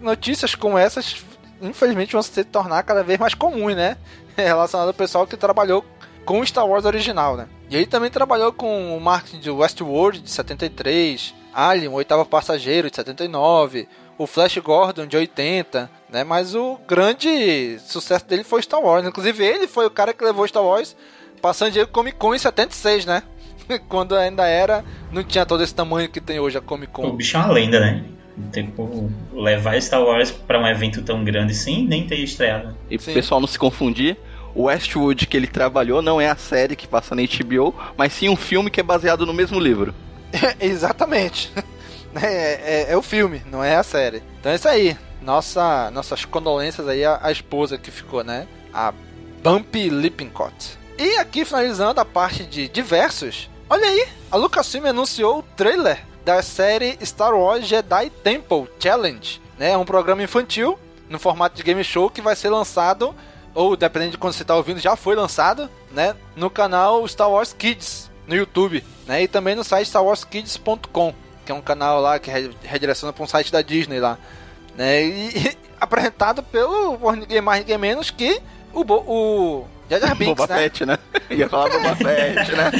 notícias 0.00 0.54
como 0.54 0.76
essas, 0.76 1.24
infelizmente, 1.62 2.12
vão 2.12 2.22
se 2.22 2.44
tornar 2.44 2.82
cada 2.82 3.02
vez 3.02 3.18
mais 3.18 3.32
comuns, 3.32 3.74
né? 3.74 3.96
Relacionado 4.36 4.88
ao 4.88 4.94
pessoal 4.94 5.26
que 5.26 5.36
trabalhou 5.36 5.82
com 6.24 6.40
o 6.40 6.46
Star 6.46 6.66
Wars 6.66 6.84
original, 6.84 7.36
né? 7.36 7.48
E 7.70 7.76
ele 7.76 7.86
também 7.86 8.10
trabalhou 8.10 8.52
com 8.52 8.96
o 8.96 9.00
marketing 9.00 9.40
de 9.40 9.50
Westworld 9.50 10.20
de 10.20 10.30
73, 10.30 11.34
Alien, 11.54 11.88
o 11.88 11.92
oitavo 11.94 12.24
passageiro 12.24 12.88
de 12.90 12.96
79, 12.96 13.88
o 14.18 14.26
Flash 14.26 14.58
Gordon 14.58 15.06
de 15.06 15.16
80, 15.16 15.90
né? 16.10 16.22
Mas 16.24 16.54
o 16.54 16.78
grande 16.86 17.78
sucesso 17.80 18.26
dele 18.26 18.44
foi 18.44 18.62
Star 18.62 18.80
Wars. 18.80 19.06
Inclusive 19.06 19.44
ele 19.44 19.66
foi 19.66 19.86
o 19.86 19.90
cara 19.90 20.12
que 20.12 20.24
levou 20.24 20.46
Star 20.46 20.62
Wars 20.62 20.96
pra 21.40 21.52
San 21.52 21.70
Diego 21.70 21.90
Comic 21.90 22.16
Con 22.18 22.34
em 22.34 22.38
76, 22.38 23.06
né? 23.06 23.22
Quando 23.88 24.14
ainda 24.16 24.46
era, 24.46 24.84
não 25.10 25.22
tinha 25.24 25.44
todo 25.46 25.62
esse 25.62 25.74
tamanho 25.74 26.08
que 26.08 26.20
tem 26.20 26.38
hoje 26.38 26.58
a 26.58 26.60
Comic 26.60 26.90
O 26.92 27.02
Con. 27.02 27.16
bicho 27.16 27.36
é 27.36 27.40
uma 27.40 27.52
lenda, 27.52 27.80
né? 27.80 28.04
Tipo, 28.50 29.10
levar 29.32 29.80
Star 29.80 30.02
Wars 30.02 30.30
pra 30.30 30.58
um 30.58 30.66
evento 30.66 31.02
tão 31.02 31.22
grande 31.22 31.54
sem 31.54 31.84
nem 31.86 32.06
ter 32.06 32.16
estreado. 32.16 32.76
E 32.90 32.98
Sim. 32.98 33.04
pro 33.04 33.14
pessoal 33.14 33.40
não 33.40 33.46
se 33.48 33.58
confundir, 33.58 34.16
o 34.16 34.31
Westwood 34.54 35.26
que 35.26 35.36
ele 35.36 35.46
trabalhou 35.46 36.02
não 36.02 36.20
é 36.20 36.28
a 36.28 36.36
série 36.36 36.76
que 36.76 36.86
passa 36.86 37.14
na 37.14 37.22
HBO, 37.22 37.74
mas 37.96 38.12
sim 38.12 38.28
um 38.28 38.36
filme 38.36 38.70
que 38.70 38.80
é 38.80 38.82
baseado 38.82 39.24
no 39.26 39.32
mesmo 39.32 39.58
livro. 39.58 39.94
Exatamente. 40.60 41.50
É, 42.14 42.82
é- 42.88 42.92
é 42.92 42.96
o 42.96 43.02
filme, 43.02 43.42
não 43.46 43.62
é 43.64 43.76
a 43.76 43.82
série. 43.82 44.22
Então 44.40 44.52
é 44.52 44.54
isso 44.56 44.68
aí. 44.68 44.96
Nossa, 45.22 45.90
nossas 45.92 46.24
condolências 46.24 46.86
aí 46.88 47.04
à, 47.04 47.18
à 47.22 47.30
esposa 47.32 47.78
que 47.78 47.90
ficou, 47.90 48.22
né? 48.24 48.46
A 48.74 48.92
Bumpy 49.42 49.88
Lippincott. 49.88 50.78
E 50.98 51.16
aqui 51.16 51.44
finalizando 51.44 52.00
a 52.00 52.04
parte 52.04 52.44
de 52.44 52.68
diversos. 52.68 53.48
Olha 53.70 53.86
aí, 53.86 54.06
a 54.30 54.36
Lucasfilm 54.36 54.86
anunciou 54.86 55.38
o 55.38 55.42
trailer 55.42 56.00
da 56.24 56.42
série 56.42 56.98
Star 57.04 57.34
Wars 57.34 57.66
Jedi 57.66 58.10
Temple 58.22 58.68
Challenge, 58.78 59.40
né? 59.58 59.70
É 59.72 59.78
um 59.78 59.84
programa 59.84 60.22
infantil 60.22 60.78
no 61.08 61.18
formato 61.18 61.56
de 61.56 61.62
game 61.62 61.82
show 61.82 62.10
que 62.10 62.20
vai 62.20 62.36
ser 62.36 62.50
lançado 62.50 63.14
ou 63.54 63.76
dependendo 63.76 64.12
de 64.12 64.18
quando 64.18 64.32
você 64.32 64.42
está 64.42 64.56
ouvindo, 64.56 64.80
já 64.80 64.96
foi 64.96 65.14
lançado, 65.14 65.68
né? 65.90 66.14
No 66.34 66.48
canal 66.48 67.06
Star 67.06 67.30
Wars 67.30 67.52
Kids 67.52 68.10
no 68.26 68.34
YouTube, 68.34 68.84
né? 69.06 69.22
E 69.22 69.28
também 69.28 69.54
no 69.54 69.64
site 69.64 69.86
StarWarsKids.com, 69.86 71.14
que 71.44 71.52
é 71.52 71.54
um 71.54 71.60
canal 71.60 72.00
lá 72.00 72.18
que 72.18 72.30
redireciona 72.62 73.12
para 73.12 73.24
um 73.24 73.26
site 73.26 73.52
da 73.52 73.62
Disney 73.62 74.00
lá, 74.00 74.18
né? 74.76 75.02
E, 75.02 75.38
e 75.38 75.58
apresentado 75.80 76.42
pelo 76.42 76.96
por 76.98 77.16
ninguém 77.16 77.40
mais 77.40 77.60
ninguém 77.60 77.78
menos 77.78 78.10
que 78.10 78.40
o 78.72 78.84
Bo, 78.84 79.04
o 79.06 79.66
Jar 79.90 80.00
Jar 80.00 80.16
Binks, 80.16 80.36
Boba 80.36 80.54
né? 80.54 80.60
Fett, 80.60 80.86
né? 80.86 80.98
Ia 81.30 81.48
falar 81.48 81.68
Boba 81.70 81.96
Fett, 81.96 82.52
né? 82.52 82.70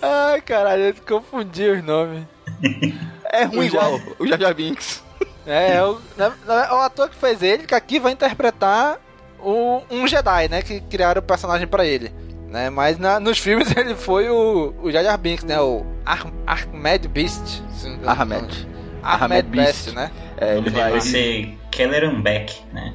Ai, 0.00 0.40
caralho, 0.42 0.82
eu 0.84 0.94
confundi 1.06 1.68
os 1.68 1.82
nomes. 1.82 2.24
É 3.34 3.42
ruim 3.46 3.66
igual, 3.66 3.98
o 4.16 4.24
Jar 4.28 4.38
Jar 4.38 4.54
Binks. 4.54 5.02
É, 5.46 5.76
é 5.76 5.84
o, 5.84 6.00
é 6.18 6.72
o 6.72 6.80
ator 6.80 7.08
que 7.08 7.16
fez 7.16 7.42
ele, 7.42 7.64
que 7.66 7.74
aqui 7.74 7.98
vai 8.00 8.12
interpretar 8.12 8.98
o, 9.38 9.82
um 9.90 10.06
Jedi, 10.06 10.48
né? 10.48 10.62
Que 10.62 10.80
criaram 10.80 11.20
o 11.20 11.24
personagem 11.24 11.66
pra 11.66 11.84
ele. 11.84 12.12
Né? 12.48 12.70
Mas 12.70 12.98
na- 12.98 13.18
nos 13.20 13.38
filmes 13.38 13.70
ele 13.76 13.94
foi 13.94 14.28
o, 14.30 14.74
o 14.82 14.90
Jar 14.90 15.02
Jar 15.02 15.18
Binks, 15.18 15.44
né? 15.44 15.60
O 15.60 15.84
Ar, 16.06 16.26
Ahmed 16.46 17.08
Beast. 17.08 17.62
Ahmed. 18.06 18.68
Ahmed 19.02 19.24
Ahmed 19.24 19.48
Beast, 19.48 19.84
Beast. 19.84 19.94
né? 19.96 20.10
É, 20.38 20.56
ele 20.56 20.70
vai... 20.70 21.00
ser 21.00 21.58
Kelleran 21.70 22.20
Beck, 22.20 22.54
né? 22.72 22.94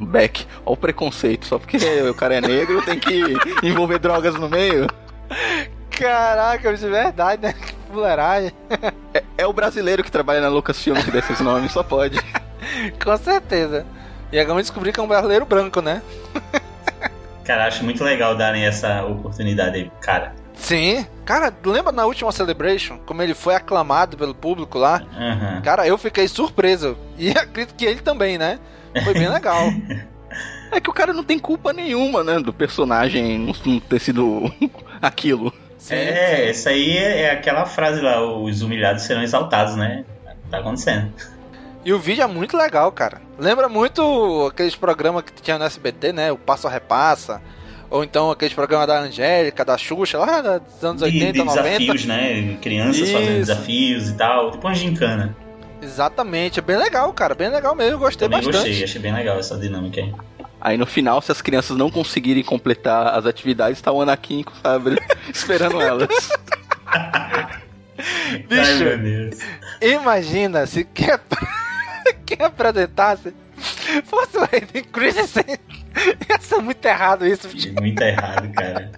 Beck. 0.00 0.46
Olha 0.66 0.72
o 0.72 0.76
preconceito. 0.76 1.46
Só 1.46 1.58
porque 1.58 1.76
o 1.76 2.14
cara 2.14 2.36
é 2.36 2.40
negro 2.40 2.82
tem 2.82 2.98
que 2.98 3.22
envolver 3.62 3.98
drogas 3.98 4.34
no 4.34 4.48
meio. 4.48 4.86
Caraca, 5.90 6.74
de 6.74 6.88
verdade, 6.88 7.42
né? 7.42 7.54
Fuleiragem. 7.88 8.52
É, 9.14 9.22
é 9.38 9.46
o 9.46 9.52
brasileiro 9.52 10.04
que 10.04 10.10
trabalha 10.10 10.40
na 10.40 10.48
Lucasfilm 10.48 10.96
que 11.02 11.10
dá 11.10 11.18
esses 11.18 11.40
nomes, 11.40 11.72
só 11.72 11.82
pode. 11.82 12.18
Com 13.02 13.16
certeza. 13.16 13.86
E 14.30 14.38
agora 14.38 14.60
descobrir 14.60 14.92
que 14.92 15.00
é 15.00 15.02
um 15.02 15.08
brasileiro 15.08 15.46
branco, 15.46 15.80
né? 15.80 16.02
Cara, 17.44 17.66
acho 17.66 17.82
muito 17.82 18.04
legal 18.04 18.36
darem 18.36 18.66
essa 18.66 19.04
oportunidade 19.04 19.76
aí, 19.76 19.90
cara. 20.00 20.34
Sim. 20.54 21.06
Cara, 21.24 21.54
lembra 21.64 21.92
na 21.92 22.04
última 22.04 22.30
Celebration, 22.32 22.98
como 23.06 23.22
ele 23.22 23.32
foi 23.32 23.54
aclamado 23.54 24.18
pelo 24.18 24.34
público 24.34 24.78
lá? 24.78 25.02
Aham. 25.16 25.62
Cara, 25.62 25.86
eu 25.86 25.96
fiquei 25.96 26.28
surpreso. 26.28 26.96
E 27.16 27.30
acredito 27.36 27.74
que 27.74 27.86
ele 27.86 28.00
também, 28.00 28.36
né? 28.36 28.58
Foi 29.04 29.14
bem 29.14 29.28
legal. 29.28 29.70
É 30.70 30.80
que 30.80 30.90
o 30.90 30.92
cara 30.92 31.12
não 31.12 31.24
tem 31.24 31.38
culpa 31.38 31.72
nenhuma, 31.72 32.22
né? 32.22 32.38
Do 32.38 32.52
personagem 32.52 33.38
não 33.38 33.80
ter 33.80 33.98
sido 34.00 34.52
aquilo. 35.00 35.52
Sim, 35.78 35.94
é, 35.94 36.50
essa 36.50 36.70
aí 36.70 36.96
é 36.98 37.20
é 37.22 37.30
aquela 37.30 37.64
frase 37.64 38.00
lá, 38.00 38.20
os 38.22 38.62
humilhados 38.62 39.04
serão 39.04 39.22
exaltados, 39.22 39.76
né? 39.76 40.04
Tá 40.50 40.58
acontecendo. 40.58 41.12
E 41.84 41.92
o 41.92 41.98
vídeo 41.98 42.22
é 42.22 42.26
muito 42.26 42.56
legal, 42.56 42.90
cara. 42.92 43.22
Lembra 43.38 43.68
muito 43.68 44.46
aqueles 44.50 44.74
programas 44.74 45.22
que 45.22 45.40
tinha 45.40 45.56
no 45.56 45.64
SBT, 45.64 46.12
né? 46.12 46.32
O 46.32 46.36
Passo 46.36 46.66
a 46.66 46.70
Repassa. 46.70 47.40
Ou 47.88 48.04
então 48.04 48.30
aqueles 48.30 48.52
programas 48.52 48.86
da 48.86 48.98
Angélica, 49.00 49.64
da 49.64 49.78
Xuxa, 49.78 50.18
lá 50.18 50.58
dos 50.58 50.84
anos 50.84 51.00
De, 51.00 51.04
80, 51.06 51.32
de 51.32 51.38
90. 51.38 51.62
desafios, 51.62 52.04
né? 52.04 52.56
Crianças 52.60 53.10
fazendo 53.10 53.30
Isso. 53.30 53.46
desafios 53.46 54.08
e 54.10 54.14
tal. 54.14 54.50
Tipo 54.50 54.66
uma 54.66 54.74
gincana. 54.74 55.34
Exatamente, 55.80 56.58
é 56.58 56.62
bem 56.62 56.76
legal, 56.76 57.12
cara. 57.12 57.34
Bem 57.34 57.48
legal 57.48 57.74
mesmo, 57.74 57.98
gostei 57.98 58.28
Também 58.28 58.44
bastante. 58.44 58.68
gostei, 58.68 58.84
achei 58.84 59.00
bem 59.00 59.14
legal 59.14 59.38
essa 59.38 59.56
dinâmica 59.56 60.00
aí. 60.00 60.12
Aí 60.60 60.76
no 60.76 60.86
final, 60.86 61.20
se 61.22 61.30
as 61.30 61.40
crianças 61.40 61.76
não 61.76 61.90
conseguirem 61.90 62.42
completar 62.42 63.14
as 63.16 63.26
atividades, 63.26 63.80
tá 63.80 63.92
o 63.92 64.02
Anakin 64.02 64.42
com 64.42 64.52
o 64.52 64.56
sabre 64.56 64.96
esperando 65.32 65.80
elas. 65.80 66.08
Bicho. 68.48 68.84
Ai. 69.80 69.90
Imagina 69.90 70.66
se 70.66 70.84
quem, 70.84 71.10
ap- 71.10 71.32
quem 72.26 72.44
apresentasse 72.44 73.32
fosse 74.04 74.36
o 74.36 74.42
Hayden 74.42 74.84
Christensen. 74.84 75.44
Ia 76.28 76.40
ser 76.40 76.58
muito 76.60 76.84
errado 76.84 77.26
isso. 77.26 77.48
bicho. 77.48 77.72
Muito 77.74 78.00
errado, 78.02 78.52
cara. 78.52 78.92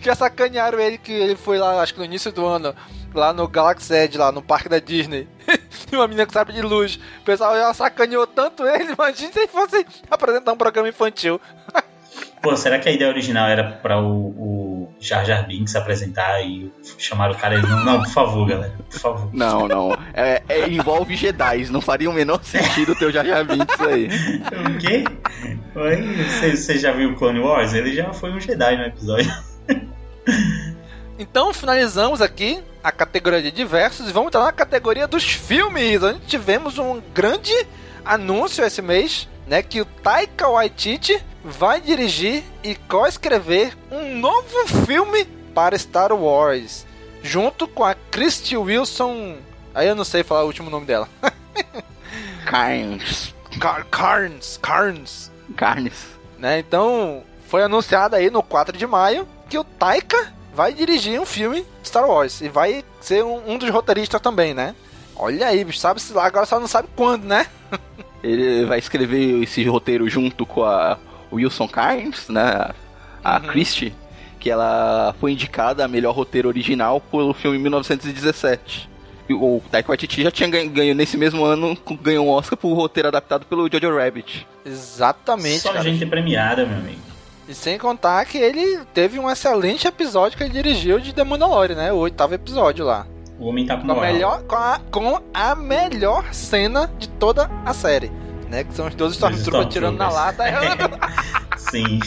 Já 0.00 0.14
sacanearam 0.14 0.78
ele 0.80 0.98
que 0.98 1.12
ele 1.12 1.36
foi 1.36 1.58
lá, 1.58 1.80
acho 1.82 1.92
que 1.94 1.98
no 1.98 2.04
início 2.06 2.30
do 2.32 2.46
ano, 2.46 2.74
lá 3.16 3.32
no 3.32 3.48
Galaxy 3.48 3.94
Edge, 3.94 4.18
lá 4.18 4.30
no 4.30 4.42
parque 4.42 4.68
da 4.68 4.78
Disney. 4.78 5.28
e 5.90 5.96
uma 5.96 6.06
menina 6.06 6.26
que 6.26 6.32
sabe 6.32 6.52
de 6.52 6.62
luz. 6.62 6.98
O 7.20 7.24
pessoal 7.24 7.56
já 7.56 7.72
sacaneou 7.72 8.26
tanto 8.26 8.66
ele, 8.66 8.92
imagina 8.98 9.32
se 9.32 9.38
ele 9.38 9.48
fosse 9.48 9.86
apresentar 10.10 10.52
um 10.52 10.56
programa 10.56 10.88
infantil. 10.88 11.40
Pô, 12.42 12.56
será 12.56 12.78
que 12.78 12.88
a 12.88 12.92
ideia 12.92 13.10
original 13.10 13.48
era 13.48 13.64
pra 13.64 14.00
o, 14.00 14.28
o 14.28 14.94
Jar 15.00 15.24
Jar 15.24 15.46
Binks 15.46 15.74
apresentar 15.74 16.40
e 16.42 16.72
chamar 16.96 17.30
o 17.30 17.34
cara 17.34 17.56
e 17.56 17.62
não, 17.62 17.84
não, 17.84 18.02
por 18.02 18.10
favor, 18.10 18.46
galera, 18.46 18.72
por 18.88 18.98
favor. 18.98 19.30
Não, 19.34 19.66
não. 19.66 19.98
É, 20.14 20.42
é, 20.48 20.68
envolve 20.68 21.16
Jedi, 21.16 21.66
não 21.70 21.80
faria 21.80 22.08
o 22.08 22.12
menor 22.12 22.42
sentido 22.44 22.94
ter 22.94 23.06
o 23.06 23.10
Jar 23.10 23.26
Jar 23.26 23.44
Binks 23.44 23.80
aí. 23.80 24.08
O 24.74 24.78
quê? 24.78 25.04
Oi? 25.74 26.24
Você, 26.24 26.56
você 26.56 26.78
já 26.78 26.92
viu 26.92 27.16
Clone 27.16 27.40
Wars? 27.40 27.74
Ele 27.74 27.92
já 27.92 28.12
foi 28.12 28.30
um 28.30 28.40
Jedi 28.40 28.76
no 28.76 28.84
episódio. 28.84 29.32
Então 31.18 31.52
finalizamos 31.52 32.20
aqui 32.20 32.62
a 32.84 32.92
categoria 32.92 33.42
de 33.42 33.50
diversos 33.50 34.08
e 34.08 34.12
vamos 34.12 34.28
entrar 34.28 34.44
na 34.44 34.52
categoria 34.52 35.06
dos 35.06 35.24
filmes, 35.24 36.02
onde 36.02 36.20
tivemos 36.20 36.78
um 36.78 37.00
grande 37.14 37.52
anúncio 38.04 38.64
esse 38.64 38.82
mês, 38.82 39.28
né, 39.46 39.62
que 39.62 39.80
o 39.80 39.84
Taika 39.84 40.48
Waititi 40.48 41.20
vai 41.42 41.80
dirigir 41.80 42.44
e 42.62 42.74
co-escrever 42.74 43.76
um 43.90 44.16
novo 44.16 44.66
filme 44.84 45.24
para 45.54 45.78
Star 45.78 46.12
Wars, 46.12 46.84
junto 47.22 47.66
com 47.66 47.84
a 47.84 47.94
Christy 48.10 48.56
Wilson, 48.56 49.36
aí 49.74 49.88
eu 49.88 49.94
não 49.94 50.04
sei 50.04 50.22
falar 50.22 50.42
o 50.42 50.46
último 50.46 50.68
nome 50.68 50.86
dela, 50.86 51.08
Carnes. 52.44 53.34
Car 53.58 53.86
Carnes, 53.86 54.58
Carnes, 54.60 55.32
Carnes. 55.56 55.94
né? 56.38 56.58
Então, 56.58 57.22
foi 57.48 57.62
anunciado 57.62 58.14
aí 58.14 58.28
no 58.30 58.42
4 58.42 58.76
de 58.76 58.86
maio 58.86 59.26
que 59.48 59.58
o 59.58 59.64
Taika 59.64 60.35
vai 60.56 60.72
dirigir 60.72 61.20
um 61.20 61.26
filme 61.26 61.64
Star 61.84 62.08
Wars 62.08 62.40
e 62.40 62.48
vai 62.48 62.82
ser 63.00 63.22
um, 63.22 63.52
um 63.52 63.58
dos 63.58 63.68
roteiristas 63.70 64.20
também, 64.20 64.54
né? 64.54 64.74
Olha 65.14 65.46
aí, 65.46 65.62
bicho, 65.64 65.78
sabe 65.78 66.00
se 66.00 66.12
lá, 66.12 66.26
agora 66.26 66.46
só 66.46 66.58
não 66.58 66.66
sabe 66.66 66.88
quando, 66.96 67.24
né? 67.24 67.46
Ele 68.24 68.64
vai 68.64 68.78
escrever 68.78 69.42
esse 69.42 69.62
roteiro 69.64 70.08
junto 70.08 70.44
com 70.46 70.64
a 70.64 70.98
Wilson 71.32 71.68
Carnes, 71.68 72.28
né? 72.28 72.70
A 73.22 73.36
Uhum. 73.38 73.46
Christie, 73.48 73.94
que 74.40 74.48
ela 74.50 75.14
foi 75.20 75.32
indicada 75.32 75.84
a 75.84 75.88
melhor 75.88 76.14
roteiro 76.14 76.48
original 76.48 77.00
pelo 77.00 77.34
filme 77.34 77.58
1917. 77.58 78.88
E 79.28 79.34
o 79.34 79.60
Taika 79.70 79.88
Waititi 79.88 80.22
já 80.22 80.30
tinha 80.30 80.48
ganho, 80.48 80.70
ganho 80.70 80.94
nesse 80.94 81.16
mesmo 81.16 81.44
ano, 81.44 81.76
ganhou 82.00 82.26
um 82.26 82.30
Oscar 82.30 82.56
por 82.56 82.72
roteiro 82.74 83.08
adaptado 83.08 83.44
pelo 83.46 83.68
Jojo 83.70 83.96
Rabbit. 83.96 84.46
Exatamente, 84.64 85.60
Só 85.60 85.72
cara. 85.72 85.82
gente 85.84 86.06
premiada, 86.06 86.64
meu 86.64 86.78
amigo. 86.78 87.00
E 87.48 87.54
sem 87.54 87.78
contar 87.78 88.24
que 88.24 88.38
ele 88.38 88.84
teve 88.92 89.18
um 89.18 89.30
excelente 89.30 89.86
episódio 89.86 90.36
que 90.36 90.44
ele 90.44 90.52
dirigiu 90.52 90.98
de 90.98 91.12
The 91.12 91.22
Mandalorian, 91.22 91.76
né? 91.76 91.92
O 91.92 91.96
oitavo 91.96 92.34
episódio 92.34 92.84
lá. 92.84 93.06
O 93.38 93.46
homem 93.46 93.66
tá 93.66 93.76
com 93.76 93.86
Com 93.86 93.92
a 93.92 94.00
melhor, 94.00 94.42
com 94.42 94.56
a, 94.56 94.80
com 94.90 95.22
a 95.32 95.54
melhor 95.54 96.32
cena 96.32 96.90
de 96.98 97.08
toda 97.08 97.50
a 97.64 97.72
série. 97.72 98.10
Né? 98.48 98.64
Que 98.64 98.74
são 98.74 98.86
os 98.86 98.94
dois 98.94 99.12
Stormtroopers 99.12 99.72
tirando 99.72 99.96
na 99.96 100.08
lata. 100.08 100.44
Sim. 101.56 102.00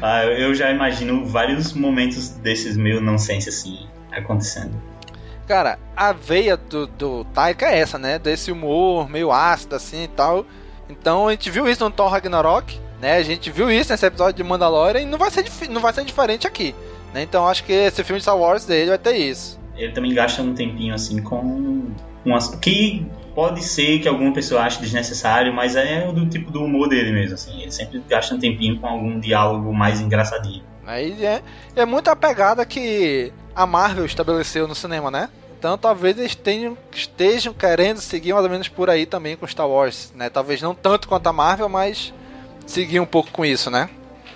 Ah, 0.00 0.24
eu 0.24 0.32
eu 0.32 0.54
já 0.54 0.70
imagino 0.70 1.24
vários 1.24 1.72
momentos 1.72 2.28
desses 2.28 2.76
meio 2.76 3.00
nonsense 3.00 3.48
assim 3.48 3.86
acontecendo. 4.10 4.74
Cara, 5.46 5.78
a 5.96 6.12
veia 6.12 6.56
do, 6.56 6.86
do 6.86 7.24
Taika 7.24 7.66
é 7.66 7.78
essa, 7.78 7.98
né? 7.98 8.18
Desse 8.18 8.52
humor 8.52 9.08
meio 9.08 9.32
ácido 9.32 9.74
assim 9.74 10.04
e 10.04 10.08
tal. 10.08 10.46
Então 10.88 11.28
a 11.28 11.30
gente 11.32 11.50
viu 11.50 11.66
isso 11.68 11.82
no 11.82 11.90
Thor 11.90 12.10
Ragnarok, 12.10 12.78
né? 13.02 13.16
A 13.16 13.22
gente 13.24 13.50
viu 13.50 13.68
isso 13.68 13.90
nesse 13.90 14.06
episódio 14.06 14.34
de 14.34 14.48
Mandalorian 14.48 15.00
e 15.00 15.04
não 15.04 15.18
vai 15.18 15.28
ser, 15.28 15.44
não 15.68 15.80
vai 15.80 15.92
ser 15.92 16.04
diferente 16.04 16.46
aqui. 16.46 16.72
Né? 17.12 17.22
Então 17.22 17.48
acho 17.48 17.64
que 17.64 17.72
esse 17.72 18.04
filme 18.04 18.20
de 18.20 18.22
Star 18.22 18.38
Wars 18.38 18.64
dele 18.64 18.90
vai 18.90 18.98
ter 18.98 19.16
isso. 19.16 19.60
Ele 19.76 19.92
também 19.92 20.14
gasta 20.14 20.40
um 20.40 20.54
tempinho 20.54 20.94
assim 20.94 21.20
com 21.20 21.90
umas 22.24 22.54
que 22.54 23.04
pode 23.34 23.64
ser 23.64 23.98
que 23.98 24.06
alguma 24.06 24.32
pessoa 24.32 24.62
ache 24.62 24.80
desnecessário, 24.80 25.52
mas 25.52 25.74
é 25.74 26.06
do 26.12 26.26
tipo 26.26 26.52
do 26.52 26.62
humor 26.62 26.88
dele 26.88 27.10
mesmo 27.10 27.34
assim. 27.34 27.60
Ele 27.60 27.72
sempre 27.72 28.00
gasta 28.08 28.36
um 28.36 28.38
tempinho 28.38 28.78
com 28.78 28.86
algum 28.86 29.18
diálogo 29.18 29.74
mais 29.74 30.00
engraçadinho. 30.00 30.62
Aí 30.86 31.24
é, 31.24 31.42
é 31.74 31.84
muito 31.84 32.08
a 32.08 32.14
pegada 32.14 32.64
que 32.64 33.32
a 33.52 33.66
Marvel 33.66 34.04
estabeleceu 34.04 34.68
no 34.68 34.76
cinema, 34.76 35.10
né? 35.10 35.28
Então 35.58 35.76
talvez 35.76 36.16
eles 36.16 36.36
tenham, 36.36 36.78
estejam 36.92 37.52
querendo 37.52 38.00
seguir 38.00 38.32
mais 38.32 38.44
ou 38.44 38.50
menos 38.50 38.68
por 38.68 38.88
aí 38.88 39.06
também 39.06 39.36
com 39.36 39.46
Star 39.46 39.68
Wars, 39.68 40.12
né? 40.14 40.30
Talvez 40.30 40.62
não 40.62 40.72
tanto 40.72 41.08
quanto 41.08 41.26
a 41.26 41.32
Marvel, 41.32 41.68
mas 41.68 42.12
seguir 42.72 43.00
um 43.00 43.06
pouco 43.06 43.30
com 43.30 43.44
isso, 43.44 43.70
né? 43.70 43.88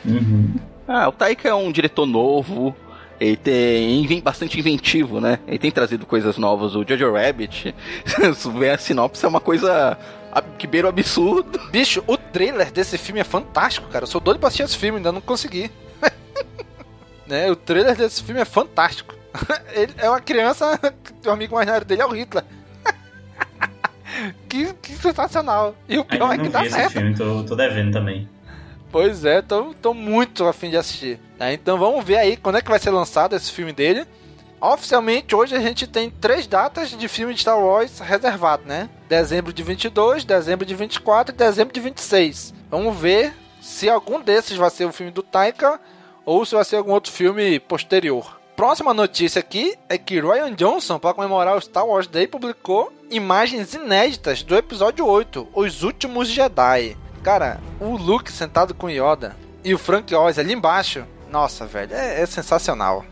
Uhum. 0.04 0.54
Ah, 0.86 1.08
o 1.08 1.12
Taika 1.12 1.48
é 1.48 1.54
um 1.54 1.72
diretor 1.72 2.06
novo, 2.06 2.76
ele 3.18 3.36
tem 3.36 4.20
bastante 4.20 4.58
inventivo, 4.58 5.20
né? 5.20 5.38
Ele 5.46 5.58
tem 5.58 5.70
trazido 5.70 6.04
coisas 6.04 6.36
novas. 6.36 6.74
O 6.74 6.84
Jojo 6.86 7.12
Rabbit, 7.12 7.74
se 8.36 8.50
ver 8.50 8.70
a 8.70 8.78
sinopse, 8.78 9.24
é 9.24 9.28
uma 9.28 9.40
coisa 9.40 9.98
que 10.58 10.66
beira 10.66 10.86
o 10.86 10.90
absurdo. 10.90 11.58
Bicho, 11.70 12.04
o 12.06 12.16
trailer 12.16 12.70
desse 12.70 12.98
filme 12.98 13.20
é 13.20 13.24
fantástico, 13.24 13.88
cara. 13.88 14.04
Eu 14.04 14.08
sou 14.08 14.20
doido 14.20 14.38
pra 14.38 14.48
assistir 14.48 14.64
esse 14.64 14.76
filme, 14.76 14.98
ainda 14.98 15.10
não 15.10 15.20
consegui. 15.20 15.70
né? 17.26 17.50
O 17.50 17.56
trailer 17.56 17.96
desse 17.96 18.22
filme 18.22 18.40
é 18.40 18.44
fantástico. 18.44 19.14
Ele 19.72 19.94
é 19.96 20.08
uma 20.08 20.20
criança, 20.20 20.78
o 21.24 21.30
amigo 21.30 21.54
imaginário 21.54 21.86
dele 21.86 22.02
é 22.02 22.06
o 22.06 22.12
Hitler. 22.12 22.44
Que, 24.48 24.72
que 24.74 24.92
sensacional. 24.94 25.74
E 25.88 25.98
o 25.98 26.04
pior 26.04 26.32
é 26.32 26.38
que 26.38 26.48
esse 26.48 26.70
certo. 26.70 26.92
filme, 26.92 27.14
tô, 27.14 27.44
tô 27.44 27.56
devendo 27.56 27.92
também. 27.92 28.28
Pois 28.90 29.24
é, 29.24 29.42
tô, 29.42 29.74
tô 29.74 29.92
muito 29.92 30.44
afim 30.46 30.70
de 30.70 30.76
assistir. 30.76 31.20
né? 31.38 31.52
Então 31.52 31.78
vamos 31.78 32.04
ver 32.04 32.16
aí 32.16 32.36
quando 32.36 32.56
é 32.56 32.62
que 32.62 32.70
vai 32.70 32.78
ser 32.78 32.90
lançado 32.90 33.34
esse 33.36 33.52
filme 33.52 33.72
dele. 33.72 34.06
Oficialmente, 34.60 35.34
hoje 35.34 35.54
a 35.54 35.60
gente 35.60 35.86
tem 35.86 36.10
três 36.10 36.46
datas 36.46 36.90
de 36.90 37.08
filme 37.08 37.34
de 37.34 37.40
Star 37.40 37.60
Wars 37.60 37.98
reservado, 38.00 38.62
né? 38.64 38.88
Dezembro 39.08 39.52
de 39.52 39.62
22, 39.62 40.24
dezembro 40.24 40.64
de 40.64 40.74
24 40.74 41.34
e 41.34 41.36
dezembro 41.36 41.74
de 41.74 41.80
26. 41.80 42.54
Vamos 42.70 42.96
ver 42.96 43.34
se 43.60 43.88
algum 43.88 44.20
desses 44.20 44.56
vai 44.56 44.70
ser 44.70 44.86
o 44.86 44.92
filme 44.92 45.12
do 45.12 45.22
Taika 45.22 45.78
ou 46.24 46.44
se 46.46 46.54
vai 46.54 46.64
ser 46.64 46.76
algum 46.76 46.92
outro 46.92 47.12
filme 47.12 47.60
posterior. 47.60 48.40
Próxima 48.56 48.94
notícia 48.94 49.40
aqui 49.40 49.76
é 49.86 49.98
que 49.98 50.18
Ryan 50.18 50.54
Johnson, 50.54 50.98
para 50.98 51.12
comemorar 51.12 51.54
o 51.56 51.60
Star 51.60 51.86
Wars 51.86 52.06
Day, 52.06 52.26
publicou 52.26 52.90
imagens 53.10 53.74
inéditas 53.74 54.42
do 54.42 54.56
episódio 54.56 55.06
8, 55.06 55.48
Os 55.54 55.82
Últimos 55.82 56.28
Jedi. 56.28 56.96
Cara, 57.22 57.60
o 57.80 57.96
Luke 57.96 58.30
sentado 58.30 58.74
com 58.74 58.88
Yoda 58.88 59.36
e 59.64 59.74
o 59.74 59.78
Frank 59.78 60.14
Oz 60.14 60.38
ali 60.38 60.52
embaixo, 60.52 61.04
nossa, 61.30 61.66
velho, 61.66 61.92
é, 61.92 62.20
é 62.20 62.26
sensacional. 62.26 63.04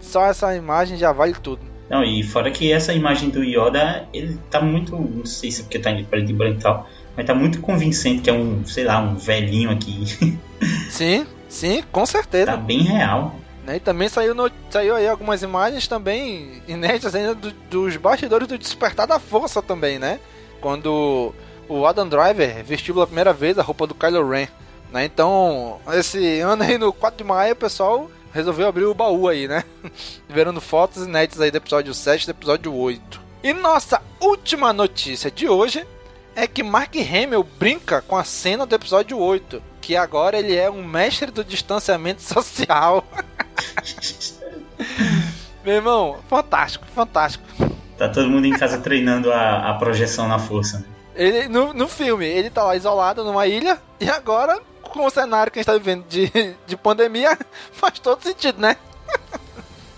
Só 0.00 0.26
essa 0.26 0.54
imagem 0.54 0.96
já 0.96 1.12
vale 1.12 1.32
tudo. 1.34 1.62
Não, 1.88 2.02
e 2.02 2.22
fora 2.22 2.50
que 2.50 2.72
essa 2.72 2.92
imagem 2.92 3.28
do 3.28 3.44
Yoda, 3.44 4.08
ele 4.12 4.38
tá 4.50 4.60
muito. 4.60 4.96
Não 4.96 5.26
sei 5.26 5.50
se 5.50 5.60
é 5.60 5.64
porque 5.64 5.78
tá 5.78 5.90
em 5.90 6.04
preto 6.04 6.30
e 6.30 6.34
branco 6.34 6.58
e 6.58 6.62
tal, 6.62 6.88
mas 7.16 7.26
tá 7.26 7.34
muito 7.34 7.60
convincente 7.60 8.22
que 8.22 8.30
é 8.30 8.32
um, 8.32 8.64
sei 8.64 8.84
lá, 8.84 9.00
um 9.00 9.16
velhinho 9.16 9.70
aqui. 9.70 10.38
Sim, 10.88 11.26
sim, 11.48 11.82
com 11.90 12.06
certeza. 12.06 12.46
tá 12.52 12.56
bem 12.56 12.82
real. 12.82 13.34
Né? 13.64 13.76
E 13.76 13.80
também 13.80 14.08
saiu, 14.08 14.34
no- 14.34 14.50
saiu 14.70 14.96
aí 14.96 15.06
algumas 15.08 15.42
imagens 15.42 15.86
também 15.86 16.62
inéditas 16.66 17.14
ainda 17.14 17.34
do- 17.34 17.52
dos 17.70 17.96
bastidores 17.96 18.48
do 18.48 18.58
Despertar 18.58 19.06
da 19.06 19.18
Força 19.20 19.62
também, 19.62 19.98
né? 19.98 20.18
Quando 20.60 21.32
o 21.68 21.86
Adam 21.86 22.08
Driver 22.08 22.62
vestiu 22.64 22.94
pela 22.94 23.06
primeira 23.06 23.32
vez 23.32 23.58
a 23.58 23.62
roupa 23.62 23.86
do 23.86 23.94
Kylo 23.94 24.28
Ren. 24.28 24.46
Né? 24.92 25.04
Então, 25.06 25.80
esse 25.94 26.40
ano 26.40 26.62
aí 26.62 26.76
no 26.76 26.92
4 26.92 27.18
de 27.18 27.24
maio, 27.24 27.52
o 27.54 27.56
pessoal 27.56 28.10
resolveu 28.32 28.66
abrir 28.68 28.84
o 28.84 28.94
baú 28.94 29.28
aí, 29.28 29.48
né? 29.48 29.64
Verando 30.28 30.60
fotos 30.60 31.04
inéditas 31.06 31.40
aí 31.40 31.50
do 31.50 31.56
episódio 31.56 31.94
7 31.94 32.22
e 32.22 32.26
do 32.26 32.30
episódio 32.30 32.74
8. 32.74 33.20
E 33.42 33.52
nossa 33.52 34.00
última 34.20 34.72
notícia 34.72 35.30
de 35.30 35.48
hoje 35.48 35.86
é 36.36 36.46
que 36.46 36.62
Mark 36.62 36.94
Hamill 36.96 37.42
brinca 37.58 38.00
com 38.02 38.16
a 38.16 38.24
cena 38.24 38.64
do 38.66 38.74
episódio 38.74 39.18
8, 39.18 39.62
que 39.80 39.96
agora 39.96 40.38
ele 40.38 40.54
é 40.56 40.70
um 40.70 40.84
mestre 40.84 41.30
do 41.30 41.42
distanciamento 41.44 42.22
social. 42.22 43.04
Meu 45.64 45.74
irmão, 45.76 46.18
fantástico, 46.28 46.84
fantástico. 46.94 47.44
Tá 47.96 48.08
todo 48.08 48.28
mundo 48.28 48.46
em 48.46 48.52
casa 48.52 48.78
treinando 48.78 49.32
a, 49.32 49.70
a 49.70 49.74
projeção 49.74 50.26
na 50.26 50.38
força. 50.38 50.78
né? 50.78 50.84
Ele, 51.14 51.48
no, 51.48 51.72
no 51.72 51.86
filme, 51.88 52.26
ele 52.26 52.50
tá 52.50 52.64
lá 52.64 52.74
isolado 52.74 53.22
numa 53.22 53.46
ilha, 53.46 53.78
e 54.00 54.08
agora, 54.08 54.60
com 54.82 55.06
o 55.06 55.10
cenário 55.10 55.52
que 55.52 55.58
a 55.58 55.62
gente 55.62 55.66
tá 55.66 55.74
vivendo 55.74 56.04
de, 56.08 56.30
de 56.66 56.76
pandemia, 56.76 57.38
faz 57.72 57.98
todo 57.98 58.22
sentido, 58.22 58.60
né? 58.60 58.76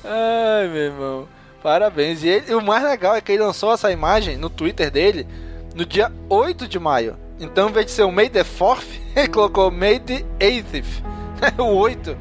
Ai, 0.04 0.68
meu 0.68 0.82
irmão. 0.82 1.28
Parabéns. 1.62 2.22
E 2.22 2.28
ele- 2.28 2.54
o 2.54 2.60
mais 2.60 2.82
legal 2.82 3.14
é 3.14 3.20
que 3.22 3.32
ele 3.32 3.42
lançou 3.42 3.72
essa 3.72 3.90
imagem 3.90 4.36
no 4.36 4.50
Twitter 4.50 4.90
dele 4.90 5.26
no 5.74 5.86
dia 5.86 6.12
8 6.28 6.68
de 6.68 6.78
maio. 6.78 7.16
Então, 7.40 7.68
em 7.70 7.72
vez 7.72 7.86
de 7.86 7.92
ser 7.92 8.02
o 8.02 8.12
May 8.12 8.28
the 8.28 8.44
4th, 8.44 8.84
ele 9.16 9.28
colocou 9.28 9.70
May 9.70 9.98
the 9.98 10.24
8th. 10.38 10.84
o 11.58 11.62
8. 11.76 12.16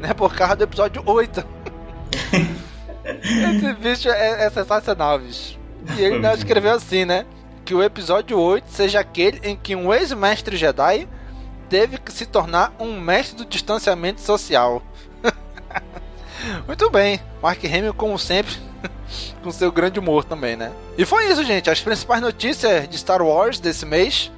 Né, 0.00 0.12
por 0.14 0.34
causa 0.34 0.56
do 0.56 0.64
episódio 0.64 1.02
8. 1.04 1.44
Esse 3.04 3.72
bicho 3.74 4.08
é, 4.08 4.44
é 4.44 4.50
sensacional, 4.50 5.18
bicho. 5.18 5.58
E 5.96 6.02
ele 6.02 6.16
ainda 6.16 6.34
escreveu 6.34 6.72
assim, 6.72 7.04
né? 7.04 7.24
Que 7.64 7.74
o 7.74 7.82
episódio 7.82 8.38
8 8.38 8.66
seja 8.68 9.00
aquele 9.00 9.40
em 9.42 9.56
que 9.56 9.76
um 9.76 9.92
ex-mestre 9.92 10.56
Jedi 10.56 11.08
teve 11.68 11.98
que 11.98 12.12
se 12.12 12.26
tornar 12.26 12.74
um 12.78 13.00
mestre 13.00 13.36
do 13.36 13.44
distanciamento 13.44 14.20
social. 14.20 14.82
Muito 16.66 16.90
bem, 16.90 17.20
Mark 17.42 17.64
Hamill, 17.64 17.94
como 17.94 18.18
sempre, 18.18 18.54
com 19.42 19.50
seu 19.50 19.70
grande 19.70 19.98
humor 19.98 20.24
também, 20.24 20.56
né? 20.56 20.72
E 20.96 21.04
foi 21.04 21.30
isso, 21.30 21.44
gente. 21.44 21.70
As 21.70 21.80
principais 21.80 22.20
notícias 22.20 22.88
de 22.88 22.98
Star 22.98 23.22
Wars 23.22 23.60
desse 23.60 23.86
mês. 23.86 24.30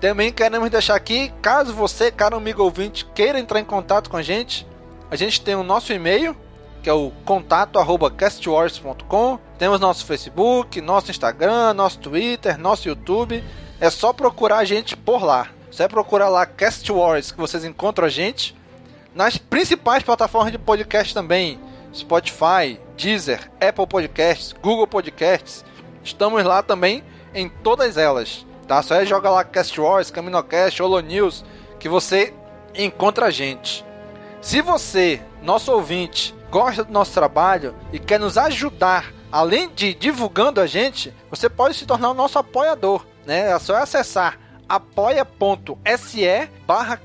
Também 0.00 0.30
queremos 0.30 0.68
deixar 0.68 0.96
aqui, 0.96 1.32
caso 1.40 1.72
você, 1.72 2.10
caro 2.10 2.36
amigo 2.36 2.62
ouvinte, 2.62 3.06
queira 3.14 3.38
entrar 3.38 3.58
em 3.58 3.64
contato 3.64 4.10
com 4.10 4.18
a 4.18 4.22
gente, 4.22 4.66
a 5.14 5.16
gente 5.16 5.40
tem 5.40 5.54
o 5.54 5.62
nosso 5.62 5.92
e-mail, 5.92 6.36
que 6.82 6.90
é 6.90 6.92
o 6.92 7.12
contato 7.24 7.78
arroba 7.78 8.10
castwars.com. 8.10 9.38
Temos 9.56 9.78
nosso 9.78 10.04
Facebook, 10.04 10.80
nosso 10.80 11.12
Instagram, 11.12 11.72
nosso 11.72 12.00
Twitter, 12.00 12.58
nosso 12.58 12.88
YouTube. 12.88 13.44
É 13.80 13.88
só 13.90 14.12
procurar 14.12 14.58
a 14.58 14.64
gente 14.64 14.96
por 14.96 15.22
lá. 15.22 15.50
Você 15.70 15.86
procurar 15.86 16.28
lá 16.28 16.44
Cast 16.44 16.90
Wars 16.90 17.30
que 17.30 17.38
vocês 17.38 17.64
encontram 17.64 18.08
a 18.08 18.10
gente. 18.10 18.56
Nas 19.14 19.38
principais 19.38 20.02
plataformas 20.02 20.50
de 20.50 20.58
podcast 20.58 21.14
também: 21.14 21.60
Spotify, 21.94 22.80
Deezer, 22.96 23.48
Apple 23.60 23.86
Podcasts, 23.86 24.52
Google 24.60 24.88
Podcasts. 24.88 25.64
Estamos 26.02 26.42
lá 26.42 26.60
também 26.60 27.04
em 27.32 27.48
todas 27.48 27.96
elas. 27.96 28.44
Tá? 28.66 28.82
Só 28.82 28.96
é 28.96 29.06
joga 29.06 29.30
lá 29.30 29.44
Cast 29.44 29.80
Wars, 29.80 30.10
Caminocast, 30.10 30.82
Holo 30.82 30.98
News 30.98 31.44
que 31.78 31.88
você 31.88 32.34
encontra 32.74 33.26
a 33.26 33.30
gente. 33.30 33.84
Se 34.44 34.60
você, 34.60 35.22
nosso 35.40 35.72
ouvinte, 35.72 36.34
gosta 36.50 36.84
do 36.84 36.92
nosso 36.92 37.14
trabalho 37.14 37.74
e 37.90 37.98
quer 37.98 38.20
nos 38.20 38.36
ajudar, 38.36 39.10
além 39.32 39.70
de 39.70 39.94
divulgando 39.94 40.60
a 40.60 40.66
gente, 40.66 41.14
você 41.30 41.48
pode 41.48 41.74
se 41.74 41.86
tornar 41.86 42.10
o 42.10 42.14
nosso 42.14 42.38
apoiador. 42.38 43.06
Né? 43.24 43.50
É 43.50 43.58
só 43.58 43.74
acessar 43.76 44.38
apoia.se 44.68 46.50
barra 46.66 47.00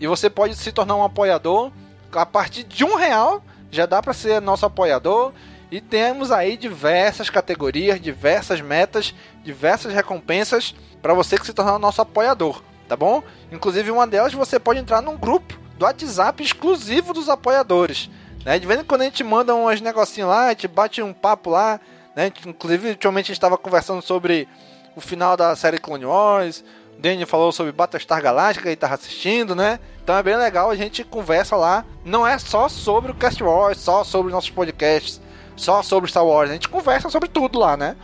e 0.00 0.06
você 0.08 0.28
pode 0.28 0.56
se 0.56 0.72
tornar 0.72 0.96
um 0.96 1.04
apoiador 1.04 1.70
a 2.10 2.26
partir 2.26 2.64
de 2.64 2.84
um 2.84 2.96
real 2.96 3.40
já 3.70 3.86
dá 3.86 4.02
para 4.02 4.12
ser 4.12 4.40
nosso 4.40 4.66
apoiador 4.66 5.32
e 5.70 5.80
temos 5.80 6.32
aí 6.32 6.56
diversas 6.56 7.30
categorias, 7.30 8.00
diversas 8.00 8.60
metas, 8.60 9.14
diversas 9.44 9.94
recompensas 9.94 10.74
para 11.00 11.14
você 11.14 11.38
que 11.38 11.46
se 11.46 11.54
tornar 11.54 11.78
nosso 11.78 12.02
apoiador, 12.02 12.60
tá 12.88 12.96
bom? 12.96 13.22
Inclusive 13.52 13.92
uma 13.92 14.04
delas 14.04 14.32
você 14.32 14.58
pode 14.58 14.80
entrar 14.80 15.00
num 15.00 15.16
grupo 15.16 15.62
do 15.78 15.84
WhatsApp 15.84 16.42
exclusivo 16.42 17.12
dos 17.12 17.28
apoiadores. 17.28 18.10
Né? 18.44 18.58
De 18.58 18.66
vez 18.66 18.80
em 18.80 18.84
quando 18.84 19.02
a 19.02 19.04
gente 19.04 19.24
manda 19.24 19.54
uns 19.54 19.80
negocinhos 19.80 20.30
lá, 20.30 20.46
a 20.46 20.50
gente 20.50 20.68
bate 20.68 21.02
um 21.02 21.12
papo 21.12 21.50
lá. 21.50 21.80
Né? 22.14 22.32
Inclusive, 22.46 22.90
ultimamente 22.90 23.26
a 23.26 23.28
gente 23.28 23.36
estava 23.36 23.58
conversando 23.58 24.02
sobre 24.02 24.48
o 24.94 25.00
final 25.00 25.36
da 25.36 25.56
série 25.56 25.78
Clone 25.78 26.04
Wars. 26.04 26.64
O 26.96 27.00
Danny 27.00 27.26
falou 27.26 27.50
sobre 27.50 27.72
Battlestar 27.72 28.22
Galactica, 28.22 28.62
que 28.62 28.68
ele 28.68 28.74
estava 28.74 28.94
assistindo, 28.94 29.54
né? 29.56 29.80
Então 30.02 30.16
é 30.16 30.22
bem 30.22 30.36
legal, 30.36 30.70
a 30.70 30.76
gente 30.76 31.02
conversa 31.02 31.56
lá. 31.56 31.84
Não 32.04 32.26
é 32.26 32.38
só 32.38 32.68
sobre 32.68 33.10
o 33.10 33.14
Cast 33.14 33.42
Wars, 33.42 33.78
só 33.78 34.04
sobre 34.04 34.28
os 34.28 34.32
nossos 34.32 34.50
podcasts, 34.50 35.20
só 35.56 35.82
sobre 35.82 36.08
Star 36.08 36.24
Wars. 36.24 36.50
A 36.50 36.52
gente 36.52 36.68
conversa 36.68 37.10
sobre 37.10 37.28
tudo 37.28 37.58
lá, 37.58 37.76
né? 37.76 37.96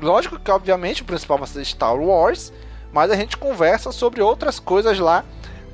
Lógico 0.00 0.38
que, 0.38 0.50
obviamente, 0.50 1.02
o 1.02 1.04
principal 1.04 1.36
vai 1.36 1.46
ser 1.46 1.64
Star 1.64 1.94
Wars, 1.96 2.52
mas 2.92 3.10
a 3.10 3.16
gente 3.16 3.36
conversa 3.36 3.92
sobre 3.92 4.22
outras 4.22 4.58
coisas 4.58 4.98
lá 4.98 5.24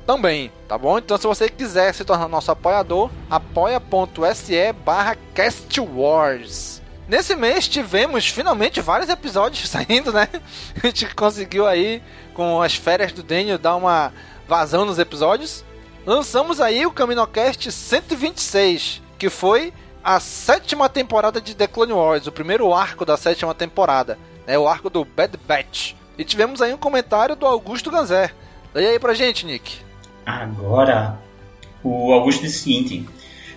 também, 0.05 0.51
tá 0.67 0.77
bom? 0.77 0.97
Então 0.97 1.17
se 1.17 1.27
você 1.27 1.49
quiser 1.49 1.93
se 1.93 2.05
tornar 2.05 2.27
nosso 2.27 2.51
apoiador, 2.51 3.09
apoia.se 3.29 4.73
barra 4.73 5.17
castwars. 5.33 6.81
Nesse 7.07 7.35
mês 7.35 7.67
tivemos 7.67 8.27
finalmente 8.27 8.81
vários 8.81 9.09
episódios 9.09 9.67
saindo, 9.69 10.11
né? 10.11 10.27
A 10.81 10.87
gente 10.87 11.13
conseguiu 11.13 11.67
aí, 11.67 12.01
com 12.33 12.61
as 12.61 12.75
férias 12.75 13.11
do 13.11 13.21
Daniel, 13.21 13.57
dar 13.57 13.75
uma 13.75 14.11
vazão 14.47 14.85
nos 14.85 14.99
episódios. 14.99 15.63
Lançamos 16.05 16.59
aí 16.61 16.85
o 16.85 16.91
CaminoCast 16.91 17.71
126, 17.71 19.01
que 19.17 19.29
foi 19.29 19.73
a 20.03 20.19
sétima 20.19 20.87
temporada 20.87 21.41
de 21.41 21.55
The 21.55 21.67
Clone 21.67 21.93
Wars, 21.93 22.27
o 22.27 22.31
primeiro 22.31 22.73
arco 22.73 23.05
da 23.05 23.17
sétima 23.17 23.55
temporada, 23.55 24.17
né? 24.45 24.57
O 24.57 24.67
arco 24.67 24.89
do 24.89 25.03
Bad 25.03 25.37
Batch. 25.47 25.93
E 26.17 26.23
tivemos 26.23 26.61
aí 26.61 26.73
um 26.73 26.77
comentário 26.77 27.35
do 27.35 27.45
Augusto 27.45 27.91
Ganzé. 27.91 28.31
Leia 28.73 28.91
aí 28.91 28.99
pra 28.99 29.13
gente, 29.13 29.45
Nick. 29.45 29.84
Agora, 30.25 31.17
o 31.83 32.11
Augusto 32.11 32.41
disse 32.41 32.59
o 32.59 32.63
seguinte: 32.63 33.07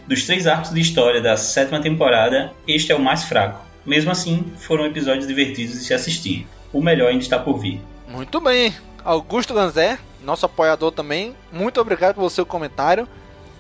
dos 0.07 0.25
três 0.25 0.47
arcos 0.47 0.71
de 0.71 0.81
história 0.81 1.21
da 1.21 1.37
sétima 1.37 1.81
temporada, 1.81 2.53
este 2.67 2.93
é 2.93 2.95
o 2.95 3.01
mais 3.01 3.25
fraco. 3.25 3.61
Mesmo 3.85 4.11
assim, 4.11 4.53
foram 4.59 4.87
episódios 4.87 5.27
divertidos 5.27 5.75
de 5.75 5.85
se 5.85 5.95
assistir. 5.95 6.47
O 6.73 6.83
melhor 6.83 7.09
ainda 7.09 7.23
está 7.23 7.39
por 7.39 7.59
vir. 7.59 7.81
Muito 8.07 8.41
bem, 8.41 8.75
Augusto 9.05 9.55
Ganzé, 9.55 9.99
nosso 10.23 10.45
apoiador 10.45 10.93
também. 10.93 11.35
Muito 11.51 11.81
obrigado 11.81 12.17
pelo 12.17 12.29
seu 12.29 12.45
comentário. 12.45 13.09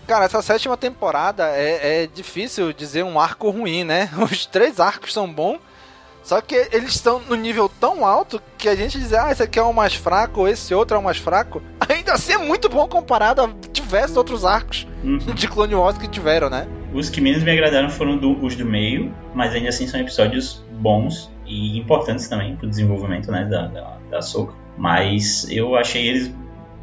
Cara, 0.06 0.24
essa 0.24 0.40
sétima 0.40 0.76
temporada 0.76 1.48
é, 1.50 2.02
é 2.02 2.06
difícil 2.06 2.72
dizer 2.72 3.02
um 3.04 3.20
arco 3.20 3.50
ruim, 3.50 3.84
né? 3.84 4.10
Os 4.20 4.46
três 4.46 4.80
arcos 4.80 5.12
são 5.12 5.30
bons, 5.30 5.58
só 6.28 6.40
que 6.42 6.54
eles 6.72 6.94
estão 6.94 7.20
no 7.28 7.34
nível 7.34 7.70
tão 7.80 8.04
alto 8.04 8.40
que 8.58 8.68
a 8.68 8.74
gente 8.76 8.98
diz, 8.98 9.12
ah, 9.14 9.32
esse 9.32 9.42
aqui 9.42 9.58
é 9.58 9.62
o 9.62 9.72
mais 9.72 9.94
fraco, 9.94 10.46
esse 10.46 10.74
outro 10.74 10.94
é 10.96 11.00
o 11.00 11.02
mais 11.02 11.16
fraco. 11.16 11.62
Ainda 11.88 12.12
assim 12.12 12.32
é 12.32 12.38
muito 12.38 12.68
bom 12.68 12.86
comparado 12.86 13.40
a 13.40 13.48
diversos 13.72 14.16
outros 14.16 14.44
arcos 14.44 14.86
Uhum. 15.02 15.18
de 15.18 15.48
Clone 15.48 15.74
Wars 15.74 15.96
que 15.96 16.06
tiveram, 16.08 16.50
né? 16.50 16.66
Os 16.92 17.08
que 17.08 17.20
menos 17.20 17.42
me 17.42 17.50
agradaram 17.50 17.88
foram 17.88 18.16
do- 18.18 18.44
os 18.44 18.54
do 18.56 18.64
meio, 18.66 19.14
mas 19.34 19.54
ainda 19.54 19.68
assim 19.70 19.86
são 19.86 19.98
episódios 20.00 20.62
bons 20.72 21.30
e 21.46 21.78
importantes 21.78 22.28
também 22.28 22.56
para 22.56 22.66
o 22.66 22.68
desenvolvimento 22.68 23.30
né, 23.30 23.44
da, 23.44 23.66
da, 23.68 23.96
da 24.10 24.20
Soca. 24.22 24.52
Mas 24.76 25.46
eu 25.50 25.76
achei 25.76 26.06
eles 26.08 26.30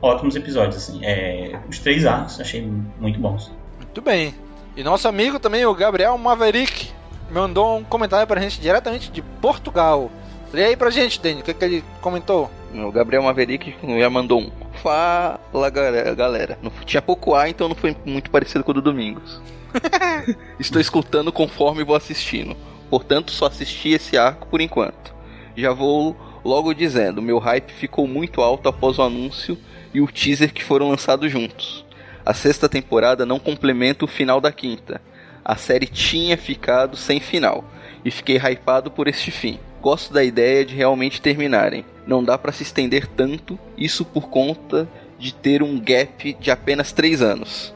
ótimos 0.01 0.35
episódios, 0.35 0.77
assim. 0.77 0.99
É, 1.05 1.59
os 1.69 1.77
três 1.79 2.05
arcos 2.05 2.39
achei 2.41 2.67
muito 2.99 3.19
bons. 3.19 3.51
Muito 3.77 4.01
bem. 4.01 4.33
E 4.75 4.83
nosso 4.83 5.07
amigo 5.07 5.39
também, 5.39 5.65
o 5.65 5.73
Gabriel 5.73 6.17
Maverick, 6.17 6.89
mandou 7.31 7.77
um 7.77 7.83
comentário 7.83 8.27
pra 8.27 8.41
gente 8.41 8.59
diretamente 8.59 9.11
de 9.11 9.21
Portugal. 9.21 10.11
Lê 10.53 10.65
aí 10.65 10.77
pra 10.77 10.89
gente, 10.89 11.21
Dani, 11.21 11.41
o 11.41 11.43
que, 11.43 11.53
que 11.53 11.65
ele 11.65 11.83
comentou? 12.01 12.49
O 12.73 12.91
Gabriel 12.91 13.23
Maverick 13.23 13.75
já 13.99 14.09
mandou 14.09 14.41
um. 14.41 14.51
Fala 14.81 15.69
galera. 15.69 16.57
Não, 16.61 16.71
tinha 16.85 17.01
pouco 17.01 17.33
ar, 17.33 17.49
então 17.49 17.67
não 17.67 17.75
foi 17.75 17.95
muito 18.05 18.29
parecido 18.29 18.63
com 18.63 18.71
o 18.71 18.73
do 18.73 18.81
Domingos. 18.81 19.41
Estou 20.59 20.81
escutando 20.81 21.31
conforme 21.31 21.83
vou 21.83 21.95
assistindo. 21.95 22.55
Portanto, 22.89 23.31
só 23.31 23.47
assisti 23.47 23.89
esse 23.89 24.17
arco 24.17 24.47
por 24.47 24.61
enquanto. 24.61 25.13
Já 25.55 25.73
vou 25.73 26.15
logo 26.43 26.73
dizendo, 26.73 27.21
meu 27.21 27.39
hype 27.39 27.71
ficou 27.71 28.07
muito 28.07 28.41
alto 28.41 28.69
após 28.69 28.99
o 28.99 29.01
anúncio 29.01 29.57
e 29.93 30.01
o 30.01 30.07
teaser 30.07 30.53
que 30.53 30.63
foram 30.63 30.89
lançados 30.89 31.31
juntos. 31.31 31.85
A 32.25 32.33
sexta 32.33 32.67
temporada 32.67 33.25
não 33.25 33.39
complementa 33.39 34.05
o 34.05 34.07
final 34.07 34.41
da 34.41 34.51
quinta. 34.51 35.01
A 35.45 35.55
série 35.55 35.85
tinha 35.85 36.35
ficado 36.35 36.97
sem 36.97 37.19
final 37.19 37.63
e 38.03 38.09
fiquei 38.09 38.37
hypado 38.37 38.89
por 38.89 39.07
este 39.07 39.29
fim. 39.29 39.59
Gosto 39.79 40.11
da 40.11 40.23
ideia 40.23 40.65
de 40.65 40.73
realmente 40.73 41.21
terminarem. 41.21 41.85
Não 42.07 42.23
dá 42.23 42.35
para 42.35 42.51
se 42.51 42.63
estender 42.63 43.05
tanto, 43.05 43.59
isso 43.77 44.03
por 44.03 44.27
conta 44.27 44.89
de 45.19 45.31
ter 45.31 45.61
um 45.61 45.79
gap 45.79 46.33
de 46.33 46.49
apenas 46.49 46.91
3 46.91 47.21
anos. 47.21 47.75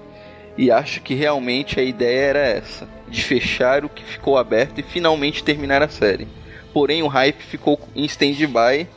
E 0.57 0.72
acho 0.72 1.01
que 1.01 1.13
realmente 1.13 1.80
a 1.80 1.84
ideia 1.84 2.20
era 2.20 2.39
essa, 2.39 2.89
de 3.07 3.24
fechar 3.24 3.86
o 3.86 3.89
que 3.89 4.03
ficou 4.03 4.36
aberto 4.36 4.80
e 4.80 4.84
finalmente 4.84 5.43
terminar 5.43 5.84
a 5.84 5.88
série. 5.88 6.28
Porém, 6.74 7.03
o 7.03 7.07
hype 7.07 7.39
ficou 7.39 7.80
em 7.95 8.03
stand-by 8.05 8.88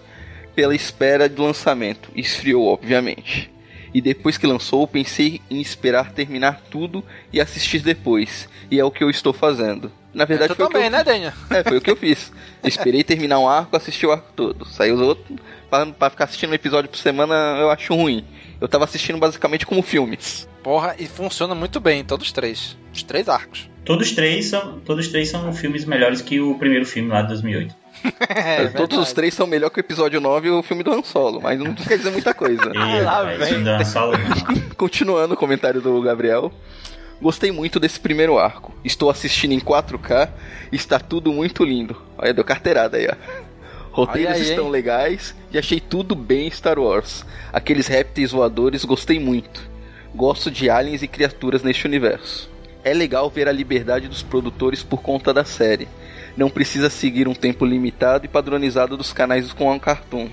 pela 0.54 0.74
espera 0.74 1.28
do 1.28 1.42
lançamento. 1.42 2.10
Esfriou, 2.16 2.66
obviamente. 2.66 3.52
E 3.94 4.00
depois 4.00 4.38
que 4.38 4.46
lançou, 4.46 4.86
pensei 4.86 5.40
em 5.50 5.60
esperar 5.60 6.12
terminar 6.12 6.62
tudo 6.70 7.04
e 7.32 7.40
assistir 7.40 7.80
depois. 7.80 8.48
E 8.70 8.78
é 8.78 8.84
o 8.84 8.90
que 8.90 9.04
eu 9.04 9.10
estou 9.10 9.32
fazendo. 9.32 9.92
Na 10.14 10.24
verdade, 10.24 10.52
tu 10.52 10.56
foi 10.56 10.66
também, 10.66 10.88
o 10.88 10.90
que 10.90 10.94
eu 10.94 10.98
né, 10.98 11.04
Daniel? 11.04 11.32
É, 11.50 11.62
foi 11.62 11.78
o 11.78 11.80
que 11.80 11.90
eu 11.90 11.96
fiz. 11.96 12.32
Esperei 12.62 13.02
terminar 13.02 13.38
um 13.38 13.48
arco, 13.48 13.76
assisti 13.76 14.06
o 14.06 14.12
arco 14.12 14.30
todo. 14.34 14.66
Saiu 14.66 14.94
os 14.94 15.00
outros. 15.00 15.38
Pra, 15.70 15.86
pra 15.86 16.10
ficar 16.10 16.24
assistindo 16.24 16.50
um 16.50 16.54
episódio 16.54 16.90
por 16.90 16.98
semana, 16.98 17.34
eu 17.58 17.70
acho 17.70 17.94
ruim. 17.94 18.24
Eu 18.60 18.68
tava 18.68 18.84
assistindo 18.84 19.18
basicamente 19.18 19.66
como 19.66 19.82
filmes. 19.82 20.48
Porra, 20.62 20.94
e 20.98 21.06
funciona 21.06 21.54
muito 21.54 21.80
bem, 21.80 22.04
todos 22.04 22.30
três. 22.30 22.76
Os 22.92 23.02
três 23.02 23.28
arcos. 23.28 23.70
Todos 23.84 24.12
três 24.12 24.46
são, 24.46 24.78
todos 24.80 25.08
três 25.08 25.28
são 25.28 25.52
filmes 25.52 25.84
melhores 25.84 26.20
que 26.20 26.40
o 26.40 26.56
primeiro 26.56 26.86
filme 26.86 27.08
lá 27.08 27.22
de 27.22 27.28
2008. 27.28 27.81
É, 28.28 28.66
Todos 28.68 28.98
os 28.98 29.12
três 29.12 29.34
são 29.34 29.46
melhor 29.46 29.70
que 29.70 29.78
o 29.78 29.80
episódio 29.80 30.20
9 30.20 30.48
e 30.48 30.50
o 30.50 30.62
filme 30.62 30.82
do 30.82 30.92
Han 30.92 31.02
Solo, 31.02 31.40
mas 31.40 31.58
não 31.58 31.74
quer 31.74 31.96
dizer 31.96 32.10
muita 32.10 32.34
coisa. 32.34 32.72
E, 32.72 33.00
lá 33.02 33.22
vem. 33.22 33.84
Solo. 33.84 34.14
Continuando 34.76 35.34
o 35.34 35.36
comentário 35.36 35.80
do 35.80 36.00
Gabriel. 36.02 36.52
Gostei 37.20 37.52
muito 37.52 37.78
desse 37.78 38.00
primeiro 38.00 38.38
arco. 38.38 38.74
Estou 38.84 39.08
assistindo 39.08 39.52
em 39.52 39.60
4K 39.60 40.28
e 40.72 40.76
está 40.76 40.98
tudo 40.98 41.32
muito 41.32 41.64
lindo. 41.64 41.96
Olha, 42.18 42.34
deu 42.34 42.44
carteirada 42.44 42.96
aí, 42.96 43.06
ó. 43.06 43.14
Roteiros 43.92 44.34
aí, 44.34 44.42
estão 44.42 44.64
hein? 44.66 44.70
legais 44.70 45.34
e 45.52 45.58
achei 45.58 45.78
tudo 45.78 46.14
bem 46.14 46.50
Star 46.50 46.78
Wars. 46.78 47.24
Aqueles 47.52 47.86
répteis 47.86 48.32
voadores 48.32 48.84
gostei 48.84 49.20
muito. 49.20 49.70
Gosto 50.14 50.50
de 50.50 50.68
aliens 50.68 51.02
e 51.02 51.08
criaturas 51.08 51.62
neste 51.62 51.86
universo. 51.86 52.50
É 52.82 52.92
legal 52.92 53.30
ver 53.30 53.46
a 53.48 53.52
liberdade 53.52 54.08
dos 54.08 54.22
produtores 54.22 54.82
por 54.82 55.00
conta 55.02 55.32
da 55.32 55.44
série. 55.44 55.86
Não 56.36 56.48
precisa 56.50 56.88
seguir 56.90 57.28
um 57.28 57.34
tempo 57.34 57.64
limitado 57.64 58.24
e 58.24 58.28
padronizado 58.28 58.96
dos 58.96 59.12
canais 59.12 59.52
com 59.52 59.72
a 59.72 59.78
Cartoon. 59.78 60.28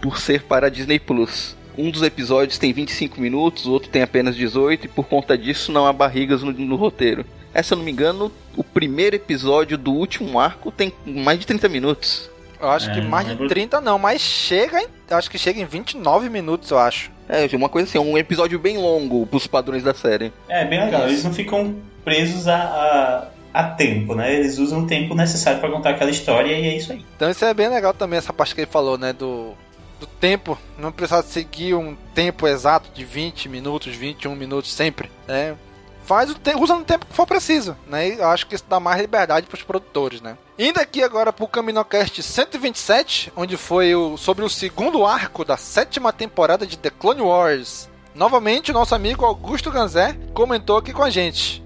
Por 0.00 0.18
ser 0.18 0.42
para 0.42 0.66
a 0.66 0.70
Disney 0.70 0.98
Plus. 0.98 1.56
Um 1.76 1.90
dos 1.90 2.02
episódios 2.02 2.58
tem 2.58 2.72
25 2.72 3.20
minutos, 3.20 3.66
o 3.66 3.72
outro 3.72 3.90
tem 3.90 4.02
apenas 4.02 4.34
18 4.36 4.86
e 4.86 4.88
por 4.88 5.06
conta 5.06 5.36
disso 5.36 5.70
não 5.72 5.86
há 5.86 5.92
barrigas 5.92 6.42
no, 6.42 6.52
no 6.52 6.76
roteiro. 6.76 7.24
É, 7.52 7.62
se 7.62 7.72
eu 7.72 7.78
não 7.78 7.84
me 7.84 7.90
engano, 7.90 8.30
o 8.56 8.64
primeiro 8.64 9.16
episódio 9.16 9.76
do 9.78 9.92
último 9.92 10.38
arco 10.38 10.70
tem 10.70 10.92
mais 11.04 11.38
de 11.38 11.46
30 11.46 11.68
minutos. 11.68 12.30
Eu 12.60 12.70
acho 12.70 12.90
É, 12.90 12.94
que 12.94 13.00
mais 13.02 13.26
de 13.26 13.32
lembro. 13.32 13.48
30 13.48 13.80
não, 13.80 13.98
mas 13.98 14.20
chega 14.20 14.80
em. 14.80 14.86
eu 15.10 15.16
Acho 15.16 15.30
que 15.30 15.38
chega 15.38 15.60
em 15.60 15.64
29 15.66 16.28
minutos, 16.30 16.70
eu 16.70 16.78
acho. 16.78 17.10
É, 17.28 17.46
uma 17.56 17.68
coisa 17.68 17.88
assim, 17.88 17.98
um 17.98 18.16
episódio 18.16 18.58
bem 18.58 18.78
longo 18.78 19.26
pros 19.26 19.46
padrões 19.46 19.82
da 19.82 19.92
série. 19.92 20.32
É, 20.48 20.64
bem 20.64 20.82
legal. 20.84 21.02
Isso. 21.02 21.10
Eles 21.10 21.24
não 21.24 21.32
ficam 21.34 21.76
presos 22.04 22.46
a, 22.48 22.56
a, 22.56 23.26
a 23.56 23.64
tempo, 23.64 24.14
né? 24.14 24.34
Eles 24.34 24.58
usam 24.58 24.80
o 24.80 24.86
tempo 24.86 25.14
necessário 25.14 25.58
pra 25.60 25.70
contar 25.70 25.90
aquela 25.90 26.10
história 26.10 26.52
e 26.52 26.66
é 26.66 26.76
isso 26.76 26.92
aí. 26.92 27.02
Então 27.16 27.30
isso 27.30 27.42
é 27.42 27.54
bem 27.54 27.68
legal 27.68 27.94
também, 27.94 28.18
essa 28.18 28.30
parte 28.30 28.54
que 28.54 28.60
ele 28.60 28.70
falou, 28.70 28.98
né? 28.98 29.14
Do, 29.14 29.54
do 29.98 30.06
tempo. 30.06 30.58
Não 30.78 30.92
precisar 30.92 31.22
seguir 31.22 31.74
um 31.74 31.96
tempo 32.14 32.46
exato 32.46 32.90
de 32.92 33.02
20 33.02 33.48
minutos, 33.48 33.96
21 33.96 34.36
minutos 34.36 34.70
sempre, 34.70 35.10
né? 35.26 35.56
Faz 36.04 36.30
o 36.30 36.34
tempo, 36.34 36.62
usa 36.62 36.76
no 36.76 36.84
tempo 36.84 37.06
que 37.06 37.16
for 37.16 37.26
preciso, 37.26 37.74
né? 37.88 38.10
E 38.10 38.18
eu 38.18 38.28
acho 38.28 38.46
que 38.46 38.54
isso 38.54 38.64
dá 38.68 38.78
mais 38.78 39.00
liberdade 39.00 39.46
pros 39.46 39.62
produtores, 39.62 40.20
né? 40.20 40.36
Indo 40.58 40.78
aqui 40.78 41.02
agora 41.02 41.32
pro 41.32 41.48
Caminocast 41.48 42.22
127, 42.22 43.32
onde 43.34 43.56
foi 43.56 43.94
o, 43.94 44.18
sobre 44.18 44.44
o 44.44 44.50
segundo 44.50 45.06
arco 45.06 45.46
da 45.46 45.56
sétima 45.56 46.12
temporada 46.12 46.66
de 46.66 46.76
The 46.76 46.90
Clone 46.90 47.22
Wars. 47.22 47.88
Novamente, 48.14 48.70
o 48.70 48.74
nosso 48.74 48.94
amigo 48.94 49.24
Augusto 49.24 49.70
Ganzé 49.70 50.14
comentou 50.34 50.76
aqui 50.76 50.92
com 50.92 51.02
a 51.02 51.10
gente. 51.10 51.65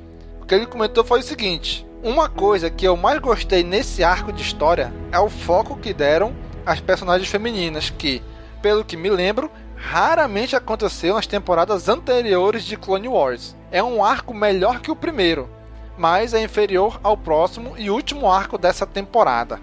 Que 0.50 0.56
ele 0.56 0.66
comentou 0.66 1.04
foi 1.04 1.20
o 1.20 1.22
seguinte: 1.22 1.86
Uma 2.02 2.28
coisa 2.28 2.68
que 2.68 2.84
eu 2.84 2.96
mais 2.96 3.20
gostei 3.20 3.62
nesse 3.62 4.02
arco 4.02 4.32
de 4.32 4.42
história 4.42 4.92
é 5.12 5.18
o 5.20 5.30
foco 5.30 5.76
que 5.76 5.94
deram 5.94 6.34
às 6.66 6.80
personagens 6.80 7.30
femininas, 7.30 7.88
que, 7.88 8.20
pelo 8.60 8.84
que 8.84 8.96
me 8.96 9.08
lembro, 9.08 9.48
raramente 9.76 10.56
aconteceu 10.56 11.14
nas 11.14 11.28
temporadas 11.28 11.88
anteriores 11.88 12.64
de 12.64 12.76
Clone 12.76 13.06
Wars. 13.06 13.54
É 13.70 13.80
um 13.80 14.04
arco 14.04 14.34
melhor 14.34 14.80
que 14.80 14.90
o 14.90 14.96
primeiro, 14.96 15.48
mas 15.96 16.34
é 16.34 16.42
inferior 16.42 16.98
ao 17.00 17.16
próximo 17.16 17.74
e 17.78 17.88
último 17.88 18.28
arco 18.28 18.58
dessa 18.58 18.84
temporada. 18.84 19.60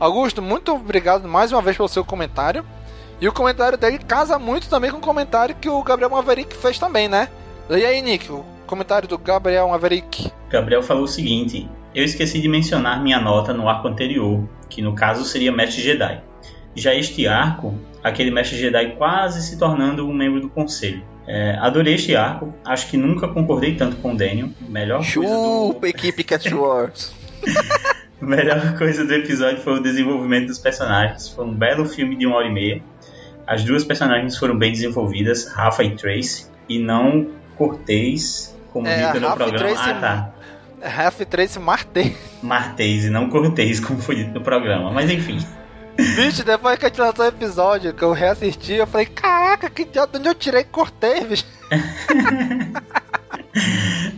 Augusto, 0.00 0.42
muito 0.42 0.74
obrigado 0.74 1.28
mais 1.28 1.52
uma 1.52 1.62
vez 1.62 1.76
pelo 1.76 1.88
seu 1.88 2.04
comentário. 2.04 2.66
E 3.20 3.28
o 3.28 3.32
comentário 3.32 3.78
dele 3.78 4.00
casa 4.00 4.40
muito 4.40 4.68
também 4.68 4.90
com 4.90 4.98
o 4.98 5.00
comentário 5.00 5.54
que 5.54 5.68
o 5.68 5.84
Gabriel 5.84 6.10
Maverick 6.10 6.56
fez 6.56 6.80
também, 6.80 7.06
né? 7.06 7.28
Leia 7.68 7.90
aí, 7.90 8.02
Nick, 8.02 8.28
comentário 8.66 9.08
do 9.08 9.16
Gabriel 9.16 9.68
Maverick. 9.68 10.30
Gabriel 10.50 10.82
falou 10.82 11.04
o 11.04 11.08
seguinte: 11.08 11.68
Eu 11.94 12.04
esqueci 12.04 12.40
de 12.40 12.48
mencionar 12.48 13.02
minha 13.02 13.20
nota 13.20 13.52
no 13.52 13.68
arco 13.68 13.88
anterior, 13.88 14.46
que 14.68 14.82
no 14.82 14.94
caso 14.94 15.24
seria 15.24 15.52
Mestre 15.52 15.82
Jedi. 15.82 16.20
Já 16.74 16.94
este 16.94 17.26
arco, 17.26 17.74
aquele 18.02 18.30
Mestre 18.30 18.58
Jedi 18.58 18.96
quase 18.96 19.42
se 19.42 19.58
tornando 19.58 20.06
um 20.06 20.12
membro 20.12 20.40
do 20.40 20.48
conselho. 20.50 21.02
É, 21.26 21.56
adorei 21.60 21.94
este 21.94 22.14
arco, 22.14 22.54
acho 22.64 22.88
que 22.88 22.96
nunca 22.96 23.26
concordei 23.26 23.74
tanto 23.74 23.96
com 23.96 24.12
o 24.12 24.16
Daniel. 24.16 24.50
Melhor 24.60 24.98
coisa 24.98 25.20
do, 25.20 25.72
Chupa, 25.72 25.88
equipe 25.88 26.22
Cast 26.22 26.52
Wars. 26.54 27.14
Melhor 28.20 28.78
coisa 28.78 29.04
do 29.04 29.12
episódio 29.12 29.58
foi 29.58 29.74
o 29.74 29.82
desenvolvimento 29.82 30.46
dos 30.46 30.58
personagens. 30.58 31.28
Foi 31.28 31.44
um 31.44 31.52
belo 31.52 31.84
filme 31.84 32.16
de 32.16 32.26
uma 32.26 32.36
hora 32.36 32.46
e 32.46 32.52
meia. 32.52 32.82
As 33.46 33.62
duas 33.62 33.84
personagens 33.84 34.36
foram 34.36 34.56
bem 34.58 34.72
desenvolvidas, 34.72 35.46
Rafa 35.46 35.84
e 35.84 35.94
Trace, 35.94 36.46
e 36.68 36.78
não 36.78 37.28
Cortez, 37.56 38.55
como 38.76 38.86
É, 38.88 39.06
dito 39.12 39.20
no 39.20 39.34
programa. 39.34 39.58
Trace- 39.58 39.90
Ah, 39.90 39.94
tá. 39.94 40.30
Ref 40.88 41.20
3 41.24 41.56
Martei. 41.56 42.14
Martez 42.42 43.06
e 43.06 43.10
não 43.10 43.30
Cortez, 43.30 43.80
como 43.80 43.98
foi 44.00 44.16
dito 44.16 44.32
no 44.34 44.42
programa. 44.42 44.90
Mas 44.92 45.10
enfim. 45.10 45.38
Bicho, 45.96 46.44
depois 46.44 46.78
que 46.78 46.84
a 46.84 46.88
gente 46.88 47.00
lançou 47.00 47.24
o 47.24 47.28
episódio, 47.28 47.94
que 47.94 48.02
eu 48.02 48.12
reassisti, 48.12 48.74
eu 48.74 48.86
falei, 48.86 49.06
caraca, 49.06 49.70
que 49.70 49.86
de 49.86 49.98
onde 49.98 50.28
eu 50.28 50.34
tirei 50.34 50.62
Cortez, 50.64 51.24
bicho? 51.26 51.44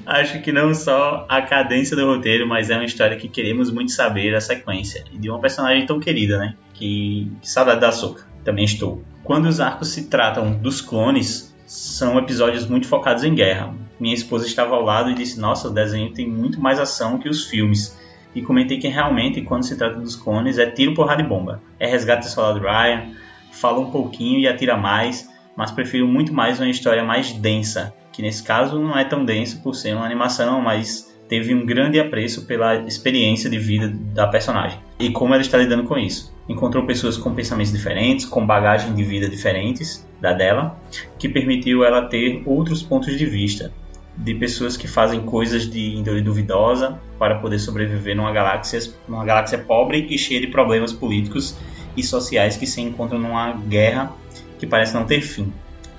Acho 0.05 0.41
que 0.43 0.51
não 0.51 0.75
só 0.75 1.25
a 1.29 1.41
cadência 1.43 1.97
do 1.97 2.05
roteiro, 2.05 2.49
mas 2.49 2.71
é 2.71 2.75
uma 2.75 2.85
história 2.85 3.17
que 3.17 3.29
queremos 3.29 3.71
muito 3.71 3.93
saber 3.93 4.35
a 4.35 4.41
sequência. 4.41 5.05
E 5.13 5.19
de 5.19 5.31
uma 5.31 5.39
personagem 5.39 5.87
tão 5.87 6.01
querida, 6.01 6.39
né? 6.39 6.55
Que, 6.75 7.31
que 7.41 7.49
saudade 7.49 7.81
da 7.81 7.93
Soca. 7.93 8.27
Também 8.45 8.65
estou. 8.65 9.03
Quando 9.23 9.47
os 9.47 9.61
arcos 9.61 9.89
se 9.91 10.07
tratam 10.09 10.53
dos 10.53 10.81
clones, 10.81 11.55
são 11.67 12.19
episódios 12.19 12.67
muito 12.67 12.89
focados 12.89 13.23
em 13.23 13.35
guerra. 13.35 13.73
Minha 13.99 14.15
esposa 14.15 14.47
estava 14.47 14.75
ao 14.75 14.83
lado 14.83 15.11
e 15.11 15.15
disse: 15.15 15.41
Nossa, 15.41 15.69
o 15.69 15.73
desenho 15.73 16.13
tem 16.13 16.29
muito 16.29 16.61
mais 16.61 16.79
ação 16.79 17.19
que 17.19 17.29
os 17.29 17.47
filmes. 17.47 17.99
E 18.35 18.43
comentei 18.43 18.79
que 18.79 18.89
realmente, 18.89 19.43
quando 19.43 19.65
se 19.65 19.77
trata 19.77 19.99
dos 19.99 20.15
clones, 20.15 20.59
é 20.59 20.67
tiro, 20.67 20.95
porrada 20.95 21.23
e 21.23 21.27
bomba. 21.27 21.63
É 21.79 21.87
resgate 21.87 22.27
do 22.27 22.31
soldado 22.31 22.61
Ryan, 22.61 23.13
fala 23.51 23.81
um 23.81 23.91
pouquinho 23.91 24.39
e 24.39 24.47
atira 24.47 24.77
mais, 24.77 25.29
mas 25.57 25.71
prefiro 25.71 26.07
muito 26.07 26.33
mais 26.33 26.61
uma 26.61 26.69
história 26.69 27.03
mais 27.03 27.33
densa, 27.33 27.93
que 28.13 28.23
nesse 28.23 28.43
caso 28.43 28.79
não 28.79 28.97
é 28.97 29.05
tão 29.05 29.25
densa 29.25 29.61
por 29.63 29.75
ser 29.75 29.95
uma 29.95 30.05
animação, 30.05 30.61
mas 30.61 31.09
teve 31.29 31.55
um 31.55 31.67
grande 31.67 32.01
apreço 32.01 32.47
pela 32.47 32.77
experiência 32.87 33.51
de 33.51 33.59
vida 33.59 33.93
da 34.15 34.27
personagem 34.27 34.79
e 34.99 35.11
como 35.11 35.35
ela 35.35 35.43
está 35.43 35.59
lidando 35.59 35.85
com 35.85 35.97
isso. 35.97 36.35
Encontrou 36.49 36.87
pessoas 36.87 37.19
com 37.19 37.35
pensamentos 37.35 37.73
diferentes, 37.73 38.25
com 38.25 38.45
bagagem 38.45 38.95
de 38.95 39.05
vida 39.05 39.29
diferentes 39.29 40.09
da 40.21 40.33
dela, 40.33 40.81
que 41.19 41.29
permitiu 41.29 41.85
ela 41.85 42.09
ter 42.09 42.43
outros 42.47 42.83
pontos 42.83 43.17
de 43.17 43.27
vista. 43.27 43.73
De 44.19 44.35
pessoas 44.35 44.77
que 44.77 44.89
fazem 44.89 45.21
coisas 45.21 45.71
de 45.71 45.95
índole 45.95 46.21
duvidosa 46.21 47.01
para 47.19 47.39
poder 47.39 47.59
sobreviver 47.61 48.17
numa 48.17 48.33
galáxia, 48.33 48.81
numa 49.09 49.25
galáxia 49.25 49.59
pobre 49.59 50.07
e 50.11 50.19
cheia 50.19 50.41
de 50.41 50.49
problemas 50.49 50.93
políticos 50.93 51.57
e 51.97 52.03
sociais 52.03 52.57
que 52.57 52.67
se 52.67 52.81
encontram 52.81 53.19
numa 53.19 53.53
guerra 53.53 54.13
que 54.59 54.67
parece 54.67 54.95
não 54.95 55.05
ter 55.05 55.21
fim. 55.21 55.53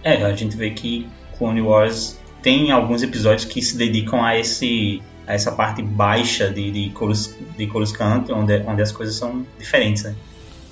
É, 0.03 0.23
a 0.23 0.33
gente 0.33 0.55
vê 0.57 0.69
que 0.71 1.07
Clone 1.37 1.61
Wars 1.61 2.19
tem 2.41 2.71
alguns 2.71 3.03
episódios 3.03 3.45
que 3.45 3.61
se 3.61 3.77
dedicam 3.77 4.23
a 4.23 4.37
esse 4.37 5.01
a 5.25 5.33
essa 5.33 5.51
parte 5.51 5.83
baixa 5.83 6.49
de, 6.49 6.71
de 6.71 6.89
Coruscant, 6.89 7.37
de 7.55 7.67
Coruscant 7.67 8.29
onde, 8.31 8.63
onde 8.65 8.81
as 8.81 8.91
coisas 8.91 9.15
são 9.15 9.45
diferentes, 9.59 10.03
né? 10.03 10.15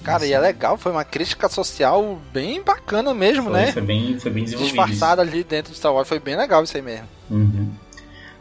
Cara, 0.08 0.26
e 0.26 0.32
é 0.32 0.39
legal, 0.39 0.78
foi 0.78 0.91
uma 0.91 1.03
crítica 1.03 1.49
social 1.49 2.18
bem 2.32 2.64
bacana 2.64 3.14
mesmo, 3.14 3.45
foi, 3.45 3.53
né? 3.53 3.72
Foi 3.72 3.82
bem, 3.82 4.18
foi 4.20 4.32
bem 4.32 4.43
desenvolvido. 4.45 4.74
Disfarçada 4.74 5.22
ali 5.22 5.43
dentro 5.43 5.72
de 5.72 5.78
Star 5.78 5.93
Wars, 5.93 6.08
foi 6.08 6.20
bem 6.20 6.36
legal 6.36 6.64
isso 6.64 6.78
aí 6.78 6.82
mesmo. 6.82 7.08
Uhum. 7.30 7.70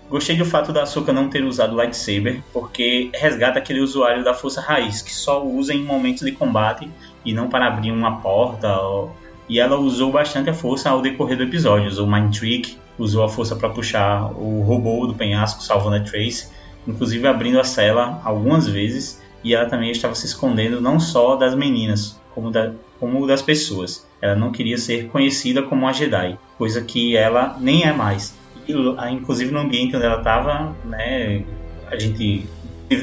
Gostei 0.09 0.37
do 0.37 0.45
fato 0.45 0.73
da 0.73 0.85
Ahsoka 0.85 1.12
não 1.12 1.29
ter 1.29 1.43
usado 1.43 1.75
lightsaber, 1.75 2.41
porque 2.53 3.11
resgata 3.12 3.59
aquele 3.59 3.81
usuário 3.81 4.23
da 4.23 4.33
força 4.33 4.61
raiz, 4.61 5.03
que 5.03 5.12
só 5.12 5.45
usa 5.45 5.75
em 5.75 5.83
momentos 5.83 6.25
de 6.25 6.31
combate 6.31 6.89
e 7.25 7.33
não 7.33 7.49
para 7.49 7.67
abrir 7.67 7.91
uma 7.91 8.21
porta. 8.21 8.73
Ou... 8.83 9.17
E 9.49 9.59
ela 9.59 9.77
usou 9.77 10.12
bastante 10.12 10.49
a 10.49 10.55
força 10.55 10.91
ao 10.91 11.03
decorrer 11.03 11.37
do 11.37 11.43
episódio. 11.43 11.89
Usou 11.89 12.07
Mind 12.07 12.33
Trick, 12.33 12.79
usou 12.97 13.25
a 13.25 13.29
força 13.29 13.57
para 13.57 13.69
puxar 13.69 14.31
o 14.33 14.62
robô 14.62 15.05
do 15.09 15.14
penhasco, 15.14 15.61
salvando 15.61 15.97
a 15.97 16.01
Trace, 16.01 16.51
inclusive 16.87 17.27
abrindo 17.27 17.59
a 17.59 17.64
cela 17.64 18.21
algumas 18.25 18.69
vezes. 18.69 19.21
E 19.47 19.55
ela 19.55 19.66
também 19.66 19.90
estava 19.90 20.14
se 20.14 20.26
escondendo 20.26 20.80
não 20.80 20.99
só 20.99 21.36
das 21.36 21.55
meninas, 21.55 22.20
como, 22.34 22.51
da, 22.51 22.72
como 22.99 23.26
das 23.26 23.42
pessoas. 23.42 24.07
Ela 24.20 24.34
não 24.34 24.51
queria 24.51 24.76
ser 24.76 25.09
conhecida 25.09 25.62
como 25.62 25.82
uma 25.82 25.92
Jedi, 25.92 26.38
coisa 26.59 26.80
que 26.82 27.16
ela 27.16 27.57
nem 27.61 27.84
é 27.84 27.92
mais 27.92 28.34
inclusive 29.12 29.53
no 29.53 29.61
ambiente 29.61 29.94
onde 29.97 30.05
ela 30.05 30.18
estava, 30.18 30.74
né, 30.84 31.42
a 31.90 31.99
gente 31.99 32.49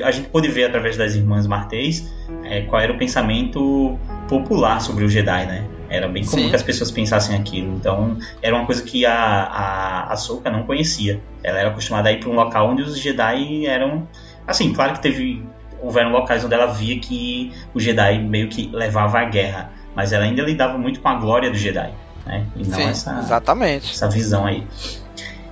a 0.03 0.11
gente 0.11 0.29
pôde 0.29 0.47
ver 0.47 0.65
através 0.65 0.95
das 0.95 1.13
irmãs 1.13 1.45
Martês 1.45 2.09
é, 2.43 2.61
qual 2.61 2.81
era 2.81 2.93
o 2.93 2.97
pensamento 2.97 3.99
popular 4.29 4.79
sobre 4.79 5.03
o 5.03 5.09
Jedi, 5.09 5.45
né? 5.45 5.67
Era 5.89 6.07
bem 6.07 6.23
comum 6.25 6.43
Sim. 6.43 6.49
que 6.49 6.55
as 6.55 6.63
pessoas 6.63 6.89
pensassem 6.89 7.35
aquilo. 7.35 7.75
Então, 7.75 8.17
era 8.41 8.55
uma 8.55 8.65
coisa 8.65 8.81
que 8.81 9.05
a, 9.05 9.13
a, 9.13 10.13
a 10.13 10.15
Soka 10.15 10.49
não 10.49 10.63
conhecia. 10.63 11.21
Ela 11.43 11.59
era 11.59 11.69
acostumada 11.69 12.09
a 12.09 12.13
ir 12.13 12.19
para 12.19 12.29
um 12.29 12.33
local 12.33 12.69
onde 12.69 12.81
os 12.81 12.97
Jedi 12.97 13.65
eram. 13.65 14.07
Assim, 14.47 14.73
claro 14.73 14.93
que 14.93 15.01
teve. 15.01 15.43
Houveram 15.83 16.11
locais 16.11 16.45
onde 16.45 16.53
ela 16.53 16.67
via 16.67 16.97
que 16.97 17.51
o 17.73 17.79
Jedi 17.79 18.19
meio 18.19 18.47
que 18.47 18.69
levava 18.71 19.19
à 19.19 19.25
guerra. 19.25 19.71
Mas 19.93 20.13
ela 20.13 20.23
ainda 20.23 20.41
lidava 20.41 20.77
muito 20.77 21.01
com 21.01 21.09
a 21.09 21.15
glória 21.15 21.51
do 21.51 21.57
Jedi. 21.57 21.93
Né? 22.25 22.45
E 22.55 22.65
não 22.65 22.77
Sim, 22.77 22.83
essa, 22.83 23.19
exatamente. 23.19 23.91
essa 23.91 24.09
visão 24.09 24.45
aí. 24.45 24.65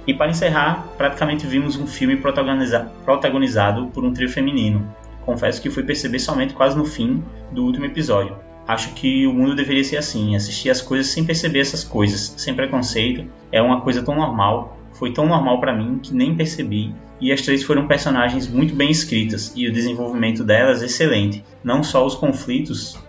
E 0.07 0.13
para 0.13 0.31
encerrar, 0.31 0.87
praticamente 0.97 1.45
vimos 1.45 1.75
um 1.75 1.85
filme 1.85 2.15
protagoniza 2.15 2.91
protagonizado 3.03 3.87
por 3.87 4.03
um 4.03 4.13
trio 4.13 4.29
feminino. 4.29 4.95
Confesso 5.25 5.61
que 5.61 5.69
fui 5.69 5.83
perceber 5.83 6.19
somente 6.19 6.53
quase 6.53 6.77
no 6.77 6.85
fim 6.85 7.23
do 7.51 7.65
último 7.65 7.85
episódio. 7.85 8.37
Acho 8.67 8.93
que 8.93 9.27
o 9.27 9.33
mundo 9.33 9.55
deveria 9.55 9.83
ser 9.83 9.97
assim, 9.97 10.35
assistir 10.35 10.69
as 10.69 10.81
coisas 10.81 11.07
sem 11.07 11.25
perceber 11.25 11.59
essas 11.59 11.83
coisas, 11.83 12.33
sem 12.37 12.53
preconceito. 12.53 13.29
É 13.51 13.61
uma 13.61 13.81
coisa 13.81 14.01
tão 14.01 14.15
normal, 14.15 14.77
foi 15.01 15.11
tão 15.11 15.25
normal 15.25 15.59
para 15.59 15.75
mim 15.75 15.97
que 15.97 16.13
nem 16.13 16.35
percebi. 16.35 16.93
E 17.19 17.31
as 17.31 17.41
três 17.41 17.63
foram 17.63 17.87
personagens 17.87 18.47
muito 18.47 18.75
bem 18.75 18.91
escritas 18.91 19.51
e 19.55 19.67
o 19.67 19.73
desenvolvimento 19.73 20.43
delas 20.43 20.83
excelente. 20.83 21.43
Não 21.63 21.81
só 21.81 22.05
os 22.05 22.13
conflitos, 22.13 22.99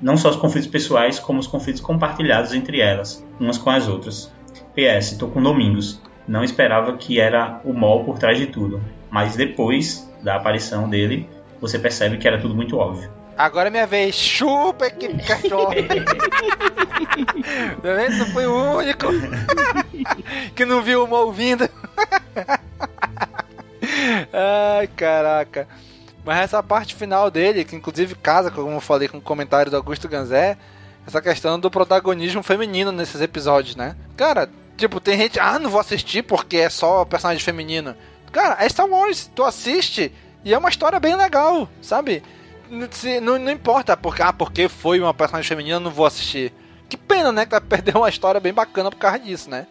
não 0.00 0.16
só 0.16 0.30
os 0.30 0.36
conflitos 0.36 0.70
pessoais, 0.70 1.18
como 1.18 1.38
os 1.38 1.46
conflitos 1.46 1.82
compartilhados 1.82 2.54
entre 2.54 2.80
elas, 2.80 3.22
umas 3.38 3.58
com 3.58 3.68
as 3.68 3.86
outras. 3.86 4.32
PS, 4.74 5.18
tô 5.18 5.28
com 5.28 5.42
Domingos 5.42 6.00
não 6.26 6.42
esperava 6.42 6.96
que 6.96 7.20
era 7.20 7.60
o 7.64 7.74
Mol 7.74 8.02
por 8.04 8.18
trás 8.18 8.38
de 8.38 8.46
tudo. 8.46 8.80
Mas 9.10 9.36
depois 9.36 10.10
da 10.22 10.36
aparição 10.36 10.88
dele, 10.88 11.28
você 11.60 11.78
percebe 11.78 12.16
que 12.16 12.26
era 12.26 12.40
tudo 12.40 12.54
muito 12.54 12.78
óbvio. 12.78 13.10
Agora 13.36 13.68
é 13.68 13.70
minha 13.70 13.86
vez. 13.86 14.14
Chupa, 14.14 14.88
que 14.88 15.08
cachorro. 15.18 15.74
Tá 17.82 18.08
não 18.10 18.26
foi 18.26 18.46
o 18.46 18.76
único 18.76 19.06
que 20.54 20.64
não 20.64 20.82
viu 20.82 21.04
o 21.04 21.06
Mol 21.06 21.32
vindo. 21.32 21.68
Ai, 24.32 24.86
caraca. 24.88 25.66
Mas 26.24 26.38
essa 26.38 26.62
parte 26.62 26.94
final 26.94 27.30
dele, 27.30 27.64
que 27.64 27.74
inclusive 27.74 28.14
casa, 28.14 28.50
como 28.50 28.70
eu 28.70 28.80
falei 28.80 29.08
com 29.08 29.18
o 29.18 29.22
comentário 29.22 29.70
do 29.70 29.76
Augusto 29.76 30.08
Ganzé, 30.08 30.58
essa 31.06 31.20
questão 31.20 31.58
do 31.58 31.70
protagonismo 31.70 32.42
feminino 32.42 32.92
nesses 32.92 33.20
episódios, 33.20 33.74
né? 33.74 33.96
Cara, 34.16 34.48
Tipo, 34.80 34.98
tem 34.98 35.18
gente, 35.18 35.38
ah, 35.38 35.58
não 35.58 35.68
vou 35.68 35.78
assistir 35.78 36.22
porque 36.22 36.56
é 36.56 36.70
só 36.70 37.04
personagem 37.04 37.44
feminino. 37.44 37.94
Cara, 38.32 38.64
é 38.64 38.66
Star 38.66 38.88
Wars, 38.88 39.30
tu 39.34 39.44
assiste 39.44 40.10
e 40.42 40.54
é 40.54 40.58
uma 40.58 40.70
história 40.70 40.98
bem 40.98 41.14
legal, 41.14 41.68
sabe? 41.82 42.22
Se, 42.90 43.20
não, 43.20 43.38
não 43.38 43.52
importa 43.52 43.94
porque, 43.94 44.22
ah, 44.22 44.32
porque 44.32 44.70
foi 44.70 44.98
uma 44.98 45.12
personagem 45.12 45.46
feminina, 45.46 45.78
não 45.78 45.90
vou 45.90 46.06
assistir. 46.06 46.50
Que 46.90 46.96
pena, 46.96 47.30
né? 47.30 47.44
Que 47.46 47.52
vai 47.52 47.60
perder 47.60 47.96
uma 47.96 48.08
história 48.08 48.40
bem 48.40 48.52
bacana 48.52 48.90
por 48.90 48.98
causa 48.98 49.18
disso, 49.18 49.48
né? 49.48 49.66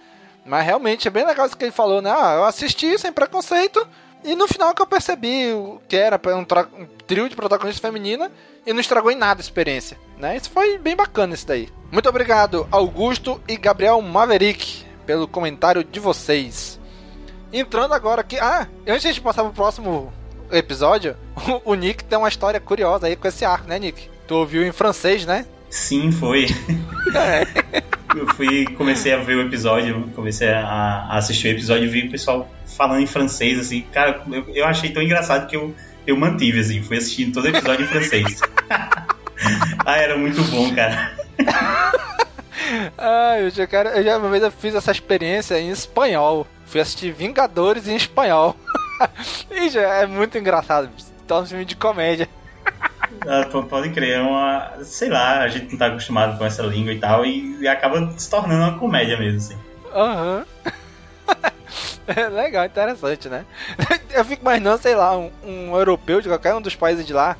Mas 0.45 0.65
realmente 0.65 1.07
é 1.07 1.11
bem 1.11 1.25
legal 1.25 1.45
isso 1.45 1.57
que 1.57 1.65
ele 1.65 1.71
falou, 1.71 2.01
né? 2.01 2.09
Ah, 2.09 2.35
eu 2.37 2.45
assisti 2.45 2.97
sem 2.97 3.11
preconceito. 3.11 3.85
E 4.23 4.35
no 4.35 4.47
final 4.47 4.73
que 4.73 4.81
eu 4.81 4.87
percebi 4.87 5.53
que 5.87 5.95
era 5.95 6.19
um, 6.35 6.81
um 6.81 6.85
trio 7.05 7.29
de 7.29 7.35
protagonistas 7.35 7.79
feminina 7.81 8.31
e 8.65 8.73
não 8.73 8.79
estragou 8.79 9.11
em 9.11 9.15
nada 9.15 9.41
a 9.41 9.43
experiência, 9.43 9.97
né? 10.17 10.35
Isso 10.35 10.49
foi 10.49 10.77
bem 10.77 10.95
bacana 10.95 11.33
isso 11.33 11.45
daí. 11.45 11.69
Muito 11.91 12.09
obrigado, 12.09 12.67
Augusto 12.71 13.41
e 13.47 13.57
Gabriel 13.57 14.01
Maverick 14.01 14.85
pelo 15.05 15.27
comentário 15.27 15.83
de 15.83 15.99
vocês. 15.99 16.79
Entrando 17.51 17.93
agora 17.93 18.21
aqui. 18.21 18.37
Ah, 18.39 18.67
antes 18.87 19.15
de 19.15 19.21
passar 19.21 19.43
pro 19.43 19.53
próximo 19.53 20.13
episódio, 20.51 21.15
o, 21.65 21.73
Nick 21.73 22.03
tem 22.03 22.17
uma 22.17 22.27
história 22.27 22.59
curiosa 22.59 23.07
aí 23.07 23.15
com 23.15 23.27
esse 23.27 23.43
arco, 23.45 23.67
né, 23.67 23.79
Nick? 23.79 24.09
Tu 24.27 24.35
ouviu 24.35 24.63
em 24.63 24.71
francês, 24.71 25.25
né? 25.25 25.45
Sim, 25.69 26.11
foi. 26.11 26.47
É. 27.15 27.45
eu 28.15 28.27
fui, 28.35 28.65
comecei 28.75 29.13
a 29.13 29.17
ver 29.17 29.35
o 29.35 29.41
episódio, 29.41 30.09
comecei 30.15 30.49
a, 30.49 31.07
assistir 31.11 31.47
o 31.47 31.51
episódio 31.51 31.85
e 31.85 31.87
vi 31.87 32.07
o 32.07 32.11
pessoal 32.11 32.49
falando 32.65 33.01
em 33.01 33.07
francês, 33.07 33.59
assim, 33.59 33.81
cara, 33.91 34.23
eu, 34.31 34.55
eu 34.55 34.65
achei 34.65 34.91
tão 34.91 35.01
engraçado 35.01 35.47
que 35.47 35.55
eu, 35.55 35.75
eu 36.07 36.17
mantive, 36.17 36.59
assim, 36.59 36.81
fui 36.81 36.97
assistindo 36.97 37.33
todo 37.33 37.45
o 37.45 37.47
episódio 37.49 37.85
em 37.85 37.87
francês. 37.87 38.41
ah, 39.85 39.97
era 39.97 40.17
muito 40.17 40.41
bom, 40.45 40.73
cara. 40.73 41.17
Ai, 42.97 43.45
eu 43.45 43.49
já, 43.49 43.67
quero, 43.67 43.89
eu 43.89 44.03
já 44.03 44.17
uma 44.17 44.29
vez 44.29 44.43
eu 44.43 44.51
fiz 44.51 44.75
essa 44.75 44.91
experiência 44.91 45.59
em 45.59 45.69
espanhol. 45.69 46.45
Fui 46.65 46.79
assistir 46.79 47.11
Vingadores 47.11 47.87
em 47.87 47.95
espanhol. 47.95 48.55
e 49.49 49.69
já 49.69 49.81
é 49.81 50.05
muito 50.05 50.37
engraçado. 50.37 50.89
Tá 51.27 51.39
um 51.39 51.45
filme 51.45 51.65
de 51.65 51.75
comédia. 51.75 52.29
Ah, 53.27 53.45
pode 53.63 53.89
crer, 53.89 54.17
é 54.17 54.21
uma. 54.21 54.83
Sei 54.83 55.09
lá, 55.09 55.39
a 55.39 55.47
gente 55.47 55.71
não 55.71 55.77
tá 55.77 55.87
acostumado 55.87 56.37
com 56.37 56.45
essa 56.45 56.63
língua 56.63 56.93
e 56.93 56.99
tal, 56.99 57.25
e, 57.25 57.67
acaba 57.67 58.11
se 58.17 58.29
tornando 58.29 58.63
uma 58.63 58.79
comédia 58.79 59.17
mesmo, 59.17 59.37
assim. 59.37 59.57
Aham. 59.93 60.45
Uhum. 60.65 60.69
legal, 62.35 62.65
interessante, 62.65 63.29
né? 63.29 63.45
Eu 64.11 64.25
fico 64.25 64.41
imaginando, 64.41 64.81
sei 64.81 64.95
lá, 64.95 65.17
um, 65.17 65.31
um, 65.43 65.75
europeu 65.75 66.21
de 66.21 66.27
qualquer 66.27 66.53
um 66.55 66.61
dos 66.61 66.75
países 66.75 67.05
de 67.05 67.13
lá. 67.13 67.37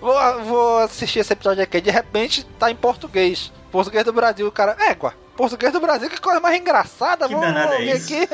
Vou, 0.00 0.14
vou 0.44 0.78
assistir 0.80 1.20
esse 1.20 1.32
episódio 1.32 1.62
aqui, 1.62 1.80
de 1.80 1.90
repente 1.90 2.44
tá 2.58 2.70
em 2.70 2.76
português. 2.76 3.52
Português 3.72 4.04
do 4.04 4.12
Brasil, 4.12 4.46
o 4.46 4.52
cara. 4.52 4.76
Égua, 4.78 5.14
português 5.36 5.72
do 5.72 5.80
Brasil, 5.80 6.08
que 6.08 6.20
coisa 6.20 6.40
mais 6.40 6.58
engraçada, 6.58 7.26
que 7.26 7.34
vamos, 7.34 7.52
vamos 7.52 7.88
é 7.88 7.92
aqui. 7.92 8.28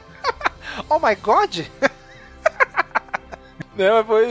oh 0.88 0.98
my 0.98 1.14
god! 1.16 1.66
Não, 3.80 4.04
foi 4.04 4.26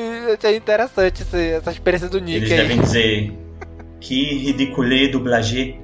interessante 0.55 1.23
essa 1.23 1.71
experiência 1.71 2.07
do 2.07 2.19
Nick 2.19 2.37
Eles 2.37 2.51
aí. 2.51 2.57
devem 2.57 2.81
dizer 2.81 3.33
que 3.99 4.37
ridiculé 4.37 5.07
dublagé. 5.07 5.75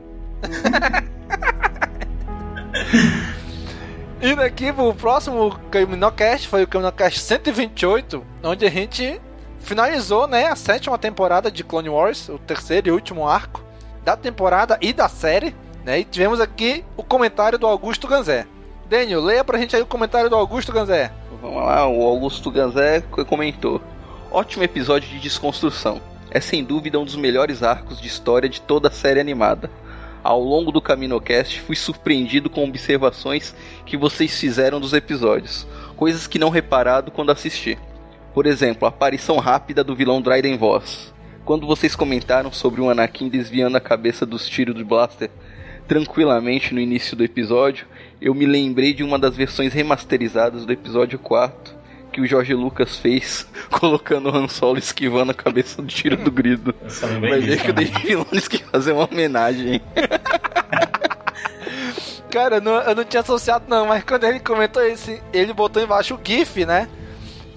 Indo 4.22 4.44
aqui 4.44 4.72
pro 4.72 4.94
próximo 4.94 5.60
Caminocast, 5.72 6.48
foi 6.48 6.62
o 6.62 6.68
Caminocast 6.68 7.20
128, 7.20 8.24
onde 8.44 8.68
a 8.68 8.70
gente 8.70 9.20
finalizou 9.62 10.28
né, 10.28 10.46
a 10.46 10.56
sétima 10.56 11.00
temporada 11.00 11.50
de 11.50 11.64
Clone 11.64 11.90
Wars, 11.90 12.30
o 12.30 12.38
terceiro 12.38 12.90
e 12.90 12.92
último 12.92 13.28
arco 13.28 13.64
da 14.04 14.16
temporada 14.16 14.78
e 14.80 14.94
da 14.94 15.10
série, 15.10 15.56
né? 15.84 16.02
E 16.02 16.04
tivemos 16.04 16.40
aqui 16.40 16.86
o 16.96 17.04
comentário 17.04 17.58
do 17.58 17.66
Augusto 17.66 18.08
Ganzé. 18.08 18.46
Daniel, 18.88 19.24
leia 19.24 19.44
pra 19.44 19.58
gente 19.58 19.76
aí 19.76 19.82
o 19.82 19.88
comentário 19.88 20.30
do 20.30 20.36
Augusto 20.36 20.72
Ganzé. 20.72 21.12
Vamos 21.46 21.64
lá, 21.64 21.88
o 21.88 22.02
Augusto 22.02 22.50
Ganzé 22.50 23.02
comentou: 23.02 23.80
Ótimo 24.32 24.64
episódio 24.64 25.08
de 25.08 25.20
desconstrução. 25.20 26.02
É 26.32 26.40
sem 26.40 26.64
dúvida 26.64 27.00
um 27.00 27.06
dos 27.06 27.16
melhores 27.16 27.62
arcos 27.62 28.02
de 28.02 28.08
história 28.08 28.50
de 28.50 28.60
toda 28.60 28.88
a 28.88 28.92
série 28.92 29.20
animada. 29.20 29.70
Ao 30.24 30.42
longo 30.42 30.72
do 30.72 30.82
CaminoCast, 30.82 31.62
fui 31.62 31.76
surpreendido 31.76 32.50
com 32.50 32.68
observações 32.68 33.56
que 33.86 33.96
vocês 33.96 34.40
fizeram 34.40 34.82
dos 34.82 34.92
episódios, 34.92 35.68
coisas 35.96 36.26
que 36.26 36.40
não 36.40 36.50
reparado 36.50 37.12
quando 37.12 37.32
assisti. 37.32 37.78
Por 38.34 38.48
exemplo, 38.48 38.88
a 38.88 38.90
aparição 38.90 39.38
rápida 39.38 39.84
do 39.84 39.96
vilão 39.96 40.24
Dryden 40.24 40.58
Voss, 40.58 41.14
quando 41.46 41.68
vocês 41.68 41.96
comentaram 41.96 42.52
sobre 42.52 42.82
o 42.82 42.90
Anakin 42.90 43.30
desviando 43.30 43.78
a 43.78 43.82
cabeça 43.82 44.26
dos 44.26 44.50
tiros 44.50 44.74
do 44.74 44.84
blaster 44.84 45.30
tranquilamente 45.88 46.74
no 46.74 46.80
início 46.80 47.16
do 47.16 47.24
episódio, 47.24 47.86
eu 48.26 48.34
me 48.34 48.48
lembrei 48.48 48.92
de 48.92 49.04
uma 49.04 49.20
das 49.20 49.36
versões 49.36 49.72
remasterizadas 49.72 50.66
do 50.66 50.74
episódio 50.74 51.20
4 51.20 51.76
que 52.12 52.20
o 52.20 52.26
Jorge 52.26 52.56
Lucas 52.56 52.98
fez, 52.98 53.48
colocando 53.70 54.32
o 54.32 54.36
Han 54.36 54.48
Solo 54.48 54.80
esquivando 54.80 55.32
a 55.32 55.36
cabeça 55.36 55.80
do 55.80 55.88
tiro 55.88 56.18
do 56.18 56.32
grido. 56.32 56.74
Vai 57.22 57.40
ver 57.40 57.62
que 57.62 57.70
o 57.70 57.74
Dave 57.74 57.94
Filoni 58.00 58.42
quis 58.42 58.62
fazer 58.62 58.94
uma 58.94 59.06
homenagem. 59.06 59.80
Cara, 62.32 62.56
eu 62.56 62.62
não, 62.62 62.82
eu 62.82 62.96
não 62.96 63.04
tinha 63.04 63.22
associado 63.22 63.66
não, 63.68 63.86
mas 63.86 64.04
quando 64.04 64.24
ele 64.24 64.40
comentou 64.40 64.82
esse, 64.82 65.22
ele 65.32 65.54
botou 65.54 65.84
embaixo 65.84 66.16
o 66.16 66.20
GIF, 66.24 66.66
né? 66.66 66.90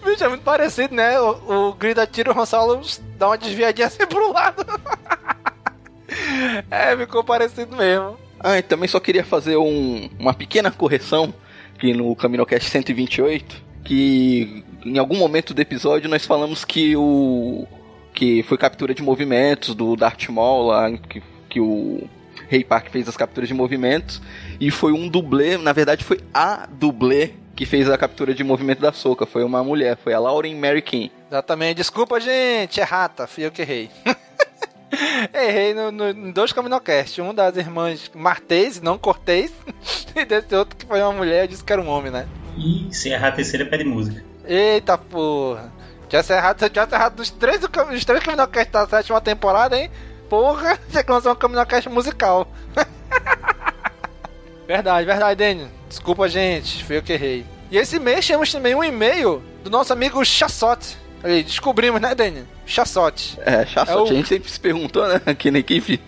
Bicho, 0.05 0.23
é 0.23 0.29
muito 0.29 0.43
parecido, 0.43 0.95
né? 0.95 1.19
O, 1.19 1.69
o 1.69 1.73
grido 1.73 2.03
atira 2.03 2.31
o 2.31 2.39
Han 2.39 2.45
Solo 2.45 2.83
dá 3.17 3.29
uma 3.29 3.39
desviadinha 3.39 3.87
assim 3.87 4.07
pro 4.07 4.33
lado. 4.33 4.67
é, 6.71 6.95
ficou 6.95 7.25
parecido 7.25 7.75
mesmo. 7.75 8.28
Ah, 8.41 8.59
e 8.59 8.63
também 8.63 8.89
só 8.89 9.01
queria 9.01 9.25
fazer 9.25 9.57
um, 9.57 10.09
uma 10.19 10.33
pequena 10.33 10.71
correção 10.71 11.33
aqui 11.75 11.93
no 11.93 12.15
CaminoCast 12.15 12.71
128, 12.71 13.63
que 13.85 14.65
em 14.85 14.99
algum 14.99 15.17
momento 15.17 15.55
do 15.55 15.61
episódio 15.61 16.09
nós 16.09 16.27
falamos 16.27 16.65
que 16.65 16.97
o 16.97 17.67
que 18.15 18.43
foi 18.43 18.59
captura 18.59 18.93
de 18.93 19.03
movimentos 19.03 19.75
do 19.75 19.95
Darth 19.95 20.29
Maul 20.29 20.67
lá, 20.67 20.91
que, 20.91 21.23
que 21.49 21.61
o 21.61 22.09
Rei 22.49 22.65
Park 22.65 22.91
fez 22.91 23.09
as 23.09 23.17
capturas 23.17 23.49
de 23.49 23.55
movimentos 23.55 24.21
e 24.61 24.73
foi 24.73 24.93
um 24.93 25.09
dublê, 25.09 25.57
na 25.57 25.73
verdade 25.73 26.03
foi 26.03 26.21
a 26.35 26.67
dublê 26.67 27.31
que 27.55 27.65
fez 27.65 27.89
a 27.89 27.99
captura 27.99 28.35
de 28.35 28.43
movimento 28.43 28.81
da 28.81 28.93
Soca, 28.93 29.27
foi 29.27 29.45
uma 29.45 29.63
mulher, 29.63 29.97
foi 29.97 30.15
a 30.15 30.19
Lauren 30.19 30.55
Mary 30.57 30.83
King. 30.83 31.13
Exatamente, 31.29 31.77
desculpa 31.77 32.21
gente, 32.21 32.81
é 32.81 32.85
rata, 32.85 33.27
fui 33.27 33.45
eu 33.45 33.53
que 33.53 33.63
errei. 33.63 33.91
Errei 35.33 35.75
no, 35.75 35.91
no, 35.91 36.09
em 36.11 36.33
dois 36.33 36.53
Caminocast. 36.53 37.21
Um 37.21 37.35
das 37.35 37.57
irmãs 37.57 38.11
Martês, 38.15 38.81
não 38.81 38.99
Cortês. 38.99 39.53
E 40.17 40.25
desse 40.25 40.53
outro 40.57 40.77
que 40.77 40.85
foi 40.85 41.01
uma 41.01 41.13
mulher 41.13 41.45
e 41.45 41.49
disse 41.49 41.63
que 41.63 41.73
era 41.73 41.81
um 41.81 41.89
homem, 41.89 42.11
né? 42.11 42.27
E 42.57 42.89
se 42.91 43.11
errar 43.11 43.29
a 43.29 43.33
terceira, 43.33 43.65
pede 43.65 43.85
música. 43.85 44.25
Eita 44.45 44.99
porra. 44.99 45.73
Já 46.09 46.23
se 46.23 46.33
errado, 46.33 46.59
já 46.75 46.89
se 46.89 46.95
errado 46.95 47.15
dos 47.17 47.31
três, 47.31 47.61
dos 47.61 48.05
três 48.05 48.25
Caminocast 48.25 48.73
da 48.73 48.87
sétima 48.87 49.21
temporada, 49.21 49.79
hein? 49.79 49.91
Porra, 50.29 50.79
já 50.91 51.05
que 51.05 51.13
lançou 51.13 51.33
um 51.33 51.37
Caminocast 51.37 51.89
musical. 51.89 52.51
verdade, 54.67 55.07
verdade, 55.07 55.37
Daniel. 55.37 55.69
Desculpa, 55.89 56.29
gente. 56.29 56.85
Fui 56.85 56.97
eu 56.97 57.03
que 57.03 57.13
errei. 57.13 57.47
E 57.71 57.77
esse 57.77 57.99
mês 58.01 58.27
temos 58.27 58.51
também 58.51 58.75
um 58.75 58.83
e-mail 58.83 59.43
do 59.63 59.71
nosso 59.71 59.93
amigo 59.93 60.25
Chassote. 60.25 60.97
Aí, 61.23 61.45
descobrimos, 61.45 62.01
né, 62.01 62.15
Daniel? 62.15 62.45
Chassote. 62.69 63.39
É, 63.41 63.65
Chassote. 63.65 63.99
É 63.99 64.03
o... 64.03 64.05
A 64.05 64.15
gente 64.15 64.29
sempre 64.29 64.51
se 64.51 64.61
perguntou, 64.61 65.09
né, 65.09 65.21
aqui 65.25 65.51
na 65.51 65.59
equipe. 65.59 66.01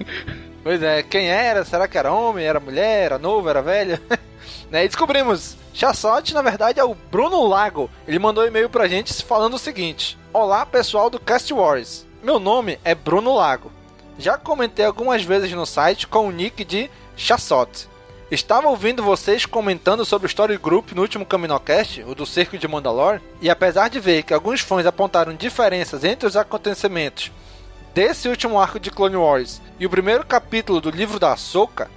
Pois 0.63 0.83
é, 0.83 1.03
quem 1.03 1.29
era? 1.29 1.65
Será 1.65 1.89
que 1.89 1.97
era 1.97 2.13
homem? 2.13 2.45
Era 2.45 2.61
mulher? 2.61 3.07
Era 3.07 3.19
novo? 3.19 3.49
Era 3.49 3.63
velho? 3.63 3.99
né, 4.71 4.85
e 4.85 4.89
descobrimos. 4.89 5.57
Chassote, 5.73 6.35
na 6.35 6.43
verdade, 6.43 6.79
é 6.79 6.85
o 6.85 6.95
Bruno 6.95 7.47
Lago. 7.47 7.91
Ele 8.07 8.19
mandou 8.19 8.45
um 8.45 8.47
e-mail 8.47 8.69
pra 8.69 8.89
gente 8.89 9.25
falando 9.25 9.55
o 9.55 9.59
seguinte: 9.59 10.19
Olá, 10.33 10.67
pessoal 10.67 11.09
do 11.09 11.19
Cast 11.19 11.53
Wars. 11.53 12.07
Meu 12.23 12.39
nome 12.39 12.79
é 12.85 12.95
Bruno 12.95 13.35
Lago. 13.35 13.73
Já 14.19 14.37
comentei 14.37 14.85
algumas 14.85 15.23
vezes 15.25 15.51
no 15.53 15.65
site 15.65 16.07
com 16.07 16.29
o 16.29 16.31
nick 16.31 16.63
de 16.63 16.91
Chassote. 17.17 17.89
Estava 18.31 18.69
ouvindo 18.69 19.03
vocês 19.03 19.45
comentando 19.45 20.05
sobre 20.05 20.27
o 20.27 20.29
Story 20.29 20.57
Group 20.57 20.93
no 20.93 21.03
último 21.03 21.27
Caminocast, 21.27 22.05
o 22.05 22.15
do 22.15 22.25
Cerco 22.25 22.57
de 22.57 22.69
Mandalore, 22.69 23.21
e 23.41 23.51
apesar 23.51 23.91
de 23.91 23.99
ver 23.99 24.23
que 24.23 24.33
alguns 24.33 24.61
fãs 24.61 24.87
apontaram 24.87 25.35
diferenças 25.35 26.05
entre 26.05 26.29
os 26.29 26.37
acontecimentos 26.37 27.33
desse 27.93 28.29
último 28.29 28.61
arco 28.61 28.79
de 28.79 28.89
Clone 28.89 29.17
Wars 29.17 29.61
e 29.81 29.87
o 29.87 29.91
primeiro 29.91 30.25
capítulo 30.25 30.81
do 30.81 30.91
livro 30.91 31.19
da 31.19 31.33
Ahsoka, 31.33 31.91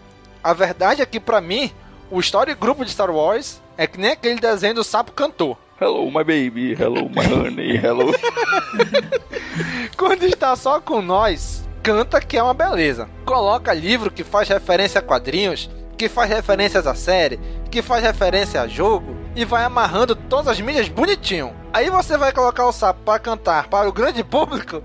a 0.44 0.54
verdade 0.54 1.04
é 1.04 1.06
que 1.06 1.20
para 1.20 1.40
mim, 1.40 1.72
o 2.10 2.20
Story 2.20 2.56
Group 2.56 2.80
de 2.80 2.90
Star 2.90 3.12
Wars 3.12 3.62
é 3.78 3.86
que 3.86 4.00
nem 4.00 4.14
aquele 4.14 4.40
desenho 4.40 4.74
do 4.74 4.84
sapo 4.84 5.12
cantor. 5.12 5.56
Hello, 5.80 6.08
my 6.08 6.24
baby. 6.24 6.72
Hello, 6.72 7.08
my 7.10 7.32
honey. 7.32 7.78
Hello. 7.78 8.12
Quando 9.96 10.24
está 10.24 10.56
só 10.56 10.82
com 10.82 11.00
nós, 11.00 11.70
canta 11.84 12.20
que 12.20 12.38
é 12.38 12.42
uma 12.42 12.56
beleza. 12.56 13.08
Coloca 13.24 13.72
livro 13.72 14.10
que 14.10 14.24
faz 14.24 14.50
referência 14.50 14.98
a 14.98 15.04
quadrinhos 15.04 15.70
que 15.98 16.10
faz 16.10 16.30
referências 16.30 16.88
à 16.88 16.96
série, 16.96 17.40
que 17.70 17.82
faz 17.82 18.04
referência 18.04 18.62
a 18.62 18.68
jogo 18.68 19.16
e 19.36 19.46
vai 19.46 19.64
amarrando 19.64 20.16
todas 20.16 20.48
as 20.48 20.62
mídias 20.62 20.90
bonitinho. 20.90 21.54
Aí 21.72 21.90
você 21.90 22.18
vai 22.18 22.32
colocar 22.32 22.66
o 22.66 22.72
sapo 22.72 23.02
para 23.04 23.20
cantar 23.20 23.68
para 23.68 23.88
o 23.88 23.94
grande 23.94 24.24
público 24.26 24.84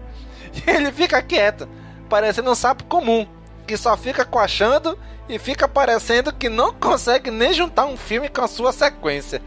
e 0.55 0.71
ele 0.71 0.93
fica 0.93 1.23
quieto, 1.23 1.69
parecendo 2.09 2.51
um 2.51 2.55
sapo 2.55 2.85
comum, 2.85 3.27
que 3.67 3.77
só 3.77 3.97
fica 3.97 4.25
coachando 4.25 4.99
e 5.29 5.39
fica 5.39 5.69
parecendo 5.69 6.33
que 6.33 6.49
não 6.49 6.73
consegue 6.73 7.31
nem 7.31 7.53
juntar 7.53 7.85
um 7.87 7.97
filme 7.97 8.29
com 8.29 8.43
a 8.43 8.49
sua 8.49 8.73
sequência. 8.73 9.43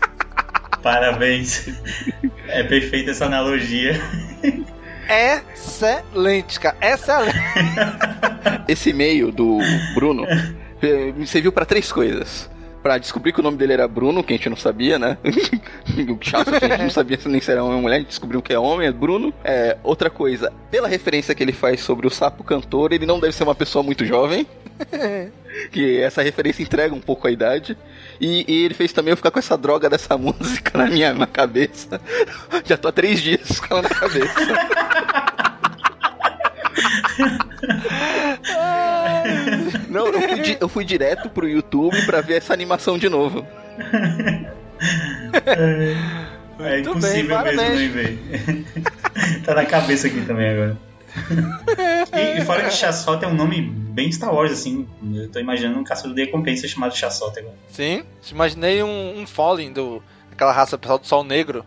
Parabéns. 0.82 1.68
É 2.48 2.62
perfeita 2.62 3.10
essa 3.10 3.24
analogia. 3.24 4.00
Excelente, 5.08 6.60
cara. 6.60 6.76
Excelente. 6.80 7.38
Esse 8.68 8.90
e-mail 8.90 9.32
do 9.32 9.58
Bruno 9.94 10.26
me 11.16 11.26
serviu 11.26 11.52
para 11.52 11.64
três 11.64 11.90
coisas. 11.90 12.50
Pra 12.82 12.98
descobrir 12.98 13.32
que 13.32 13.40
o 13.40 13.42
nome 13.42 13.56
dele 13.56 13.72
era 13.72 13.88
Bruno, 13.88 14.22
que 14.22 14.32
a 14.32 14.36
gente 14.36 14.48
não 14.48 14.56
sabia, 14.56 14.96
né? 14.96 15.18
o 15.24 16.18
chato 16.20 16.52
que 16.52 16.64
a 16.64 16.68
gente 16.68 16.82
não 16.82 16.90
sabia 16.90 17.18
se 17.18 17.28
nem 17.28 17.40
se 17.40 17.50
era 17.50 17.64
homem 17.64 17.76
ou 17.76 17.82
mulher, 17.82 17.96
a 17.96 17.98
gente 17.98 18.08
descobriu 18.08 18.40
que 18.40 18.52
é 18.52 18.58
homem, 18.58 18.86
é 18.86 18.92
Bruno. 18.92 19.34
É, 19.42 19.76
outra 19.82 20.08
coisa, 20.08 20.52
pela 20.70 20.86
referência 20.86 21.34
que 21.34 21.42
ele 21.42 21.52
faz 21.52 21.80
sobre 21.80 22.06
o 22.06 22.10
sapo 22.10 22.44
cantor, 22.44 22.92
ele 22.92 23.04
não 23.04 23.18
deve 23.18 23.32
ser 23.32 23.42
uma 23.42 23.56
pessoa 23.56 23.82
muito 23.82 24.04
jovem. 24.04 24.46
que 25.72 26.00
essa 26.00 26.22
referência 26.22 26.62
entrega 26.62 26.94
um 26.94 27.00
pouco 27.00 27.26
a 27.26 27.30
idade. 27.30 27.76
E, 28.20 28.44
e, 28.46 28.64
ele 28.64 28.74
fez 28.74 28.92
também 28.92 29.10
eu 29.10 29.16
ficar 29.16 29.30
com 29.30 29.38
essa 29.38 29.56
droga 29.56 29.88
dessa 29.90 30.16
música 30.18 30.78
na 30.78 30.86
minha 30.86 31.12
na 31.12 31.26
cabeça. 31.26 32.00
Já 32.64 32.76
tô 32.76 32.88
há 32.88 32.92
três 32.92 33.20
dias 33.20 33.58
com 33.60 33.74
ela 33.74 33.82
na 33.82 33.88
cabeça. 33.88 35.55
Não, 39.88 40.08
eu 40.08 40.20
fui, 40.20 40.56
eu 40.60 40.68
fui 40.68 40.84
direto 40.84 41.30
pro 41.30 41.48
YouTube 41.48 42.04
pra 42.04 42.20
ver 42.20 42.38
essa 42.38 42.52
animação 42.52 42.98
de 42.98 43.08
novo. 43.08 43.46
É, 46.58 46.76
é 46.76 46.80
impossível 46.80 47.42
bem, 47.42 47.56
mesmo 47.56 47.92
ver. 47.92 48.18
tá 49.44 49.54
na 49.54 49.66
cabeça 49.66 50.06
aqui 50.06 50.22
também 50.22 50.50
agora. 50.50 50.76
e, 52.14 52.40
e 52.40 52.44
fora 52.44 52.64
que 52.64 52.70
Chassota 52.70 53.26
é 53.26 53.28
um 53.28 53.34
nome 53.34 53.62
bem 53.62 54.10
Star 54.12 54.34
Wars, 54.34 54.52
assim. 54.52 54.86
Eu 55.14 55.30
tô 55.30 55.38
imaginando 55.38 55.78
um 55.78 55.84
caçador 55.84 56.14
de 56.14 56.24
recompensa 56.24 56.66
chamado 56.68 56.96
Chassota 56.96 57.40
agora. 57.40 57.54
Sim, 57.70 58.04
imaginei 58.30 58.82
um, 58.82 59.20
um 59.20 59.26
Fallen 59.26 59.72
do 59.72 60.02
aquela 60.32 60.52
raça 60.52 60.76
pessoal 60.76 60.98
do 60.98 61.06
Sol 61.06 61.24
Negro. 61.24 61.64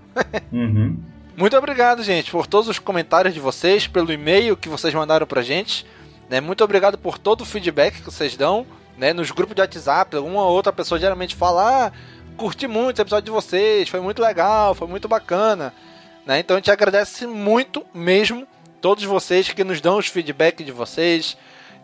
uhum. 0.52 0.98
Muito 1.40 1.56
obrigado, 1.56 2.04
gente, 2.04 2.32
por 2.32 2.46
todos 2.46 2.68
os 2.68 2.80
comentários 2.80 3.34
de 3.34 3.40
vocês, 3.40 3.88
pelo 3.88 4.12
e-mail 4.12 4.58
que 4.58 4.68
vocês 4.68 4.94
mandaram 4.94 5.26
pra 5.26 5.42
gente. 5.42 5.86
Né? 6.30 6.42
Muito 6.42 6.62
obrigado 6.66 6.98
por 6.98 7.18
todo 7.18 7.42
o 7.42 7.46
feedback 7.46 8.02
que 8.02 8.12
vocês 8.12 8.36
dão. 8.36 8.68
Né? 8.98 9.14
Nos 9.14 9.32
grupos 9.32 9.56
de 9.56 9.62
WhatsApp, 9.62 10.18
alguma 10.18 10.44
outra 10.44 10.74
pessoa 10.74 11.00
geralmente 11.00 11.38
fala: 11.38 11.86
ah, 11.86 11.92
curti 12.36 12.68
muito 12.68 13.00
o 13.00 13.02
episódio 13.02 13.24
de 13.24 13.32
vocês, 13.32 13.88
foi 13.88 14.02
muito 14.02 14.22
legal, 14.22 14.76
foi 14.76 14.86
muito 14.86 15.08
bacana. 15.08 15.74
Né? 16.26 16.40
Então 16.40 16.58
a 16.58 16.60
gente 16.60 16.72
agradece 16.72 17.26
muito 17.26 17.86
mesmo 17.94 18.46
todos 18.82 19.06
vocês 19.06 19.48
que 19.48 19.64
nos 19.64 19.80
dão 19.80 19.98
os 19.98 20.08
feedbacks 20.08 20.66
de 20.66 20.74
vocês, 20.74 21.38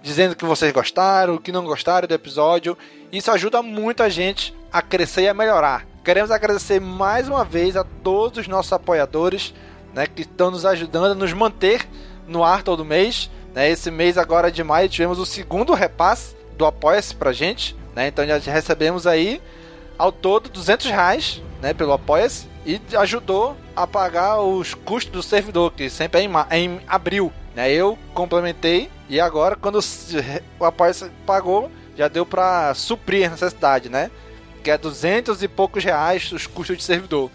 dizendo 0.03 0.35
que 0.35 0.43
vocês 0.43 0.73
gostaram, 0.73 1.37
que 1.37 1.53
não 1.53 1.63
gostaram 1.63 2.09
do 2.09 2.13
episódio. 2.13 2.77
Isso 3.09 3.31
ajuda 3.31 3.61
muito 3.61 4.03
a 4.03 4.09
gente 4.09 4.53
a 4.69 4.81
crescer 4.81 5.21
e 5.21 5.29
a 5.29 5.33
melhorar. 5.33 5.94
Queremos 6.05 6.29
agradecer 6.29 6.79
mais 6.79 7.27
uma 7.27 7.43
vez 7.43 7.75
a 7.75 7.83
todos 7.83 8.37
os 8.37 8.47
nossos 8.47 8.71
apoiadores 8.71 9.55
né, 9.91 10.05
que 10.05 10.21
estão 10.21 10.51
nos 10.51 10.63
ajudando 10.63 11.13
a 11.13 11.15
nos 11.15 11.33
manter 11.33 11.83
no 12.27 12.43
ar 12.43 12.61
todo 12.61 12.85
mês. 12.85 13.27
Né? 13.55 13.71
Esse 13.71 13.89
mês 13.89 14.15
agora 14.15 14.51
de 14.51 14.63
maio 14.63 14.87
tivemos 14.87 15.17
o 15.17 15.25
segundo 15.25 15.73
repasse 15.73 16.35
do 16.55 16.63
Apoia-se 16.63 17.15
pra 17.15 17.33
gente. 17.33 17.75
Né? 17.95 18.07
Então 18.07 18.23
já 18.23 18.37
recebemos 18.37 19.07
aí 19.07 19.41
ao 19.97 20.11
todo 20.11 20.47
200 20.47 20.85
reais 20.91 21.41
né, 21.59 21.73
pelo 21.73 21.93
Apoia-se 21.93 22.47
e 22.67 22.79
ajudou 22.97 23.57
a 23.75 23.87
pagar 23.87 24.41
os 24.41 24.75
custos 24.75 25.11
do 25.11 25.23
servidor, 25.23 25.73
que 25.73 25.89
sempre 25.89 26.21
é 26.21 26.23
em, 26.23 26.29
é 26.51 26.59
em 26.59 26.81
abril. 26.87 27.33
Né? 27.55 27.71
Eu 27.71 27.97
complementei 28.13 28.91
e 29.09 29.19
agora 29.19 29.55
quando 29.55 29.79
o 30.59 30.65
Apoia-se 30.65 31.09
pagou, 31.25 31.71
já 31.97 32.07
deu 32.07 32.27
para 32.27 32.75
suprir 32.75 33.25
a 33.25 33.31
necessidade, 33.31 33.89
né? 33.89 34.11
Que 34.65 34.71
é 34.71 34.77
200 34.77 35.41
e 35.43 35.47
poucos 35.47 35.83
reais 35.83 36.29
os 36.33 36.45
custos 36.45 36.75
de 36.75 36.83
servidor. 36.83 37.31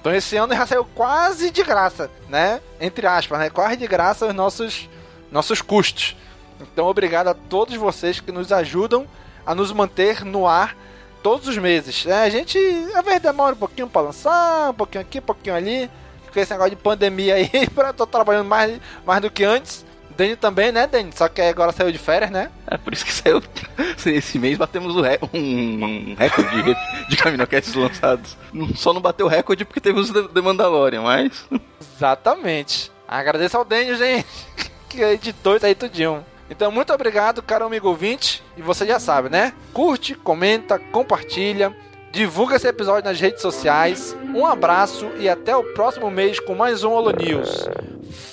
Então 0.00 0.12
esse 0.12 0.36
ano 0.36 0.52
já 0.52 0.66
saiu 0.66 0.84
quase 0.84 1.52
de 1.52 1.62
graça, 1.62 2.10
né? 2.28 2.60
Entre 2.80 3.06
aspas, 3.06 3.38
né? 3.38 3.50
Quase 3.50 3.76
de 3.76 3.86
graça 3.86 4.26
os 4.26 4.34
nossos 4.34 4.88
nossos 5.30 5.62
custos. 5.62 6.16
Então, 6.60 6.86
obrigado 6.86 7.28
a 7.28 7.34
todos 7.34 7.74
vocês 7.76 8.20
que 8.20 8.30
nos 8.30 8.52
ajudam 8.52 9.06
a 9.44 9.54
nos 9.54 9.72
manter 9.72 10.24
no 10.24 10.46
ar 10.46 10.76
todos 11.22 11.48
os 11.48 11.58
meses. 11.58 12.06
É, 12.06 12.22
a 12.24 12.30
gente, 12.30 12.58
a 12.94 13.02
vezes, 13.02 13.20
demora 13.20 13.54
um 13.54 13.58
pouquinho 13.58 13.88
para 13.88 14.02
lançar, 14.02 14.70
um 14.70 14.74
pouquinho 14.74 15.02
aqui, 15.02 15.18
um 15.18 15.22
pouquinho 15.22 15.56
ali. 15.56 15.90
Com 16.32 16.40
esse 16.40 16.50
negócio 16.50 16.70
de 16.70 16.76
pandemia 16.76 17.34
aí, 17.34 17.50
tô 17.94 18.06
trabalhando 18.06 18.48
mais, 18.48 18.80
mais 19.04 19.20
do 19.20 19.30
que 19.30 19.44
antes. 19.44 19.84
Dani 20.12 20.36
também, 20.36 20.70
né, 20.70 20.86
Dani? 20.86 21.10
Só 21.14 21.28
que 21.28 21.40
agora 21.40 21.72
saiu 21.72 21.90
de 21.90 21.98
férias, 21.98 22.30
né? 22.30 22.50
É 22.66 22.76
por 22.76 22.92
isso 22.92 23.04
que 23.04 23.12
saiu. 23.12 23.42
Esse 24.06 24.38
mês 24.38 24.58
batemos 24.58 24.94
um, 24.94 25.00
um, 25.36 26.14
recorde 26.18 26.62
de, 26.62 26.76
de 27.08 27.16
Caminocasts 27.16 27.74
lançados. 27.74 28.36
Só 28.76 28.92
não 28.92 29.00
bateu 29.00 29.26
o 29.26 29.28
recorde 29.28 29.64
porque 29.64 29.80
teve 29.80 29.98
os 29.98 30.10
The 30.10 30.40
Mandalorian, 30.40 31.02
mas. 31.02 31.44
Exatamente. 31.80 32.90
Agradeço 33.06 33.56
ao 33.56 33.64
Daniel, 33.64 33.96
gente, 33.96 34.26
que 34.88 35.02
editou 35.02 35.56
isso 35.56 35.66
aí 35.66 35.74
tudinho. 35.74 36.24
Então, 36.48 36.70
muito 36.70 36.92
obrigado, 36.92 37.42
caro 37.42 37.64
amigo 37.64 37.88
ouvinte. 37.88 38.42
E 38.56 38.62
você 38.62 38.86
já 38.86 38.98
sabe, 38.98 39.28
né? 39.28 39.52
Curte, 39.72 40.14
comenta, 40.14 40.78
compartilha, 40.78 41.74
divulga 42.10 42.56
esse 42.56 42.68
episódio 42.68 43.08
nas 43.08 43.18
redes 43.18 43.40
sociais. 43.40 44.16
Um 44.34 44.46
abraço 44.46 45.10
e 45.18 45.28
até 45.28 45.56
o 45.56 45.64
próximo 45.72 46.10
mês 46.10 46.38
com 46.38 46.54
mais 46.54 46.84
um 46.84 46.92
Holo 46.92 47.12
News. 47.12 47.68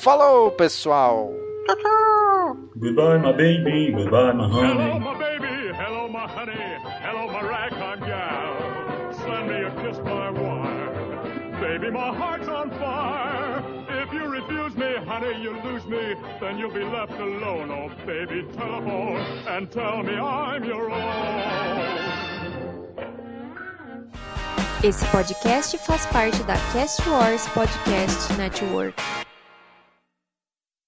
Falou, 0.02 0.52
pessoal! 0.52 1.49
Tchau, 1.70 1.76
tchau! 1.84 2.56
Goodbye, 2.80 3.18
my 3.18 3.32
baby. 3.32 3.94
Goodbye, 3.94 4.34
my 4.34 4.50
honey. 4.50 4.74
Hello, 4.74 5.00
my 5.00 5.18
baby. 5.20 5.72
Hello, 5.78 6.08
my 6.08 6.28
honey. 6.28 6.58
Hello, 7.06 7.28
my 7.28 7.42
ragtime 7.42 8.00
gal. 8.00 9.14
Send 9.14 9.48
me 9.50 9.62
a 9.62 9.72
kiss 9.82 10.00
by 10.00 10.32
wire. 10.32 11.60
Baby, 11.62 11.92
my 11.92 12.12
heart's 12.16 12.48
on 12.48 12.72
fire. 12.72 13.62
If 14.02 14.14
you 14.14 14.26
refuse 14.26 14.76
me, 14.78 14.96
honey, 15.06 15.42
you 15.44 15.52
lose 15.62 15.86
me. 15.86 16.16
Then 16.42 16.58
you'll 16.58 16.74
be 16.74 16.84
left 16.84 17.14
alone. 17.14 17.70
Oh, 17.70 17.92
baby, 18.06 18.48
telephone 18.54 19.22
and 19.48 19.70
tell 19.72 20.02
me 20.02 20.16
I'm 20.16 20.64
your 20.64 20.90
own. 20.90 22.10
Esse 24.82 25.06
podcast 25.12 25.78
faz 25.86 26.06
parte 26.08 26.42
da 26.46 26.56
Cast 26.72 27.06
Wars 27.06 27.46
Podcast 27.50 28.38
Network. 28.38 28.96